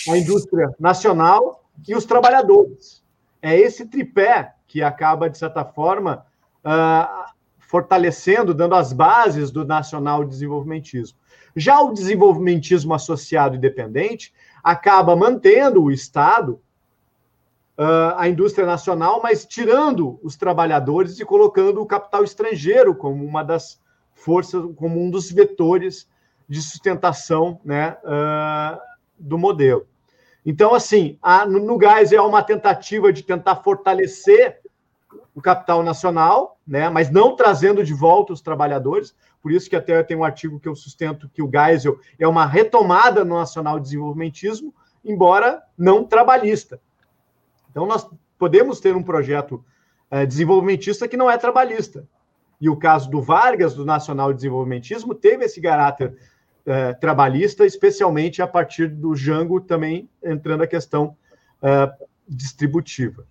a 0.09 0.17
indústria 0.17 0.69
nacional 0.79 1.65
e 1.87 1.93
os 1.93 2.05
trabalhadores. 2.05 3.03
É 3.45 3.59
esse 3.59 3.85
tripé 3.85 4.55
que 4.67 4.81
acaba, 4.81 5.29
de 5.29 5.37
certa 5.37 5.63
forma, 5.63 6.25
uh, 6.65 7.31
fortalecendo, 7.59 8.55
dando 8.55 8.73
as 8.73 8.91
bases 8.91 9.51
do 9.51 9.63
nacional 9.63 10.25
desenvolvimentismo. 10.25 11.17
Já 11.55 11.79
o 11.79 11.93
desenvolvimentismo 11.93 12.93
associado 12.93 13.55
e 13.55 13.59
dependente 13.59 14.33
acaba 14.63 15.15
mantendo 15.15 15.83
o 15.83 15.91
Estado, 15.91 16.59
uh, 17.77 18.17
a 18.17 18.27
indústria 18.27 18.65
nacional, 18.65 19.21
mas 19.21 19.45
tirando 19.45 20.19
os 20.23 20.35
trabalhadores 20.35 21.19
e 21.19 21.25
colocando 21.25 21.81
o 21.81 21.85
capital 21.85 22.23
estrangeiro 22.23 22.95
como 22.95 23.23
uma 23.23 23.43
das 23.43 23.79
forças, 24.11 24.63
como 24.75 24.99
um 24.99 25.11
dos 25.11 25.31
vetores 25.31 26.09
de 26.49 26.61
sustentação 26.63 27.59
né, 27.63 27.95
uh, 28.03 28.79
do 29.19 29.37
modelo. 29.37 29.85
Então, 30.45 30.75
assim, 30.75 31.17
a, 31.21 31.45
no, 31.45 31.59
no 31.59 31.77
gás 31.77 32.11
é 32.11 32.21
uma 32.21 32.43
tentativa 32.43 33.11
de 33.11 33.23
tentar 33.23 33.57
fortalecer 33.57 34.59
o 35.33 35.41
capital 35.41 35.83
nacional, 35.83 36.59
né, 36.65 36.87
mas 36.89 37.09
não 37.09 37.35
trazendo 37.35 37.83
de 37.83 37.93
volta 37.93 38.31
os 38.31 38.41
trabalhadores. 38.41 39.15
Por 39.41 39.51
isso 39.51 39.69
que 39.69 39.75
até 39.75 40.01
tem 40.03 40.15
um 40.15 40.23
artigo 40.23 40.59
que 40.59 40.67
eu 40.67 40.75
sustento 40.75 41.29
que 41.29 41.41
o 41.41 41.49
Geisel 41.51 41.99
é 42.17 42.27
uma 42.27 42.45
retomada 42.45 43.25
no 43.25 43.35
nacional 43.35 43.79
desenvolvimentismo, 43.79 44.73
embora 45.03 45.61
não 45.77 46.03
trabalhista. 46.03 46.79
Então, 47.69 47.85
nós 47.85 48.07
podemos 48.37 48.79
ter 48.79 48.95
um 48.95 49.03
projeto 49.03 49.63
é, 50.09 50.25
desenvolvimentista 50.25 51.07
que 51.07 51.17
não 51.17 51.29
é 51.29 51.37
trabalhista. 51.37 52.07
E 52.61 52.69
o 52.69 52.77
caso 52.77 53.09
do 53.09 53.21
Vargas, 53.21 53.73
do 53.73 53.83
nacional 53.83 54.33
desenvolvimentismo, 54.33 55.13
teve 55.13 55.45
esse 55.45 55.61
caráter 55.61 56.17
é, 56.65 56.93
trabalhista, 56.93 57.65
especialmente 57.65 58.41
a 58.41 58.47
partir 58.47 58.87
do 58.87 59.15
Jango 59.15 59.61
também 59.61 60.09
entrando 60.23 60.63
a 60.63 60.67
questão 60.67 61.15
é, 61.61 61.91
distributiva. 62.27 63.25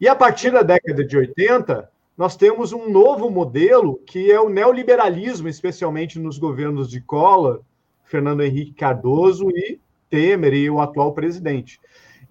E 0.00 0.06
a 0.06 0.14
partir 0.14 0.52
da 0.52 0.62
década 0.62 1.04
de 1.04 1.16
80, 1.16 1.90
nós 2.16 2.36
temos 2.36 2.72
um 2.72 2.90
novo 2.90 3.30
modelo 3.30 3.98
que 4.06 4.30
é 4.30 4.40
o 4.40 4.48
neoliberalismo, 4.48 5.48
especialmente 5.48 6.18
nos 6.18 6.38
governos 6.38 6.88
de 6.88 7.00
Collor, 7.00 7.62
Fernando 8.04 8.42
Henrique 8.42 8.72
Cardoso 8.72 9.50
e 9.50 9.80
Temer 10.08 10.54
e 10.54 10.70
o 10.70 10.80
atual 10.80 11.12
presidente. 11.12 11.80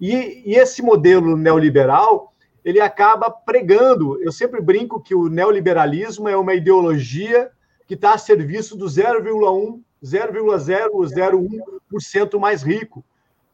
E, 0.00 0.42
e 0.44 0.54
esse 0.56 0.82
modelo 0.82 1.36
neoliberal 1.36 2.34
ele 2.64 2.80
acaba 2.80 3.30
pregando. 3.30 4.22
Eu 4.22 4.32
sempre 4.32 4.60
brinco 4.60 5.00
que 5.00 5.14
o 5.14 5.28
neoliberalismo 5.28 6.28
é 6.28 6.36
uma 6.36 6.54
ideologia 6.54 7.50
que 7.86 7.94
está 7.94 8.12
a 8.12 8.18
serviço 8.18 8.76
do 8.76 8.84
0,1, 8.84 9.80
0,001% 10.02 12.38
mais 12.38 12.62
rico, 12.62 13.04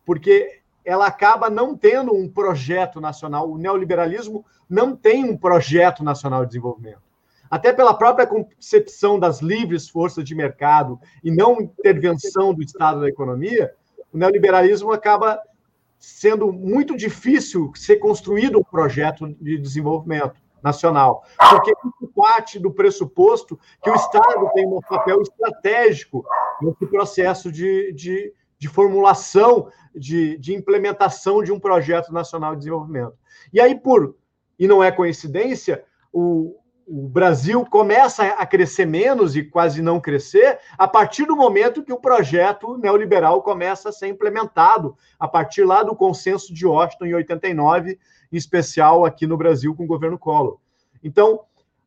porque 0.05 0.61
ela 0.85 1.07
acaba 1.07 1.49
não 1.49 1.77
tendo 1.77 2.15
um 2.15 2.29
projeto 2.29 3.01
nacional. 3.01 3.51
O 3.51 3.57
neoliberalismo 3.57 4.45
não 4.69 4.95
tem 4.95 5.25
um 5.25 5.37
projeto 5.37 6.05
nacional 6.05 6.43
de 6.43 6.49
desenvolvimento. 6.49 7.03
Até 7.51 7.73
pela 7.73 7.95
própria 7.95 8.27
concepção 8.27 9.19
das 9.19 9.41
livres 9.41 9.89
forças 9.89 10.25
de 10.25 10.35
mercado 10.35 11.01
e 11.23 11.31
não 11.31 11.61
intervenção 11.61 12.53
do 12.53 12.63
Estado 12.63 13.01
da 13.01 13.09
economia, 13.09 13.73
o 14.13 14.19
neoliberalismo 14.19 14.93
acaba 14.93 15.41
sendo 15.99 16.53
muito 16.53 16.97
difícil 16.97 17.73
ser 17.75 17.97
construído 17.97 18.59
um 18.59 18.65
projeto 18.65 19.35
de 19.41 19.57
desenvolvimento 19.57 20.44
nacional, 20.65 21.23
porque 21.51 21.71
isso 21.71 22.13
parte 22.17 22.59
do 22.59 22.73
pressuposto 22.73 23.59
que 23.83 23.91
o 23.91 23.95
Estado 23.95 24.51
tem 24.55 24.67
um 24.67 24.81
papel 24.81 25.21
estratégico 25.21 26.25
nesse 26.63 26.87
processo 26.87 27.53
de, 27.53 27.93
de 27.93 28.33
de 28.65 28.69
formulação, 28.69 29.69
de, 29.95 30.39
de 30.39 30.55
implementação 30.55 31.43
de 31.43 31.53
um 31.53 31.61
projeto 31.61 32.11
nacional 32.11 32.53
de 32.53 32.61
desenvolvimento. 32.61 33.15
E 33.53 33.61
aí, 33.61 33.75
por 33.79 34.17
e 34.59 34.67
não 34.67 34.83
é 34.83 34.91
coincidência, 34.91 35.85
o, 36.11 36.57
o 36.87 37.09
Brasil 37.09 37.65
começa 37.67 38.25
a 38.25 38.47
crescer 38.47 38.87
menos 38.87 39.37
e 39.37 39.45
quase 39.45 39.83
não 39.83 40.01
crescer 40.01 40.59
a 40.79 40.89
partir 40.89 41.27
do 41.27 41.37
momento 41.37 41.83
que 41.83 41.93
o 41.93 42.01
projeto 42.01 42.79
neoliberal 42.79 43.43
começa 43.43 43.91
a 43.91 43.93
ser 43.93 44.07
implementado, 44.09 44.97
a 45.19 45.29
partir 45.29 45.65
lá 45.65 45.83
do 45.83 45.95
consenso 45.95 46.55
de 46.55 46.67
Washington 46.67 47.07
em 47.07 47.15
89, 47.15 47.99
em 48.35 48.37
especial 48.37 49.05
aqui 49.05 49.29
no 49.29 49.37
Brasil 49.37 49.75
com 49.77 49.85
o 49.85 49.87
governo 49.87 50.19
Collor. 50.19 50.59
Então, 51.03 51.41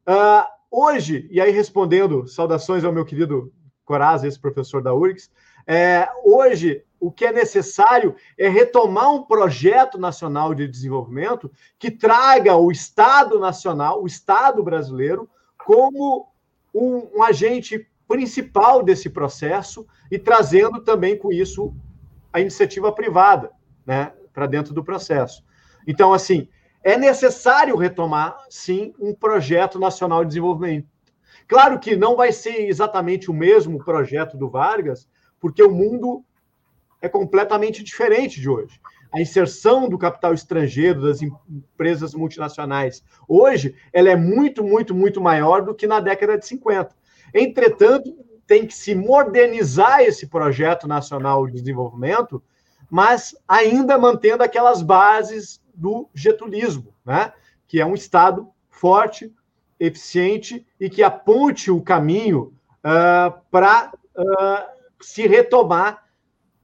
uh, 0.08 0.48
hoje, 0.72 1.28
e 1.30 1.41
aí 1.41 1.52
respondendo, 1.52 2.26
saudações 2.26 2.86
ao 2.86 2.93
meu 2.93 3.04
querido 3.04 3.52
Coraz, 3.84 4.24
esse 4.24 4.39
professor 4.39 4.82
da 4.82 4.93
URGS, 4.93 5.30
é, 5.66 6.08
hoje, 6.24 6.84
o 6.98 7.12
que 7.12 7.26
é 7.26 7.34
necessário 7.34 8.16
é 8.38 8.48
retomar 8.48 9.14
um 9.14 9.24
projeto 9.24 9.98
nacional 9.98 10.56
de 10.56 10.66
desenvolvimento 10.66 11.52
que 11.78 11.91
traga 11.91 12.56
o 12.56 12.72
Estado 12.72 13.38
nacional, 13.38 14.02
o 14.02 14.08
Estado 14.08 14.64
brasileiro, 14.64 15.30
como 15.58 16.30
um, 16.74 17.18
um 17.18 17.24
agente 17.24 17.86
principal 18.08 18.82
desse 18.82 19.10
processo 19.10 19.86
e 20.10 20.18
trazendo 20.18 20.82
também 20.82 21.18
com 21.18 21.34
isso 21.34 21.76
a 22.32 22.39
iniciativa 22.39 22.89
privada 22.93 23.52
né, 23.86 24.14
para 24.34 24.48
dentro 24.48 24.74
do 24.74 24.84
processo. 24.84 25.43
Então, 25.88 26.13
assim, 26.13 26.49
é 26.83 26.97
necessário 26.97 27.75
retomar, 27.77 28.38
sim, 28.49 28.93
um 28.99 29.13
projeto 29.13 29.79
nacional 29.79 30.23
de 30.23 30.29
desenvolvimento. 30.29 30.88
Claro 31.47 31.79
que 31.79 31.95
não 31.95 32.15
vai 32.15 32.31
ser 32.33 32.67
exatamente 32.67 33.31
o 33.31 33.33
mesmo 33.33 33.83
projeto 33.83 34.38
do 34.38 34.49
Vargas, 34.49 35.07
porque 35.39 35.63
o 35.63 35.71
mundo 35.71 36.23
é 37.01 37.07
completamente 37.07 37.83
diferente 37.83 38.41
de 38.41 38.49
hoje. 38.49 38.79
A 39.13 39.21
inserção 39.21 39.88
do 39.88 39.97
capital 39.97 40.33
estrangeiro, 40.33 41.01
das 41.01 41.21
empresas 41.21 42.13
multinacionais, 42.13 43.01
hoje, 43.27 43.75
ela 43.93 44.09
é 44.09 44.15
muito, 44.15 44.63
muito, 44.63 44.93
muito 44.93 45.21
maior 45.21 45.61
do 45.61 45.73
que 45.73 45.88
na 45.88 46.01
década 46.01 46.38
de 46.38 46.45
50. 46.45 46.93
Entretanto, 47.33 48.13
tem 48.45 48.65
que 48.65 48.73
se 48.73 48.93
modernizar 48.93 50.01
esse 50.01 50.27
projeto 50.27 50.88
nacional 50.88 51.47
de 51.47 51.53
desenvolvimento, 51.53 52.43
mas 52.89 53.35
ainda 53.47 53.97
mantendo 53.97 54.43
aquelas 54.43 54.81
bases 54.81 55.61
do 55.78 56.09
getulismo, 56.13 56.93
né? 57.05 57.32
que 57.67 57.80
é 57.80 57.86
um 57.86 57.93
Estado 57.93 58.49
forte, 58.69 59.32
eficiente 59.80 60.65
e 60.80 60.89
que 60.89 61.03
aponte 61.03 61.69
o 61.69 61.82
caminho 61.82 62.53
uh, 62.80 63.39
para 63.51 63.91
uh, 64.15 65.03
se 65.03 65.28
retomar 65.28 66.03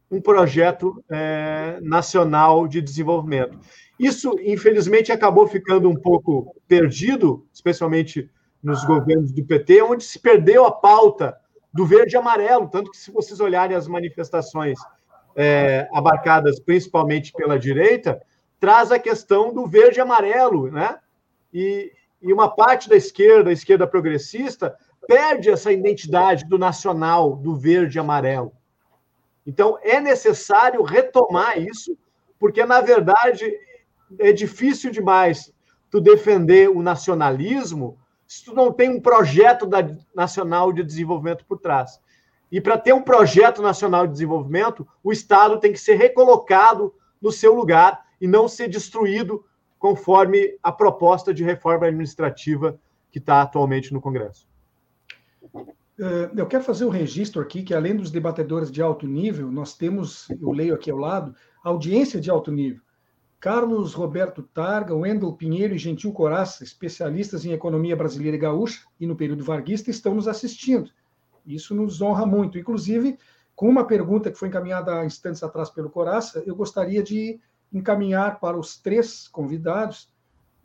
um 0.10 0.22
projeto 0.22 1.04
é, 1.10 1.80
nacional 1.82 2.68
de 2.68 2.80
desenvolvimento. 2.80 3.58
Isso, 4.00 4.36
infelizmente, 4.44 5.12
acabou 5.12 5.48
ficando 5.48 5.90
um 5.90 5.96
pouco 5.96 6.56
perdido, 6.68 7.48
especialmente 7.52 8.30
nos 8.62 8.86
governos 8.86 9.32
do 9.32 9.44
PT, 9.44 9.82
onde 9.82 10.04
se 10.04 10.20
perdeu 10.20 10.66
a 10.66 10.72
pauta 10.72 11.36
do 11.74 11.84
verde 11.86 12.16
e 12.16 12.18
amarelo. 12.18 12.70
Tanto 12.70 12.92
que, 12.92 12.98
se 12.98 13.12
vocês 13.12 13.40
olharem 13.40 13.76
as 13.76 13.88
manifestações 13.88 14.78
é, 15.36 15.90
abarcadas 15.92 16.60
principalmente 16.60 17.34
pela 17.34 17.58
direita, 17.58 18.22
traz 18.64 18.94
a 18.94 18.98
questão 18.98 19.54
do 19.54 19.68
verde 19.68 20.00
e 20.00 20.02
amarelo, 20.02 20.72
né? 20.72 20.98
E, 21.54 21.92
e 22.22 22.32
uma 22.32 22.48
parte 22.48 22.88
da 22.88 22.96
esquerda, 22.96 23.50
a 23.50 23.54
esquerda 23.54 23.86
progressista, 23.86 24.74
perde 25.06 25.50
essa 25.50 25.70
identidade 25.70 26.46
do 26.46 26.58
nacional, 26.58 27.36
do 27.36 27.58
verde 27.58 27.98
e 27.98 28.00
amarelo. 28.00 28.54
Então, 29.46 29.78
é 29.82 30.00
necessário 30.00 30.82
retomar 30.82 31.60
isso, 31.60 31.98
porque, 32.40 32.66
na 32.66 32.80
verdade, 32.80 33.54
é 34.18 34.32
difícil 34.32 34.92
demais 34.92 35.54
tu 35.92 36.00
defender 36.00 36.70
o 36.70 36.82
nacionalismo 36.82 37.98
se 38.26 38.46
tu 38.46 38.54
não 38.54 38.72
tem 38.72 38.92
um 38.92 39.02
projeto 39.02 39.66
da, 39.66 39.86
nacional 40.16 40.72
de 40.72 40.86
desenvolvimento 40.86 41.44
por 41.44 41.60
trás. 41.60 42.00
E 42.50 42.62
para 42.62 42.78
ter 42.78 42.94
um 42.94 43.02
projeto 43.02 43.62
nacional 43.62 44.08
de 44.08 44.14
desenvolvimento, 44.14 44.88
o 45.04 45.12
Estado 45.12 45.60
tem 45.60 45.74
que 45.74 45.80
ser 45.82 45.96
recolocado 45.96 46.96
no 47.22 47.30
seu 47.30 47.54
lugar 47.54 48.04
e 48.24 48.28
não 48.28 48.48
ser 48.48 48.70
destruído 48.70 49.44
conforme 49.78 50.58
a 50.64 50.72
proposta 50.72 51.34
de 51.34 51.44
reforma 51.44 51.88
administrativa 51.88 52.80
que 53.12 53.20
está 53.20 53.42
atualmente 53.42 53.92
no 53.92 54.00
Congresso. 54.00 54.48
Eh, 56.00 56.32
eu 56.38 56.48
quero 56.48 56.64
fazer 56.64 56.86
um 56.86 56.90
registro 56.90 57.42
aqui 57.42 57.64
que, 57.64 57.74
além 57.74 57.94
dos 57.94 58.10
debatedores 58.10 58.72
de 58.72 58.82
alto 58.82 59.06
nível, 59.06 59.52
nós 59.52 59.76
temos, 59.76 60.30
eu 60.40 60.54
leio 60.54 60.74
aqui 60.74 60.90
ao 60.90 60.98
lado, 60.98 61.36
audiência 61.62 62.22
de 62.22 62.30
alto 62.32 62.50
nível. 62.50 62.82
Carlos 63.42 63.94
Roberto 63.94 64.42
Targa, 64.42 64.96
Wendel 64.96 65.34
Pinheiro 65.34 65.76
e 65.76 65.78
Gentil 65.78 66.14
Coraça, 66.14 66.64
especialistas 66.64 67.44
em 67.44 67.52
economia 67.52 67.94
brasileira 67.94 68.38
e 68.38 68.40
gaúcha 68.40 68.86
e 69.02 69.06
no 69.06 69.18
período 69.18 69.44
varguista, 69.44 69.92
estão 69.92 70.16
nos 70.16 70.30
assistindo. 70.30 70.90
Isso 71.46 71.76
nos 71.76 72.02
honra 72.02 72.26
muito. 72.26 72.58
Inclusive, 72.58 73.20
com 73.54 73.68
uma 73.68 73.86
pergunta 73.86 74.32
que 74.32 74.40
foi 74.40 74.48
encaminhada 74.48 74.98
há 74.98 75.06
instantes 75.06 75.44
atrás 75.44 75.70
pelo 75.70 75.90
Coraça, 75.90 76.42
eu 76.46 76.56
gostaria 76.56 77.04
de 77.04 77.38
encaminhar 77.74 78.40
para 78.40 78.58
os 78.58 78.78
três 78.78 79.28
convidados 79.28 80.14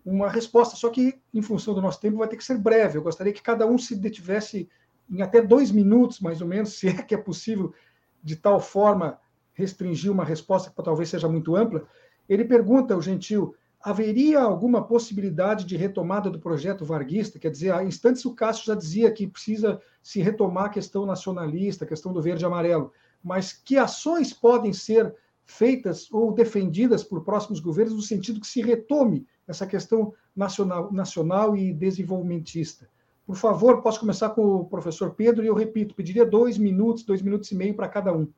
uma 0.04 0.28
resposta, 0.28 0.76
só 0.76 0.88
que, 0.90 1.18
em 1.34 1.42
função 1.42 1.74
do 1.74 1.82
nosso 1.82 2.00
tempo, 2.00 2.18
vai 2.18 2.28
ter 2.28 2.36
que 2.36 2.44
ser 2.44 2.58
breve. 2.58 2.98
Eu 2.98 3.02
gostaria 3.02 3.32
que 3.32 3.42
cada 3.42 3.66
um 3.66 3.76
se 3.78 3.96
detivesse 3.96 4.68
em 5.10 5.22
até 5.22 5.40
dois 5.40 5.70
minutos, 5.70 6.20
mais 6.20 6.40
ou 6.40 6.48
menos, 6.48 6.74
se 6.78 6.88
é 6.88 7.02
que 7.02 7.14
é 7.14 7.18
possível, 7.18 7.74
de 8.22 8.36
tal 8.36 8.60
forma 8.60 9.18
restringir 9.52 10.12
uma 10.12 10.24
resposta 10.24 10.70
que 10.70 10.82
talvez 10.82 11.08
seja 11.08 11.28
muito 11.28 11.56
ampla. 11.56 11.86
Ele 12.28 12.44
pergunta, 12.44 12.96
o 12.96 13.02
Gentil, 13.02 13.54
haveria 13.80 14.40
alguma 14.40 14.84
possibilidade 14.86 15.64
de 15.64 15.76
retomada 15.76 16.30
do 16.30 16.38
projeto 16.38 16.84
varguista? 16.84 17.38
Quer 17.38 17.50
dizer, 17.50 17.72
há 17.72 17.82
instantes 17.82 18.24
o 18.24 18.34
Cássio 18.34 18.66
já 18.66 18.74
dizia 18.74 19.10
que 19.10 19.26
precisa 19.26 19.80
se 20.02 20.20
retomar 20.20 20.66
a 20.66 20.70
questão 20.70 21.06
nacionalista, 21.06 21.84
a 21.84 21.88
questão 21.88 22.12
do 22.12 22.22
verde 22.22 22.44
e 22.44 22.46
amarelo, 22.46 22.92
mas 23.22 23.52
que 23.52 23.76
ações 23.76 24.32
podem 24.32 24.72
ser 24.72 25.14
feitas 25.48 26.12
ou 26.12 26.32
defendidas 26.32 27.02
por 27.02 27.24
próximos 27.24 27.58
governos 27.58 27.94
no 27.94 28.02
sentido 28.02 28.40
que 28.40 28.46
se 28.46 28.60
retome 28.60 29.26
essa 29.46 29.66
questão 29.66 30.12
nacional, 30.36 30.92
nacional 30.92 31.56
e 31.56 31.72
desenvolvimentista? 31.72 32.88
Por 33.26 33.34
favor, 33.34 33.82
posso 33.82 33.98
começar 33.98 34.30
com 34.30 34.42
o 34.42 34.64
professor 34.64 35.14
Pedro 35.14 35.42
e 35.42 35.48
eu 35.48 35.54
repito, 35.54 35.94
pediria 35.94 36.24
dois 36.24 36.58
minutos, 36.58 37.02
dois 37.02 37.22
minutos 37.22 37.50
e 37.50 37.54
meio 37.54 37.74
para 37.74 37.88
cada 37.88 38.12
um. 38.12 38.28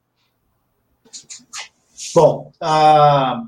Bom, 2.14 2.52
ah, 2.61 3.44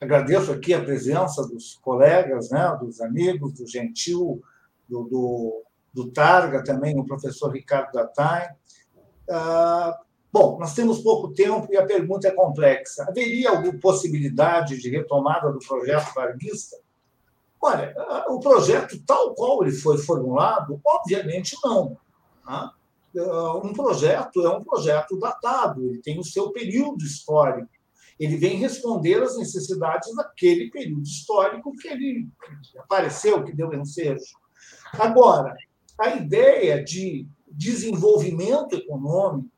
agradeço 0.00 0.52
aqui 0.52 0.72
a 0.74 0.82
presença 0.82 1.46
dos 1.46 1.74
colegas, 1.82 2.50
né, 2.50 2.78
dos 2.80 3.00
amigos, 3.00 3.54
do 3.54 3.66
Gentil, 3.66 4.42
do, 4.88 5.04
do, 5.04 5.62
do 5.92 6.10
Targa 6.10 6.62
também, 6.62 6.98
o 6.98 7.04
professor 7.04 7.50
Ricardo 7.50 7.92
Datai. 7.92 8.50
Ah, 9.30 9.98
bom, 10.32 10.58
nós 10.58 10.74
temos 10.74 11.00
pouco 11.00 11.32
tempo 11.32 11.66
e 11.70 11.76
a 11.76 11.86
pergunta 11.86 12.28
é 12.28 12.30
complexa. 12.30 13.04
Haveria 13.08 13.50
alguma 13.50 13.78
possibilidade 13.78 14.78
de 14.78 14.90
retomada 14.90 15.50
do 15.52 15.58
projeto 15.58 16.12
varguista? 16.14 16.76
Olha, 17.60 17.94
o 18.28 18.38
projeto 18.38 19.02
tal 19.04 19.34
qual 19.34 19.62
ele 19.62 19.72
foi 19.72 19.98
formulado, 19.98 20.80
obviamente 20.84 21.56
não. 21.64 21.96
Tá? 22.44 22.72
Um 23.64 23.72
projeto 23.72 24.46
é 24.46 24.56
um 24.56 24.62
projeto 24.62 25.18
datado, 25.18 25.84
ele 25.84 26.00
tem 26.00 26.20
o 26.20 26.24
seu 26.24 26.50
período 26.50 27.02
histórico. 27.02 27.68
Ele 28.18 28.36
vem 28.36 28.58
responder 28.58 29.22
às 29.22 29.36
necessidades 29.36 30.14
daquele 30.14 30.70
período 30.70 31.02
histórico 31.02 31.74
que 31.76 31.88
ele 31.88 32.28
apareceu, 32.78 33.44
que 33.44 33.52
deu 33.52 33.72
ensejo. 33.74 34.36
Agora, 34.92 35.56
a 35.98 36.10
ideia 36.10 36.82
de 36.82 37.26
desenvolvimento 37.48 38.74
econômico, 38.74 39.48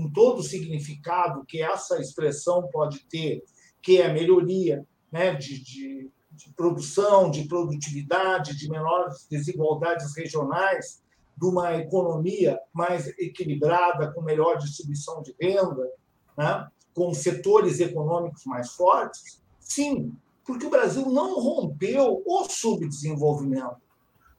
com 0.00 0.10
todo 0.10 0.38
o 0.38 0.44
significado 0.44 1.44
que 1.44 1.62
essa 1.62 2.00
expressão 2.00 2.68
pode 2.72 3.00
ter, 3.00 3.42
que 3.82 4.00
é 4.00 4.12
melhoria 4.12 4.86
né, 5.12 5.34
de, 5.34 5.62
de 5.62 6.10
de 6.44 6.50
produção, 6.54 7.30
de 7.30 7.44
produtividade, 7.44 8.56
de 8.56 8.68
menores 8.68 9.26
desigualdades 9.28 10.16
regionais, 10.16 11.02
de 11.36 11.46
uma 11.46 11.76
economia 11.76 12.58
mais 12.72 13.08
equilibrada, 13.18 14.12
com 14.12 14.22
melhor 14.22 14.56
distribuição 14.58 15.22
de 15.22 15.34
renda, 15.40 15.90
né? 16.36 16.66
com 16.94 17.12
setores 17.12 17.80
econômicos 17.80 18.44
mais 18.46 18.72
fortes? 18.72 19.42
Sim, 19.58 20.14
porque 20.44 20.66
o 20.66 20.70
Brasil 20.70 21.06
não 21.10 21.40
rompeu 21.40 22.22
o 22.24 22.44
subdesenvolvimento. 22.48 23.76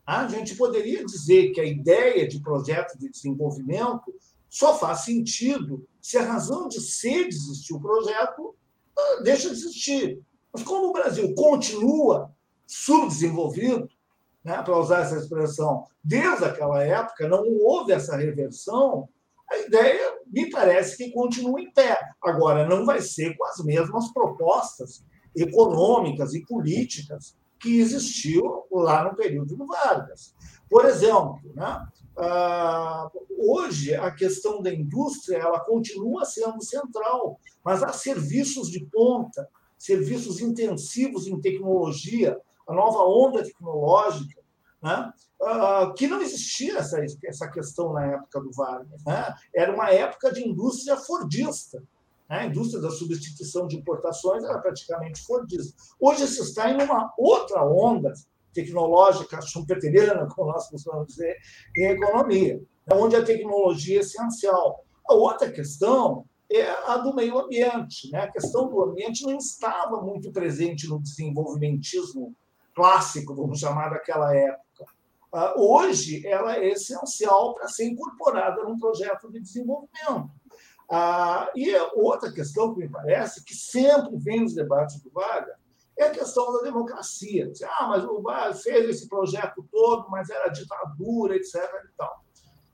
A 0.06 0.28
gente 0.28 0.56
poderia 0.56 1.06
dizer 1.06 1.52
que 1.52 1.62
a 1.62 1.66
ideia 1.66 2.28
de 2.28 2.40
projeto 2.40 2.98
de 2.98 3.10
desenvolvimento 3.10 4.14
só 4.52 4.78
faz 4.78 5.06
sentido 5.06 5.88
se 6.02 6.18
a 6.18 6.26
razão 6.26 6.68
de 6.68 6.82
ser 6.82 7.30
de 7.30 7.36
existir 7.36 7.74
o 7.74 7.80
projeto 7.80 8.54
ah, 8.98 9.22
deixa 9.24 9.48
de 9.48 9.56
existir. 9.56 10.22
Mas 10.52 10.62
como 10.62 10.90
o 10.90 10.94
Brasil 10.94 11.34
continua 11.34 12.30
subdesenvolvido, 12.68 13.90
né, 14.44 14.62
para 14.62 14.78
usar 14.78 15.04
essa 15.04 15.18
expressão, 15.18 15.88
desde 16.04 16.44
aquela 16.44 16.84
época, 16.84 17.30
não 17.30 17.48
houve 17.62 17.94
essa 17.94 18.18
reversão, 18.18 19.08
a 19.50 19.58
ideia 19.60 20.18
me 20.28 20.50
parece 20.50 20.98
que 20.98 21.12
continua 21.12 21.62
em 21.62 21.72
pé. 21.72 21.98
Agora, 22.22 22.68
não 22.68 22.86
vai 22.86 23.02
ser 23.02 23.38
com 23.38 23.46
as 23.46 23.64
mesmas 23.64 24.12
propostas 24.12 25.06
econômicas 25.34 26.34
e 26.34 26.46
políticas 26.46 27.38
que 27.58 27.80
existiu 27.80 28.66
lá 28.70 29.06
no 29.06 29.16
período 29.16 29.56
do 29.56 29.66
Vargas. 29.66 30.36
Por 30.70 30.84
exemplo, 30.84 31.40
né, 31.56 31.88
hoje 33.38 33.96
a 33.96 34.12
questão 34.12 34.62
da 34.62 34.74
indústria 34.74 35.38
ela 35.38 35.60
continua 35.60 36.26
sendo 36.26 36.64
central, 36.64 37.40
mas 37.64 37.82
há 37.84 37.94
serviços 37.94 38.70
de 38.70 38.86
ponta, 38.86 39.48
serviços 39.78 40.40
intensivos 40.40 41.28
em 41.28 41.40
tecnologia, 41.40 42.40
a 42.68 42.74
nova 42.74 43.00
onda 43.00 43.44
tecnológica, 43.44 44.42
né? 44.82 45.12
Uh, 45.40 45.94
que 45.94 46.08
não 46.08 46.22
existia 46.22 46.78
essa, 46.78 47.04
essa 47.26 47.48
questão 47.48 47.94
na 47.94 48.06
época 48.06 48.40
do 48.42 48.52
Vargas. 48.52 49.04
Né? 49.04 49.36
Era 49.56 49.74
uma 49.74 49.90
época 49.90 50.32
de 50.32 50.48
indústria 50.48 50.96
fordista. 50.98 51.80
Né? 52.30 52.38
A 52.38 52.46
indústria 52.46 52.82
da 52.82 52.92
substituição 52.92 53.68
de 53.68 53.76
importações 53.76 54.44
era 54.44 54.60
praticamente 54.60 55.24
fordista. 55.24 55.76
Hoje 56.00 56.28
se 56.28 56.42
está 56.42 56.70
em 56.70 56.82
uma 56.82 57.12
outra 57.18 57.66
onda 57.66 58.14
tecnológica 58.54 59.42
schumpeteriana, 59.42 60.28
como 60.28 60.52
nós 60.52 60.70
costumamos 60.70 61.08
dizer, 61.08 61.38
em 61.76 61.88
economia, 61.88 62.58
né? 62.88 62.96
onde 62.96 63.16
a 63.16 63.24
tecnologia 63.24 63.98
é 63.98 64.02
essencial. 64.02 64.84
A 65.08 65.14
outra 65.14 65.52
questão 65.52 66.26
é 66.52 66.70
a 66.88 66.98
do 66.98 67.16
meio 67.16 67.40
ambiente. 67.40 68.12
Né? 68.12 68.20
A 68.20 68.32
questão 68.32 68.70
do 68.70 68.82
ambiente 68.84 69.26
não 69.26 69.38
estava 69.38 70.02
muito 70.02 70.32
presente 70.32 70.88
no 70.88 71.00
desenvolvimentismo 71.00 72.36
clássico, 72.76 73.36
vamos 73.36 73.60
chamar 73.60 73.90
daquela 73.90 74.36
época. 74.36 74.62
Ah, 75.34 75.54
hoje, 75.56 76.28
ela 76.28 76.58
é 76.58 76.70
essencial 76.70 77.54
para 77.56 77.68
ser 77.70 77.86
incorporada 77.86 78.64
num 78.64 78.78
projeto 78.78 79.32
de 79.32 79.40
desenvolvimento. 79.40 80.30
Ah, 80.90 81.50
e 81.56 81.74
outra 81.96 82.34
questão 82.34 82.74
que 82.74 82.82
me 82.82 82.90
parece, 82.90 83.46
que 83.46 83.56
sempre 83.56 84.18
vem 84.18 84.42
nos 84.42 84.54
debates 84.54 85.02
do 85.02 85.10
Vargas, 85.10 85.56
é 86.04 86.08
a 86.08 86.12
questão 86.12 86.52
da 86.54 86.64
democracia. 86.64 87.52
Ah, 87.80 87.88
mas 87.88 88.04
o 88.04 88.22
Vargas 88.22 88.64
fez 88.64 88.90
esse 88.90 89.08
projeto 89.08 89.66
todo, 89.72 90.10
mas 90.10 90.30
era 90.30 90.50
ditadura, 90.50 91.36
etc. 91.36 91.56
E 91.56 91.98
tal. 91.98 92.24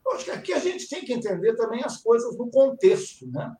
Eu 0.05 0.13
acho 0.13 0.25
que 0.25 0.31
aqui 0.31 0.53
a 0.53 0.59
gente 0.59 0.87
tem 0.87 1.03
que 1.03 1.13
entender 1.13 1.55
também 1.55 1.83
as 1.83 1.97
coisas 2.01 2.37
no 2.37 2.49
contexto. 2.49 3.27
Né? 3.27 3.53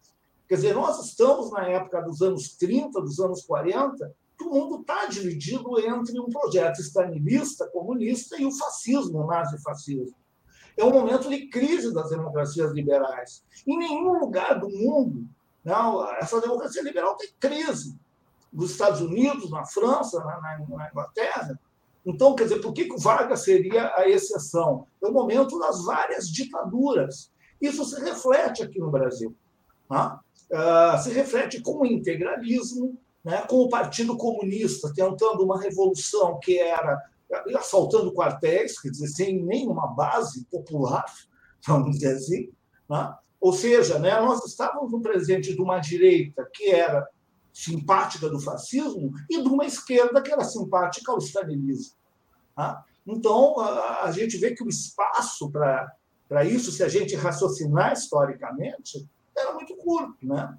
Quer 0.48 0.56
dizer, 0.56 0.74
nós 0.74 1.06
estamos 1.06 1.52
na 1.52 1.68
época 1.68 2.02
dos 2.02 2.22
anos 2.22 2.56
30, 2.56 3.02
dos 3.02 3.20
anos 3.20 3.44
40, 3.44 4.16
que 4.38 4.44
o 4.46 4.52
mundo 4.52 4.82
está 4.82 5.06
dividido 5.06 5.80
entre 5.80 6.20
um 6.20 6.30
projeto 6.30 6.80
stalinista, 6.80 7.68
comunista, 7.68 8.40
e 8.40 8.46
o 8.46 8.52
fascismo, 8.52 9.24
o 9.24 9.28
nazifascismo. 9.28 10.16
É 10.78 10.86
um 10.86 10.92
momento 10.92 11.28
de 11.28 11.48
crise 11.50 11.92
das 11.92 12.12
democracias 12.12 12.72
liberais. 12.72 13.44
Em 13.66 13.78
nenhum 13.78 14.20
lugar 14.20 14.60
do 14.60 14.70
mundo, 14.70 15.28
não, 15.66 16.08
essa 16.16 16.40
democracia 16.40 16.84
liberal 16.84 17.18
tem 17.18 17.30
crise. 17.40 18.00
Nos 18.52 18.72
Estados 18.72 19.02
Unidos, 19.02 19.52
na 19.52 19.66
França, 19.66 20.20
na, 20.20 20.40
na, 20.42 20.90
Inglaterra, 20.90 21.60
então, 22.08 22.34
quer 22.34 22.46
dizer, 22.46 22.62
por 22.62 22.72
que, 22.72 22.86
que 22.86 22.94
o 22.94 23.00
Vargas 23.00 23.44
seria 23.44 23.94
a 23.94 24.08
exceção? 24.08 24.88
É 25.04 25.08
o 25.10 25.12
momento 25.12 25.60
das 25.60 25.84
várias 25.84 26.30
ditaduras. 26.30 27.30
Isso 27.60 27.84
se 27.84 28.02
reflete 28.02 28.64
aqui 28.64 28.80
no 28.80 28.90
Brasil. 28.90 29.36
Né? 29.90 30.18
Uh, 30.50 31.04
se 31.04 31.12
reflete 31.12 31.62
com 31.62 31.82
o 31.82 31.86
integralismo, 31.86 32.98
né? 33.26 33.42
com 33.42 33.58
o 33.58 33.68
Partido 33.68 34.16
Comunista 34.16 34.94
tentando 34.96 35.44
uma 35.44 35.60
revolução 35.60 36.40
que 36.42 36.58
era 36.58 36.98
assaltando 37.58 38.14
quartéis, 38.14 38.80
quer 38.80 38.90
dizer, 38.90 39.08
sem 39.08 39.44
nenhuma 39.44 39.88
base 39.88 40.46
popular, 40.46 41.04
vamos 41.68 41.92
dizer 41.92 42.16
assim. 42.16 42.50
Né? 42.90 43.14
Ou 43.42 43.52
seja, 43.52 44.00
né, 44.00 44.18
nós 44.22 44.46
estávamos 44.46 44.94
no 44.94 45.02
presente 45.02 45.54
de 45.54 45.62
uma 45.62 45.80
direita 45.80 46.50
que 46.54 46.72
era 46.72 47.06
simpática 47.58 48.30
do 48.30 48.40
fascismo 48.40 49.12
e 49.28 49.42
de 49.42 49.50
uma 49.50 49.66
esquerda 49.66 50.22
que 50.22 50.32
era 50.32 50.44
simpática 50.44 51.12
ao 51.12 51.18
stalinismo. 51.18 51.96
Tá? 52.56 52.86
Então, 53.06 53.60
a 53.60 54.12
gente 54.12 54.38
vê 54.38 54.54
que 54.54 54.64
o 54.64 54.70
espaço 54.70 55.50
para 55.50 56.46
isso, 56.46 56.72
se 56.72 56.84
a 56.84 56.88
gente 56.88 57.16
raciocinar 57.16 57.94
historicamente, 57.94 59.10
era 59.36 59.54
muito 59.56 59.76
curto. 59.76 60.16
Né? 60.22 60.56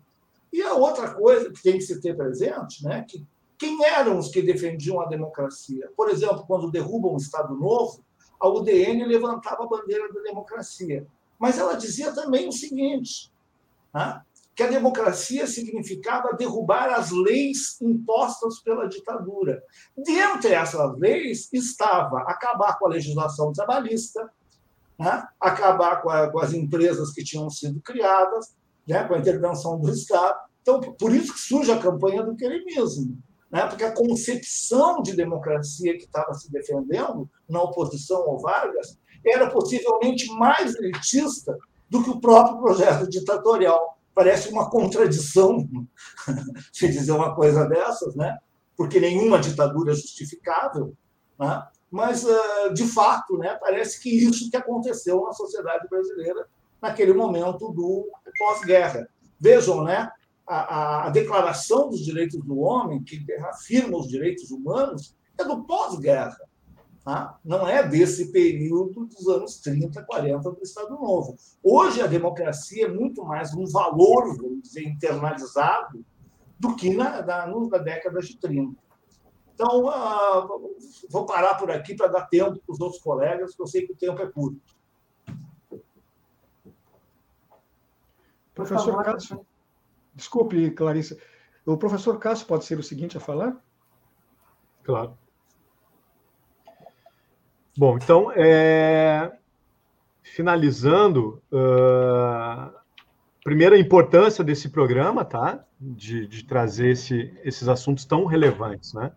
E 0.52 0.60
a 0.60 0.74
outra 0.74 1.14
coisa 1.14 1.52
que 1.52 1.62
tem 1.62 1.74
que 1.74 1.82
se 1.82 2.00
ter 2.00 2.16
presente, 2.16 2.82
né, 2.82 3.04
que 3.08 3.24
quem 3.56 3.84
eram 3.84 4.18
os 4.18 4.28
que 4.28 4.42
defendiam 4.42 5.00
a 5.00 5.06
democracia? 5.06 5.88
Por 5.96 6.10
exemplo, 6.10 6.44
quando 6.48 6.70
derrubam 6.70 7.14
o 7.14 7.16
Estado 7.16 7.54
Novo, 7.54 8.04
a 8.40 8.48
UDN 8.48 9.04
levantava 9.04 9.62
a 9.64 9.68
bandeira 9.68 10.12
da 10.12 10.20
democracia. 10.20 11.06
Mas 11.38 11.58
ela 11.58 11.74
dizia 11.74 12.12
também 12.12 12.48
o 12.48 12.52
seguinte: 12.52 13.32
né, 13.94 14.20
que 14.58 14.64
a 14.64 14.66
democracia 14.66 15.46
significava 15.46 16.36
derrubar 16.36 16.92
as 16.92 17.12
leis 17.12 17.80
impostas 17.80 18.58
pela 18.58 18.88
ditadura. 18.88 19.62
Dentre 19.96 20.52
essas 20.52 20.98
leis 20.98 21.48
estava 21.52 22.22
acabar 22.22 22.76
com 22.76 22.86
a 22.86 22.90
legislação 22.90 23.52
trabalhista, 23.52 24.28
né, 24.98 25.24
acabar 25.40 26.02
com, 26.02 26.10
a, 26.10 26.28
com, 26.28 26.40
as 26.40 26.52
empresas 26.52 27.12
que 27.12 27.22
tinham 27.22 27.48
sido 27.48 27.80
criadas, 27.80 28.56
né, 28.84 29.04
com 29.04 29.14
a 29.14 29.18
intervenção 29.18 29.80
do 29.80 29.92
Estado. 29.92 30.36
Então, 30.60 30.80
por 30.80 31.14
isso 31.14 31.34
que 31.34 31.40
surge 31.40 31.70
a 31.70 31.78
campanha 31.78 32.24
do 32.24 32.34
queremismo 32.34 33.16
né? 33.50 33.66
porque 33.66 33.84
a 33.84 33.94
concepção 33.94 35.02
de 35.02 35.14
democracia 35.14 35.96
que 35.96 36.04
estava 36.04 36.34
se 36.34 36.50
defendendo 36.50 37.28
na 37.48 37.62
oposição 37.62 38.22
ao 38.22 38.38
Vargas 38.38 38.98
era 39.24 39.48
possivelmente 39.50 40.26
mais 40.32 40.74
elitista 40.74 41.56
do 41.88 42.02
que 42.02 42.10
o 42.10 42.20
próprio 42.20 42.58
projeto 42.58 43.08
ditatorial. 43.08 43.97
Parece 44.18 44.48
uma 44.48 44.68
contradição 44.68 45.64
se 46.74 46.88
dizer 46.88 47.12
uma 47.12 47.36
coisa 47.36 47.64
dessas, 47.68 48.16
né? 48.16 48.36
porque 48.76 48.98
nenhuma 48.98 49.38
ditadura 49.38 49.92
é 49.92 49.94
justificável, 49.94 50.92
né? 51.38 51.62
mas, 51.88 52.26
ah, 52.28 52.68
de 52.74 52.84
fato, 52.84 53.38
né, 53.38 53.56
parece 53.60 54.02
que 54.02 54.10
isso 54.10 54.50
que 54.50 54.56
aconteceu 54.56 55.22
na 55.22 55.32
sociedade 55.32 55.86
brasileira 55.88 56.48
naquele 56.82 57.12
momento 57.12 57.70
do 57.70 58.10
pós-guerra. 58.36 59.08
Vejam, 59.38 59.84
né? 59.84 60.10
a, 60.44 61.06
a, 61.06 61.10
Declaração 61.10 61.88
dos 61.88 62.04
Direitos 62.04 62.44
do 62.44 62.58
Homem, 62.58 63.04
que 63.04 63.24
afirma 63.44 63.98
os 63.98 64.08
direitos 64.08 64.50
humanos, 64.50 65.14
é 65.38 65.44
do 65.44 65.62
pós-guerra. 65.62 66.40
Tá? 67.08 67.40
Não 67.42 67.66
é 67.66 67.82
desse 67.88 68.30
período 68.30 69.06
dos 69.06 69.26
anos 69.28 69.56
30, 69.60 70.04
40 70.04 70.50
do 70.50 70.62
Estado 70.62 70.90
Novo. 70.90 71.38
Hoje, 71.64 72.02
a 72.02 72.06
democracia 72.06 72.84
é 72.84 72.88
muito 72.90 73.24
mais 73.24 73.54
um 73.54 73.64
valor, 73.64 74.36
vamos 74.36 74.64
dizer, 74.64 74.86
internalizado, 74.86 76.04
do 76.58 76.76
que 76.76 76.94
na, 76.94 77.22
na, 77.22 77.46
na 77.46 77.78
década 77.78 78.20
de 78.20 78.36
30. 78.36 78.78
Então, 79.54 79.86
uh, 79.86 80.76
vou 81.08 81.24
parar 81.24 81.54
por 81.54 81.70
aqui 81.70 81.96
para 81.96 82.08
dar 82.08 82.26
tempo 82.26 82.60
para 82.60 82.72
os 82.74 82.78
outros 82.78 83.00
colegas, 83.00 83.52
porque 83.52 83.62
eu 83.62 83.66
sei 83.66 83.86
que 83.86 83.92
o 83.94 83.96
tempo 83.96 84.20
é 84.20 84.30
curto. 84.30 84.76
Professor 88.54 89.02
Cássio. 89.02 89.46
Desculpe, 90.14 90.72
Clarissa. 90.72 91.16
O 91.64 91.78
professor 91.78 92.18
Cássio 92.18 92.46
pode 92.46 92.66
ser 92.66 92.78
o 92.78 92.82
seguinte 92.82 93.16
a 93.16 93.20
falar? 93.20 93.58
Claro. 94.82 95.16
Bom, 97.78 97.96
então, 97.96 98.32
é... 98.34 99.30
finalizando, 100.24 101.40
uh... 101.52 102.74
primeira 103.44 103.76
a 103.76 103.78
importância 103.78 104.42
desse 104.42 104.68
programa, 104.68 105.24
tá? 105.24 105.64
De, 105.80 106.26
de 106.26 106.44
trazer 106.44 106.90
esse, 106.90 107.32
esses 107.44 107.68
assuntos 107.68 108.04
tão 108.04 108.24
relevantes, 108.24 108.92
né? 108.94 109.12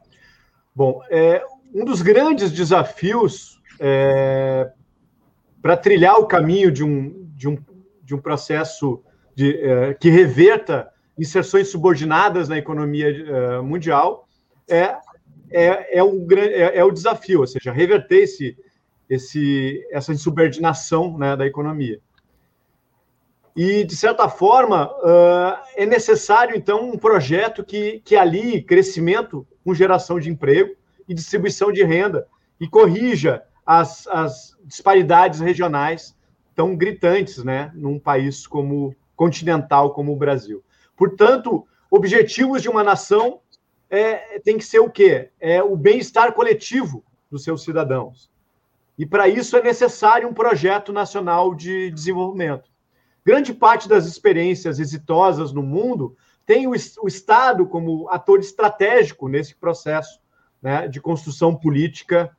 Bom, 0.75 1.01
é, 1.09 1.43
um 1.73 1.83
dos 1.83 2.03
grandes 2.03 2.51
desafios 2.51 3.59
é, 3.79 4.71
para 5.59 5.75
trilhar 5.75 6.17
o 6.19 6.27
caminho 6.27 6.71
de 6.71 6.83
um, 6.83 7.27
de 7.35 7.49
um, 7.49 7.57
de 8.03 8.13
um 8.13 8.19
processo 8.19 9.03
de, 9.35 9.57
é, 9.57 9.93
que 9.95 10.11
reverta 10.11 10.87
inserções 11.17 11.69
subordinadas 11.69 12.47
na 12.47 12.59
economia 12.59 13.61
mundial, 13.63 14.27
é, 14.69 14.95
é, 15.51 15.97
é, 15.99 16.03
o, 16.03 16.27
é, 16.33 16.77
é 16.77 16.83
o 16.83 16.91
desafio, 16.91 17.41
ou 17.41 17.47
seja, 17.47 17.71
reverter 17.71 18.23
esse, 18.23 18.57
esse, 19.09 19.85
essa 19.91 20.11
insubordinação 20.11 21.17
né, 21.17 21.35
da 21.35 21.45
economia. 21.45 21.99
E, 23.55 23.83
de 23.83 23.95
certa 23.95 24.29
forma, 24.29 24.89
uh, 24.89 25.61
é 25.75 25.85
necessário, 25.85 26.55
então, 26.55 26.89
um 26.89 26.97
projeto 26.97 27.63
que, 27.63 28.01
que 28.05 28.15
alie 28.15 28.61
crescimento 28.61 29.45
com 29.63 29.73
geração 29.73 30.19
de 30.19 30.29
emprego 30.29 30.73
e 31.07 31.13
distribuição 31.13 31.71
de 31.71 31.83
renda 31.83 32.25
e 32.59 32.67
corrija 32.67 33.43
as, 33.65 34.07
as 34.07 34.55
disparidades 34.63 35.41
regionais 35.41 36.15
tão 36.55 36.75
gritantes 36.75 37.43
né, 37.43 37.71
num 37.73 37.99
país 37.99 38.47
como 38.47 38.95
continental 39.15 39.93
como 39.93 40.13
o 40.13 40.15
Brasil. 40.15 40.63
Portanto, 40.95 41.67
objetivos 41.89 42.61
de 42.61 42.69
uma 42.69 42.83
nação 42.83 43.41
é, 43.91 44.39
tem 44.39 44.57
que 44.57 44.63
ser 44.63 44.79
o 44.79 44.89
quê? 44.89 45.29
É 45.37 45.61
o 45.61 45.75
bem-estar 45.75 46.31
coletivo 46.31 47.03
dos 47.29 47.43
seus 47.43 47.61
cidadãos. 47.61 48.31
E 48.97 49.05
para 49.05 49.27
isso 49.27 49.57
é 49.57 49.61
necessário 49.61 50.29
um 50.29 50.33
projeto 50.33 50.93
nacional 50.93 51.53
de 51.53 51.91
desenvolvimento. 51.91 52.71
Grande 53.25 53.53
parte 53.53 53.89
das 53.89 54.05
experiências 54.05 54.79
exitosas 54.79 55.51
no 55.51 55.61
mundo 55.61 56.15
tem 56.45 56.67
o, 56.67 56.71
o 56.71 57.07
Estado 57.07 57.65
como 57.67 58.07
ator 58.09 58.39
estratégico 58.39 59.27
nesse 59.27 59.55
processo 59.55 60.21
né, 60.61 60.87
de 60.87 61.01
construção 61.01 61.53
política, 61.53 62.35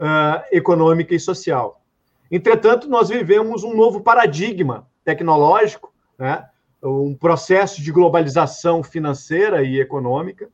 uh, 0.00 0.42
econômica 0.50 1.14
e 1.14 1.20
social. 1.20 1.82
Entretanto, 2.30 2.88
nós 2.88 3.10
vivemos 3.10 3.64
um 3.64 3.76
novo 3.76 4.00
paradigma 4.00 4.88
tecnológico, 5.04 5.92
né, 6.18 6.48
um 6.82 7.14
processo 7.14 7.82
de 7.82 7.92
globalização 7.92 8.82
financeira 8.82 9.62
e 9.62 9.78
econômica 9.78 10.48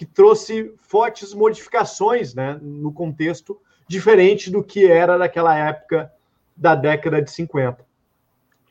que 0.00 0.06
trouxe 0.06 0.72
fortes 0.78 1.34
modificações 1.34 2.34
né, 2.34 2.58
no 2.62 2.90
contexto 2.90 3.60
diferente 3.86 4.50
do 4.50 4.64
que 4.64 4.86
era 4.86 5.18
naquela 5.18 5.54
época 5.54 6.10
da 6.56 6.74
década 6.74 7.20
de 7.20 7.30
50. 7.30 7.84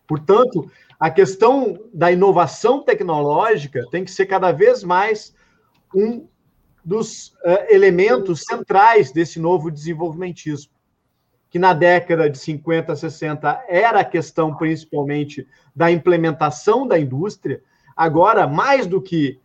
Portanto, 0.08 0.72
a 1.00 1.12
questão 1.12 1.80
da 1.94 2.12
inovação 2.12 2.82
tecnológica 2.82 3.86
tem 3.92 4.04
que 4.04 4.10
ser 4.10 4.26
cada 4.26 4.52
vez 4.52 4.84
mais 4.84 5.36
um 5.94 6.28
dos 6.84 7.28
uh, 7.46 7.70
elementos 7.70 8.44
centrais 8.44 9.12
desse 9.12 9.40
novo 9.40 9.70
desenvolvimentismo 9.70 10.72
que 11.48 11.60
na 11.60 11.74
década 11.74 12.28
de 12.28 12.40
50, 12.40 12.96
60 12.96 13.66
era 13.70 14.00
a 14.00 14.04
questão 14.04 14.56
principalmente 14.56 15.48
da 15.76 15.92
implementação 15.92 16.88
da 16.88 17.00
indústria, 17.00 17.62
agora, 17.96 18.48
mais 18.48 18.88
do 18.88 19.00
que 19.00 19.40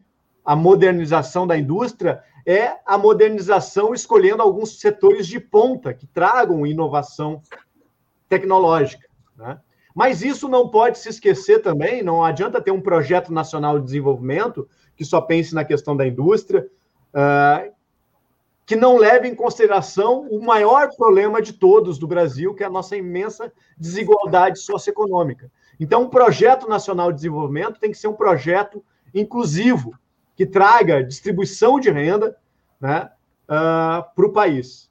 a 0.44 0.54
modernização 0.54 1.46
da 1.46 1.56
indústria, 1.56 2.22
é 2.46 2.76
a 2.84 2.98
modernização 2.98 3.94
escolhendo 3.94 4.42
alguns 4.42 4.78
setores 4.78 5.26
de 5.26 5.40
ponta 5.40 5.94
que 5.94 6.06
tragam 6.06 6.66
inovação 6.66 7.40
tecnológica. 8.28 9.08
Né? 9.36 9.58
Mas 9.94 10.22
isso 10.22 10.48
não 10.48 10.68
pode 10.68 10.98
se 10.98 11.08
esquecer 11.08 11.62
também, 11.62 12.02
não 12.02 12.22
adianta 12.22 12.60
ter 12.60 12.70
um 12.70 12.80
projeto 12.80 13.32
nacional 13.32 13.78
de 13.78 13.86
desenvolvimento 13.86 14.68
que 14.96 15.04
só 15.04 15.20
pense 15.20 15.54
na 15.54 15.64
questão 15.64 15.96
da 15.96 16.06
indústria, 16.06 16.68
uh, 17.14 17.72
que 18.66 18.76
não 18.76 18.96
leve 18.96 19.28
em 19.28 19.34
consideração 19.34 20.26
o 20.30 20.42
maior 20.42 20.88
problema 20.96 21.40
de 21.40 21.52
todos 21.52 21.98
do 21.98 22.06
Brasil, 22.06 22.54
que 22.54 22.62
é 22.62 22.66
a 22.66 22.70
nossa 22.70 22.96
imensa 22.96 23.52
desigualdade 23.76 24.58
socioeconômica. 24.58 25.50
Então, 25.78 26.02
um 26.02 26.08
projeto 26.08 26.68
nacional 26.68 27.10
de 27.10 27.16
desenvolvimento 27.16 27.78
tem 27.78 27.90
que 27.90 27.98
ser 27.98 28.08
um 28.08 28.14
projeto 28.14 28.82
inclusivo, 29.14 29.94
que 30.36 30.44
traga 30.44 31.02
distribuição 31.02 31.78
de 31.78 31.90
renda 31.90 32.36
né, 32.80 33.10
uh, 33.48 33.52
ah, 33.52 34.08
para 34.14 34.26
o 34.26 34.32
país. 34.32 34.90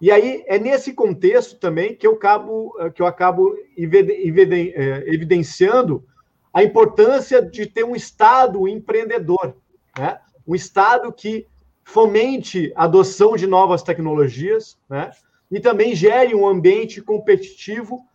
E 0.00 0.10
aí 0.10 0.44
é 0.46 0.58
nesse 0.58 0.92
contexto 0.92 1.56
também 1.58 1.94
que 1.94 2.06
eu 2.06 2.14
acabo, 2.14 2.74
que 2.94 3.00
eu 3.00 3.06
acabo 3.06 3.56
eh, 3.56 5.04
evidenciando 5.06 6.04
a 6.52 6.62
importância 6.62 7.40
de 7.40 7.66
ter 7.66 7.84
um 7.84 7.96
Estado 7.96 8.68
empreendedor, 8.68 9.56
né? 9.98 10.18
um 10.46 10.54
Estado 10.54 11.10
que 11.12 11.46
fomente 11.82 12.72
a 12.76 12.84
adoção 12.84 13.34
de 13.36 13.46
novas 13.46 13.82
tecnologias, 13.82 14.78
né? 14.88 15.10
E 15.50 15.60
também 15.60 15.94
gere 15.94 16.34
um 16.34 16.46
ambiente 16.46 17.00
competitivo 17.00 18.06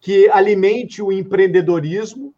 que 0.00 0.28
alimente 0.30 1.02
o 1.02 1.12
empreendedorismo, 1.12 2.34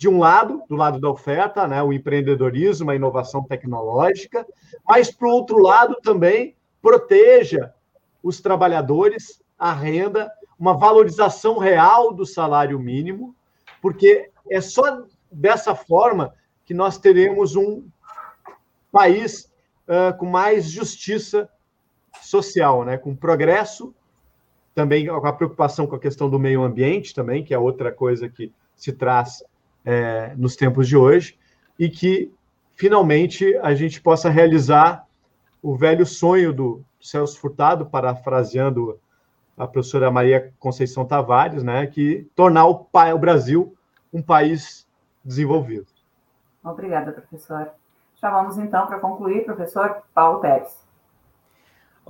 de 0.00 0.08
um 0.08 0.18
lado, 0.18 0.62
do 0.66 0.76
lado 0.76 0.98
da 0.98 1.10
oferta, 1.10 1.68
né, 1.68 1.82
o 1.82 1.92
empreendedorismo, 1.92 2.90
a 2.90 2.96
inovação 2.96 3.44
tecnológica, 3.44 4.46
mas, 4.88 5.10
por 5.10 5.28
outro 5.28 5.58
lado, 5.58 5.94
também 6.02 6.56
proteja 6.80 7.74
os 8.22 8.40
trabalhadores, 8.40 9.42
a 9.58 9.74
renda, 9.74 10.32
uma 10.58 10.72
valorização 10.72 11.58
real 11.58 12.14
do 12.14 12.24
salário 12.24 12.80
mínimo, 12.80 13.36
porque 13.82 14.30
é 14.48 14.58
só 14.62 15.02
dessa 15.30 15.74
forma 15.74 16.32
que 16.64 16.72
nós 16.72 16.96
teremos 16.96 17.54
um 17.54 17.84
país 18.90 19.52
uh, 19.86 20.16
com 20.16 20.24
mais 20.24 20.70
justiça 20.70 21.46
social, 22.22 22.86
né? 22.86 22.96
com 22.96 23.14
progresso, 23.14 23.94
também 24.74 25.06
com 25.06 25.26
a 25.26 25.32
preocupação 25.34 25.86
com 25.86 25.96
a 25.96 26.00
questão 26.00 26.30
do 26.30 26.38
meio 26.38 26.62
ambiente, 26.62 27.14
também, 27.14 27.44
que 27.44 27.52
é 27.52 27.58
outra 27.58 27.92
coisa 27.92 28.30
que 28.30 28.50
se 28.74 28.94
traz 28.94 29.44
é, 29.84 30.34
nos 30.36 30.56
tempos 30.56 30.88
de 30.88 30.96
hoje, 30.96 31.38
e 31.78 31.88
que 31.88 32.32
finalmente 32.74 33.56
a 33.58 33.74
gente 33.74 34.00
possa 34.00 34.28
realizar 34.28 35.06
o 35.62 35.76
velho 35.76 36.06
sonho 36.06 36.52
do 36.52 36.82
Celso 37.00 37.38
Furtado, 37.38 37.86
parafraseando 37.86 38.98
a 39.56 39.66
professora 39.66 40.10
Maria 40.10 40.52
Conceição 40.58 41.04
Tavares, 41.04 41.62
né, 41.62 41.86
que 41.86 42.26
tornar 42.34 42.66
o, 42.66 42.86
o 43.14 43.18
Brasil 43.18 43.74
um 44.12 44.22
país 44.22 44.86
desenvolvido. 45.24 45.86
Obrigada, 46.64 47.12
professor. 47.12 47.70
Chamamos 48.16 48.58
então 48.58 48.86
para 48.86 48.98
concluir, 48.98 49.44
professor 49.44 50.02
Paulo 50.14 50.40
Pérez. 50.40 50.76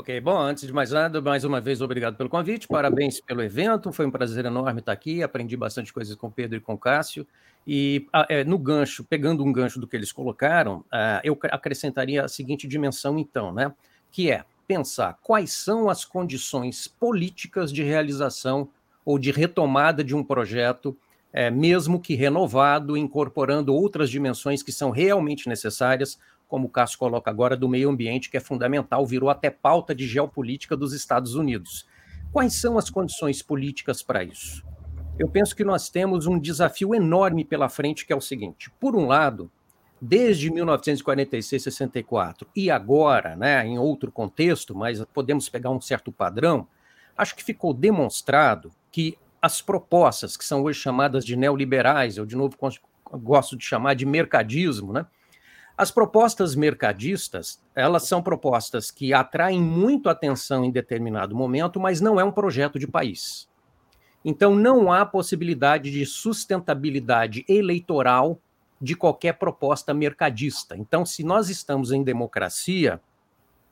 Ok, 0.01 0.19
bom, 0.23 0.39
antes 0.39 0.67
de 0.67 0.73
mais 0.73 0.93
nada, 0.93 1.21
mais 1.21 1.45
uma 1.45 1.61
vez, 1.61 1.83
obrigado 1.83 2.17
pelo 2.17 2.31
convite, 2.31 2.67
parabéns 2.67 3.21
pelo 3.21 3.43
evento, 3.43 3.93
foi 3.93 4.07
um 4.07 4.11
prazer 4.11 4.47
enorme 4.47 4.81
estar 4.81 4.93
aqui, 4.93 5.23
aprendi 5.23 5.59
bastante 5.59 5.93
coisas 5.93 6.17
com 6.17 6.29
o 6.29 6.31
Pedro 6.31 6.57
e 6.57 6.61
com 6.61 6.73
o 6.73 6.79
Cássio, 6.79 7.27
e 7.67 8.09
ah, 8.11 8.25
é, 8.31 8.43
no 8.43 8.57
gancho, 8.59 9.05
pegando 9.05 9.45
um 9.45 9.53
gancho 9.53 9.79
do 9.79 9.87
que 9.87 9.95
eles 9.95 10.11
colocaram, 10.11 10.79
uh, 10.87 11.21
eu 11.23 11.39
acrescentaria 11.51 12.25
a 12.25 12.29
seguinte 12.29 12.67
dimensão, 12.67 13.19
então, 13.19 13.53
né, 13.53 13.71
que 14.11 14.31
é 14.31 14.43
pensar 14.67 15.19
quais 15.21 15.53
são 15.53 15.91
as 15.91 16.03
condições 16.03 16.89
políticas 16.89 17.71
de 17.71 17.83
realização 17.83 18.71
ou 19.05 19.19
de 19.19 19.31
retomada 19.31 20.03
de 20.03 20.17
um 20.17 20.25
projeto 20.25 20.97
é, 21.31 21.51
mesmo 21.51 22.01
que 22.01 22.15
renovado, 22.15 22.97
incorporando 22.97 23.75
outras 23.75 24.11
dimensões 24.11 24.63
que 24.63 24.73
são 24.73 24.91
realmente 24.91 25.47
necessárias, 25.47 26.19
como 26.51 26.67
o 26.67 26.71
Cássio 26.71 26.99
coloca 26.99 27.31
agora, 27.31 27.57
do 27.57 27.69
meio 27.69 27.89
ambiente, 27.89 28.29
que 28.29 28.37
é 28.37 28.41
fundamental, 28.41 29.07
virou 29.07 29.31
até 29.31 29.49
pauta 29.49 29.95
de 29.95 30.07
geopolítica 30.07 30.77
dos 30.77 30.93
Estados 30.93 31.37
Unidos. 31.37 31.87
Quais 32.33 32.61
são 32.61 32.77
as 32.77 32.91
condições 32.91 33.41
políticas 33.41 34.03
para 34.03 34.25
isso? 34.25 34.67
Eu 35.17 35.29
penso 35.29 35.55
que 35.55 35.65
nós 35.65 35.89
temos 35.89 36.27
um 36.27 36.39
desafio 36.39 36.95
enorme 36.95 37.45
pela 37.45 37.69
frente, 37.69 38.05
que 38.05 38.13
é 38.13 38.17
o 38.17 38.21
seguinte: 38.21 38.71
por 38.81 38.97
um 38.97 39.07
lado, 39.07 39.51
desde 40.01 40.51
1946, 40.51 41.63
64 41.63 42.49
e 42.57 42.71
agora, 42.71 43.37
né, 43.37 43.65
em 43.65 43.79
outro 43.79 44.11
contexto, 44.11 44.75
mas 44.75 45.05
podemos 45.15 45.49
pegar 45.49 45.71
um 45.71 45.81
certo 45.81 46.11
padrão, 46.11 46.67
acho 47.17 47.37
que 47.37 47.45
ficou 47.45 47.73
demonstrado 47.73 48.73
que 48.91 49.17
as 49.41 49.63
propostas, 49.63 50.37
que 50.37 50.45
são 50.45 50.63
hoje 50.65 50.81
chamadas 50.81 51.25
de 51.25 51.37
neoliberais, 51.37 52.17
eu 52.17 52.27
de 52.27 52.35
novo 52.35 52.57
gosto 53.13 53.57
de 53.57 53.65
chamar 53.65 53.95
de 53.95 54.05
mercadismo, 54.05 54.93
né? 54.93 55.07
As 55.81 55.91
propostas 55.91 56.55
mercadistas, 56.55 57.59
elas 57.75 58.07
são 58.07 58.23
propostas 58.23 58.91
que 58.91 59.15
atraem 59.15 59.59
muito 59.59 60.11
atenção 60.11 60.63
em 60.63 60.71
determinado 60.71 61.35
momento, 61.35 61.81
mas 61.81 62.03
não 62.03 62.21
é 62.21 62.23
um 62.23 62.31
projeto 62.31 62.79
de 62.79 62.87
país. 62.87 63.49
Então, 64.23 64.55
não 64.55 64.93
há 64.93 65.07
possibilidade 65.07 65.91
de 65.91 66.05
sustentabilidade 66.05 67.47
eleitoral 67.49 68.39
de 68.79 68.95
qualquer 68.95 69.39
proposta 69.39 69.95
mercadista. 69.95 70.77
Então, 70.77 71.07
se 71.07 71.25
nós 71.25 71.49
estamos 71.49 71.93
em 71.93 72.05
democracia, 72.05 73.01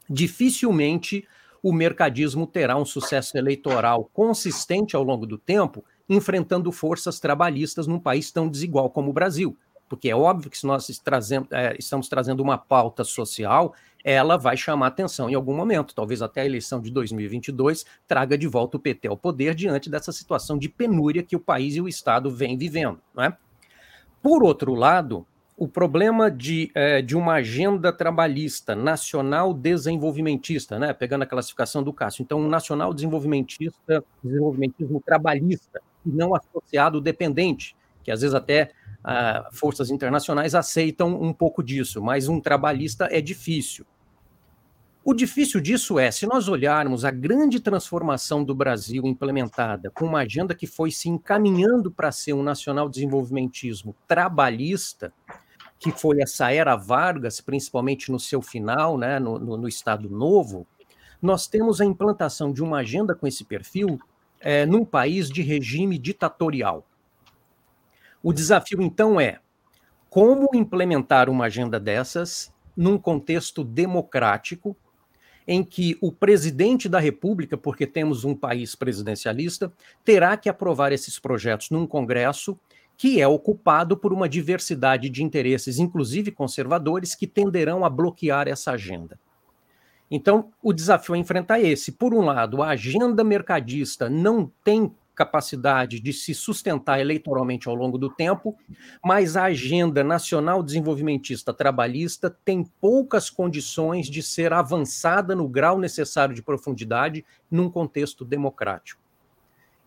dificilmente 0.08 1.28
o 1.62 1.74
mercadismo 1.74 2.46
terá 2.46 2.74
um 2.78 2.86
sucesso 2.86 3.36
eleitoral 3.36 4.08
consistente 4.14 4.96
ao 4.96 5.02
longo 5.02 5.26
do 5.26 5.36
tempo, 5.36 5.84
enfrentando 6.08 6.72
forças 6.72 7.20
trabalhistas 7.20 7.86
num 7.86 8.00
país 8.00 8.32
tão 8.32 8.48
desigual 8.48 8.88
como 8.88 9.10
o 9.10 9.12
Brasil. 9.12 9.54
Porque 9.88 10.10
é 10.10 10.16
óbvio 10.16 10.50
que 10.50 10.58
se 10.58 10.66
nós 10.66 10.88
é, 11.50 11.76
estamos 11.78 12.08
trazendo 12.08 12.42
uma 12.42 12.58
pauta 12.58 13.04
social, 13.04 13.74
ela 14.04 14.36
vai 14.36 14.56
chamar 14.56 14.88
atenção 14.88 15.28
em 15.28 15.34
algum 15.34 15.54
momento. 15.54 15.94
Talvez 15.94 16.22
até 16.22 16.42
a 16.42 16.46
eleição 16.46 16.80
de 16.80 16.90
2022 16.90 17.84
traga 18.06 18.36
de 18.36 18.46
volta 18.46 18.76
o 18.76 18.80
PT 18.80 19.08
ao 19.08 19.16
poder 19.16 19.54
diante 19.54 19.90
dessa 19.90 20.12
situação 20.12 20.58
de 20.58 20.68
penúria 20.68 21.22
que 21.22 21.36
o 21.36 21.40
país 21.40 21.76
e 21.76 21.80
o 21.80 21.88
Estado 21.88 22.30
vêm 22.30 22.56
vivendo. 22.56 23.00
Não 23.14 23.24
é? 23.24 23.36
Por 24.22 24.42
outro 24.42 24.74
lado, 24.74 25.26
o 25.56 25.66
problema 25.66 26.30
de, 26.30 26.70
é, 26.74 27.02
de 27.02 27.16
uma 27.16 27.34
agenda 27.34 27.92
trabalhista 27.92 28.76
nacional 28.76 29.52
desenvolvimentista, 29.52 30.78
né? 30.78 30.92
pegando 30.92 31.22
a 31.22 31.26
classificação 31.26 31.82
do 31.82 31.92
Cássio. 31.92 32.22
Então, 32.22 32.40
um 32.40 32.48
nacional 32.48 32.94
desenvolvimentista, 32.94 34.04
desenvolvimentismo 34.22 35.02
trabalhista, 35.04 35.80
e 36.06 36.10
não 36.10 36.32
associado 36.34 37.00
dependente, 37.00 37.76
que 38.04 38.10
às 38.10 38.20
vezes 38.20 38.34
até 38.34 38.70
forças 39.52 39.90
internacionais 39.90 40.54
aceitam 40.54 41.20
um 41.20 41.32
pouco 41.32 41.62
disso, 41.62 42.02
mas 42.02 42.28
um 42.28 42.40
trabalhista 42.40 43.08
é 43.10 43.20
difícil. 43.20 43.86
O 45.04 45.14
difícil 45.14 45.60
disso 45.60 45.98
é, 45.98 46.10
se 46.10 46.26
nós 46.26 46.48
olharmos 46.48 47.04
a 47.04 47.10
grande 47.10 47.60
transformação 47.60 48.44
do 48.44 48.54
Brasil 48.54 49.06
implementada 49.06 49.90
com 49.90 50.04
uma 50.04 50.20
agenda 50.20 50.54
que 50.54 50.66
foi 50.66 50.90
se 50.90 51.08
encaminhando 51.08 51.90
para 51.90 52.12
ser 52.12 52.34
um 52.34 52.42
nacional 52.42 52.90
desenvolvimentismo 52.90 53.96
trabalhista, 54.06 55.10
que 55.78 55.90
foi 55.90 56.20
essa 56.20 56.52
era 56.52 56.76
Vargas, 56.76 57.40
principalmente 57.40 58.12
no 58.12 58.20
seu 58.20 58.42
final, 58.42 58.98
né, 58.98 59.18
no, 59.18 59.38
no, 59.38 59.56
no 59.56 59.68
Estado 59.68 60.10
Novo, 60.10 60.66
nós 61.22 61.46
temos 61.46 61.80
a 61.80 61.84
implantação 61.84 62.52
de 62.52 62.62
uma 62.62 62.78
agenda 62.80 63.14
com 63.14 63.26
esse 63.26 63.44
perfil 63.44 63.98
é, 64.40 64.66
num 64.66 64.84
país 64.84 65.28
de 65.28 65.40
regime 65.40 65.98
ditatorial. 65.98 66.86
O 68.22 68.32
desafio, 68.32 68.82
então, 68.82 69.20
é 69.20 69.38
como 70.10 70.48
implementar 70.54 71.28
uma 71.28 71.46
agenda 71.46 71.78
dessas 71.78 72.52
num 72.76 72.98
contexto 72.98 73.64
democrático, 73.64 74.76
em 75.46 75.64
que 75.64 75.96
o 76.00 76.12
presidente 76.12 76.88
da 76.88 76.98
República, 76.98 77.56
porque 77.56 77.86
temos 77.86 78.24
um 78.24 78.34
país 78.34 78.74
presidencialista, 78.74 79.72
terá 80.04 80.36
que 80.36 80.48
aprovar 80.48 80.92
esses 80.92 81.18
projetos 81.18 81.70
num 81.70 81.86
Congresso 81.86 82.58
que 82.96 83.20
é 83.20 83.28
ocupado 83.28 83.96
por 83.96 84.12
uma 84.12 84.28
diversidade 84.28 85.08
de 85.08 85.22
interesses, 85.22 85.78
inclusive 85.78 86.32
conservadores, 86.32 87.14
que 87.14 87.28
tenderão 87.28 87.84
a 87.84 87.88
bloquear 87.88 88.48
essa 88.48 88.72
agenda. 88.72 89.18
Então, 90.10 90.50
o 90.60 90.72
desafio 90.72 91.14
a 91.14 91.18
enfrentar 91.18 91.60
é 91.60 91.68
esse. 91.68 91.92
Por 91.92 92.12
um 92.12 92.22
lado, 92.22 92.60
a 92.60 92.70
agenda 92.70 93.22
mercadista 93.22 94.10
não 94.10 94.50
tem 94.64 94.92
capacidade 95.18 95.98
de 95.98 96.12
se 96.12 96.32
sustentar 96.32 97.00
eleitoralmente 97.00 97.68
ao 97.68 97.74
longo 97.74 97.98
do 97.98 98.08
tempo, 98.08 98.56
mas 99.04 99.36
a 99.36 99.46
agenda 99.46 100.04
nacional 100.04 100.62
desenvolvimentista 100.62 101.52
trabalhista 101.52 102.30
tem 102.44 102.62
poucas 102.80 103.28
condições 103.28 104.06
de 104.06 104.22
ser 104.22 104.52
avançada 104.52 105.34
no 105.34 105.48
grau 105.48 105.76
necessário 105.76 106.36
de 106.36 106.40
profundidade 106.40 107.24
num 107.50 107.68
contexto 107.68 108.24
democrático. 108.24 109.02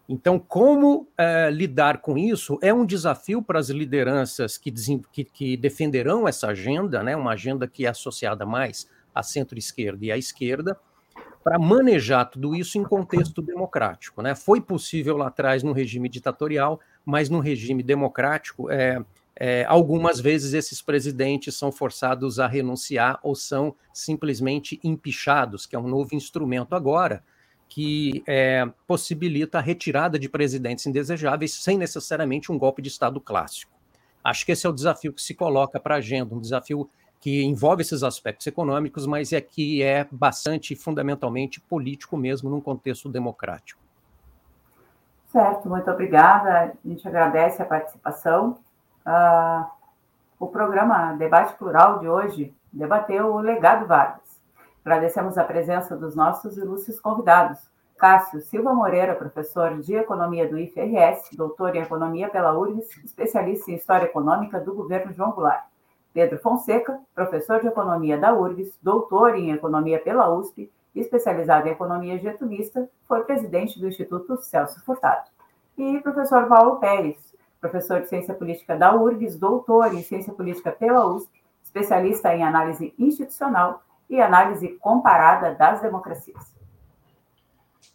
Então, 0.09 0.37
como 0.37 1.07
é, 1.17 1.49
lidar 1.49 2.01
com 2.01 2.17
isso 2.17 2.59
é 2.61 2.73
um 2.73 2.85
desafio 2.85 3.41
para 3.41 3.57
as 3.57 3.69
lideranças 3.69 4.57
que, 4.57 4.69
que, 5.13 5.23
que, 5.23 5.55
defenderão 5.55 6.27
essa 6.27 6.47
agenda, 6.47 7.01
né, 7.01 7.15
uma 7.15 7.31
agenda 7.31 7.65
que 7.65 7.85
é 7.85 7.89
associada 7.89 8.45
mais 8.45 8.89
à 9.15 9.23
centro-esquerda 9.23 10.03
e 10.03 10.11
à 10.11 10.17
esquerda, 10.17 10.77
para 11.43 11.57
manejar 11.57 12.25
tudo 12.25 12.55
isso 12.55 12.77
em 12.77 12.83
contexto 12.83 13.41
democrático. 13.41 14.21
Né? 14.21 14.35
Foi 14.35 14.61
possível 14.61 15.17
lá 15.17 15.27
atrás 15.27 15.63
no 15.63 15.71
regime 15.71 16.07
ditatorial, 16.07 16.79
mas 17.05 17.29
no 17.29 17.39
regime 17.39 17.81
democrático, 17.81 18.69
é, 18.69 19.03
é, 19.35 19.65
algumas 19.65 20.19
vezes 20.19 20.53
esses 20.53 20.81
presidentes 20.81 21.55
são 21.55 21.71
forçados 21.71 22.39
a 22.39 22.47
renunciar 22.47 23.19
ou 23.23 23.33
são 23.35 23.75
simplesmente 23.93 24.79
empichados, 24.83 25.65
que 25.65 25.75
é 25.75 25.79
um 25.79 25.87
novo 25.87 26.13
instrumento 26.13 26.75
agora, 26.75 27.23
que 27.67 28.21
é, 28.27 28.69
possibilita 28.85 29.57
a 29.57 29.61
retirada 29.61 30.19
de 30.19 30.27
presidentes 30.27 30.85
indesejáveis 30.85 31.53
sem 31.53 31.77
necessariamente 31.77 32.51
um 32.51 32.57
golpe 32.57 32.81
de 32.81 32.89
Estado 32.89 33.19
clássico. 33.19 33.71
Acho 34.23 34.45
que 34.45 34.51
esse 34.51 34.67
é 34.67 34.69
o 34.69 34.73
desafio 34.73 35.13
que 35.13 35.21
se 35.21 35.33
coloca 35.33 35.79
para 35.79 35.95
a 35.95 35.97
agenda, 35.97 36.35
um 36.35 36.39
desafio 36.39 36.89
que 37.21 37.43
envolve 37.43 37.83
esses 37.83 38.01
aspectos 38.03 38.47
econômicos, 38.47 39.05
mas 39.05 39.31
é 39.31 39.39
que 39.39 39.81
é 39.83 40.07
bastante 40.11 40.75
fundamentalmente 40.75 41.61
político 41.61 42.17
mesmo 42.17 42.49
num 42.49 42.59
contexto 42.59 43.07
democrático. 43.07 43.79
Certo, 45.31 45.69
muito 45.69 45.89
obrigada. 45.89 46.73
A 46.83 46.87
gente 46.87 47.07
agradece 47.07 47.61
a 47.61 47.65
participação. 47.65 48.57
Uh, 49.05 49.65
o 50.39 50.47
programa 50.47 51.13
Debate 51.13 51.53
Plural 51.57 51.99
de 51.99 52.09
hoje 52.09 52.53
debateu 52.73 53.33
o 53.35 53.39
legado 53.39 53.87
Vargas 53.87 54.21
Agradecemos 54.83 55.37
a 55.37 55.43
presença 55.43 55.95
dos 55.95 56.15
nossos 56.15 56.57
ilustres 56.57 56.99
convidados. 56.99 57.59
Cássio 57.99 58.41
Silva 58.41 58.73
Moreira, 58.73 59.13
professor 59.13 59.79
de 59.79 59.93
Economia 59.93 60.49
do 60.49 60.57
IFRS, 60.57 61.37
doutor 61.37 61.75
em 61.75 61.83
Economia 61.83 62.27
pela 62.29 62.57
URGS, 62.57 62.97
especialista 63.05 63.69
em 63.69 63.75
História 63.75 64.05
Econômica 64.05 64.59
do 64.59 64.73
governo 64.73 65.13
João 65.13 65.33
Goulart. 65.33 65.70
Pedro 66.13 66.37
Fonseca, 66.39 66.99
professor 67.15 67.61
de 67.61 67.67
Economia 67.67 68.17
da 68.17 68.33
URGS, 68.33 68.77
doutor 68.81 69.35
em 69.35 69.51
Economia 69.51 69.99
pela 69.99 70.33
USP 70.33 70.69
especializado 70.95 71.67
em 71.67 71.71
economia 71.71 72.19
getulista, 72.19 72.89
foi 73.07 73.23
presidente 73.23 73.79
do 73.79 73.87
Instituto 73.87 74.37
Celso 74.41 74.83
Furtado. 74.83 75.29
E 75.77 75.99
professor 75.99 76.47
Paulo 76.47 76.77
Pérez, 76.79 77.33
professor 77.59 78.01
de 78.01 78.09
ciência 78.09 78.33
política 78.33 78.75
da 78.75 78.95
URGS, 78.95 79.37
doutor 79.37 79.93
em 79.93 80.03
ciência 80.03 80.33
política 80.33 80.71
pela 80.71 81.05
USP, 81.07 81.41
especialista 81.63 82.35
em 82.35 82.43
análise 82.43 82.93
institucional 82.99 83.83
e 84.09 84.19
análise 84.19 84.67
comparada 84.79 85.55
das 85.55 85.81
democracias. 85.81 86.51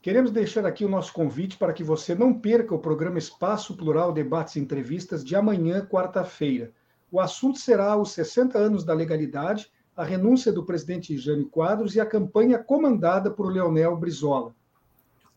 Queremos 0.01 0.31
deixar 0.31 0.65
aqui 0.65 0.85
o 0.85 0.89
nosso 0.89 1.13
convite 1.13 1.59
para 1.59 1.73
que 1.73 1.83
você 1.83 2.15
não 2.15 2.33
perca 2.33 2.75
o 2.75 2.79
programa 2.79 3.19
Espaço 3.19 3.77
Plural 3.77 4.13
Debates 4.13 4.55
e 4.57 4.61
Entrevistas 4.61 5.25
de 5.25 5.35
amanhã, 5.35 5.85
quarta-feira. 5.85 6.73
O 7.11 7.21
assunto 7.21 7.59
será 7.59 7.97
os 7.97 8.13
60 8.13 8.59
anos 8.59 8.85
da 8.85 8.93
legalidade, 8.93 9.71
a 9.97 10.05
renúncia 10.05 10.53
do 10.53 10.65
presidente 10.65 11.17
Jânio 11.17 11.49
Quadros 11.49 11.95
e 11.95 12.01
a 12.01 12.07
campanha 12.07 12.59
comandada 12.59 13.31
por 13.31 13.51
Leonel 13.51 13.97
Brizola. 13.97 14.55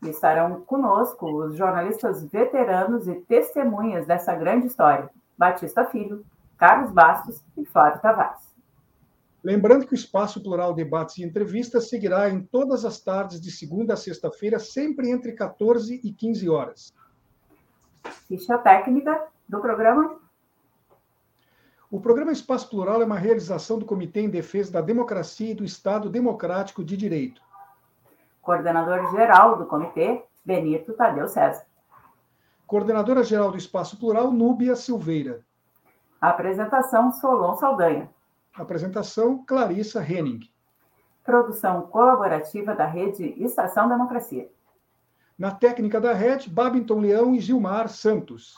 Estarão 0.04 0.62
conosco 0.62 1.26
os 1.30 1.56
jornalistas 1.56 2.24
veteranos 2.24 3.08
e 3.08 3.16
testemunhas 3.16 4.08
dessa 4.08 4.34
grande 4.36 4.68
história, 4.68 5.10
Batista 5.38 5.86
Filho, 5.86 6.26
Carlos 6.58 6.92
Bastos 6.92 7.44
e 7.58 7.66
Flávio 7.66 8.02
Tavares. 8.02 8.50
Lembrando 9.42 9.86
que 9.88 9.94
o 9.94 9.96
Espaço 9.96 10.42
Plural 10.44 10.74
Debates 10.74 11.18
e 11.18 11.24
Entrevistas 11.24 11.88
seguirá 11.88 12.30
em 12.30 12.42
todas 12.42 12.84
as 12.84 13.00
tardes 13.00 13.40
de 13.40 13.52
segunda 13.52 13.94
a 13.94 13.98
sexta-feira, 13.98 14.60
sempre 14.60 15.10
entre 15.10 15.32
14 15.32 16.02
e 16.04 16.12
15 16.12 16.50
horas. 16.50 16.94
Ficha 18.28 18.58
técnica 18.58 19.28
do 19.48 19.62
programa. 19.62 20.20
O 21.92 22.00
programa 22.00 22.32
Espaço 22.32 22.70
Plural 22.70 23.02
é 23.02 23.06
uma 23.06 23.18
realização 23.18 23.80
do 23.80 23.86
Comitê 23.86 24.22
em 24.22 24.30
Defesa 24.30 24.72
da 24.72 24.80
Democracia 24.80 25.50
e 25.50 25.56
do 25.56 25.66
Estado 25.66 26.08
Democrático 26.08 26.84
de 26.84 26.96
Direito. 26.96 27.42
Coordenador-geral 28.44 29.58
do 29.58 29.66
comitê, 29.66 30.24
Benito 30.46 30.94
Tadeu 30.94 31.28
César. 31.28 31.66
Coordenadora 32.68 33.24
geral 33.24 33.50
do 33.50 33.58
Espaço 33.58 33.98
Plural, 33.98 34.32
Núbia 34.32 34.76
Silveira. 34.76 35.44
Apresentação, 36.22 37.12
Solon 37.12 37.56
Saldanha. 37.56 38.08
Apresentação, 38.54 39.44
Clarissa 39.44 40.00
Henning. 40.00 40.42
Produção 41.24 41.82
colaborativa 41.88 42.76
da 42.76 42.86
rede 42.86 43.34
Estação 43.44 43.90
Democracia. 43.90 44.48
Na 45.36 45.50
técnica 45.50 46.00
da 46.00 46.14
rede, 46.14 46.50
Babington 46.52 47.00
Leão 47.00 47.34
e 47.34 47.40
Gilmar 47.40 47.90
Santos. 47.90 48.56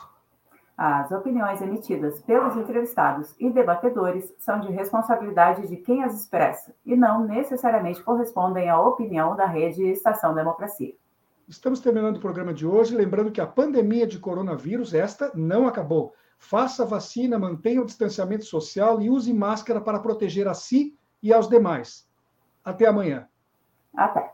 As 0.78 1.12
opiniões 1.12 1.62
emitidas 1.62 2.22
pelos 2.22 2.56
entrevistados 2.56 3.36
e 3.40 3.50
debatedores 3.50 4.34
são 4.40 4.60
de 4.60 4.72
responsabilidade 4.72 5.68
de 5.68 5.78
quem 5.78 6.04
as 6.04 6.20
expressa 6.20 6.74
e 6.86 6.96
não 6.96 7.26
necessariamente 7.26 8.02
correspondem 8.02 8.70
à 8.70 8.80
opinião 8.80 9.36
da 9.36 9.46
rede 9.46 9.84
Estação 9.84 10.34
Democracia. 10.34 10.96
Estamos 11.48 11.82
terminando 11.82 12.18
o 12.18 12.22
programa 12.22 12.54
de 12.54 12.66
hoje, 12.66 12.96
lembrando 12.96 13.32
que 13.32 13.42
a 13.42 13.46
pandemia 13.46 14.08
de 14.08 14.18
coronavírus, 14.18 14.94
esta, 14.94 15.32
não 15.36 15.68
acabou. 15.68 16.16
Faça 16.38 16.86
vacina, 16.86 17.38
mantenha 17.38 17.82
o 17.82 17.86
distanciamento 17.86 18.46
social 18.46 19.02
e 19.02 19.10
use 19.10 19.34
máscara 19.34 19.80
para 19.80 20.00
proteger 20.00 20.48
a 20.48 20.54
si 20.54 20.98
e 21.22 21.32
aos 21.32 21.48
demais. 21.48 22.10
Até 22.64 22.88
amanhã. 22.88 23.28
Até. 23.96 24.34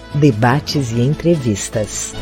debates 0.15 0.91
e 0.91 1.01
entrevistas. 1.01 2.13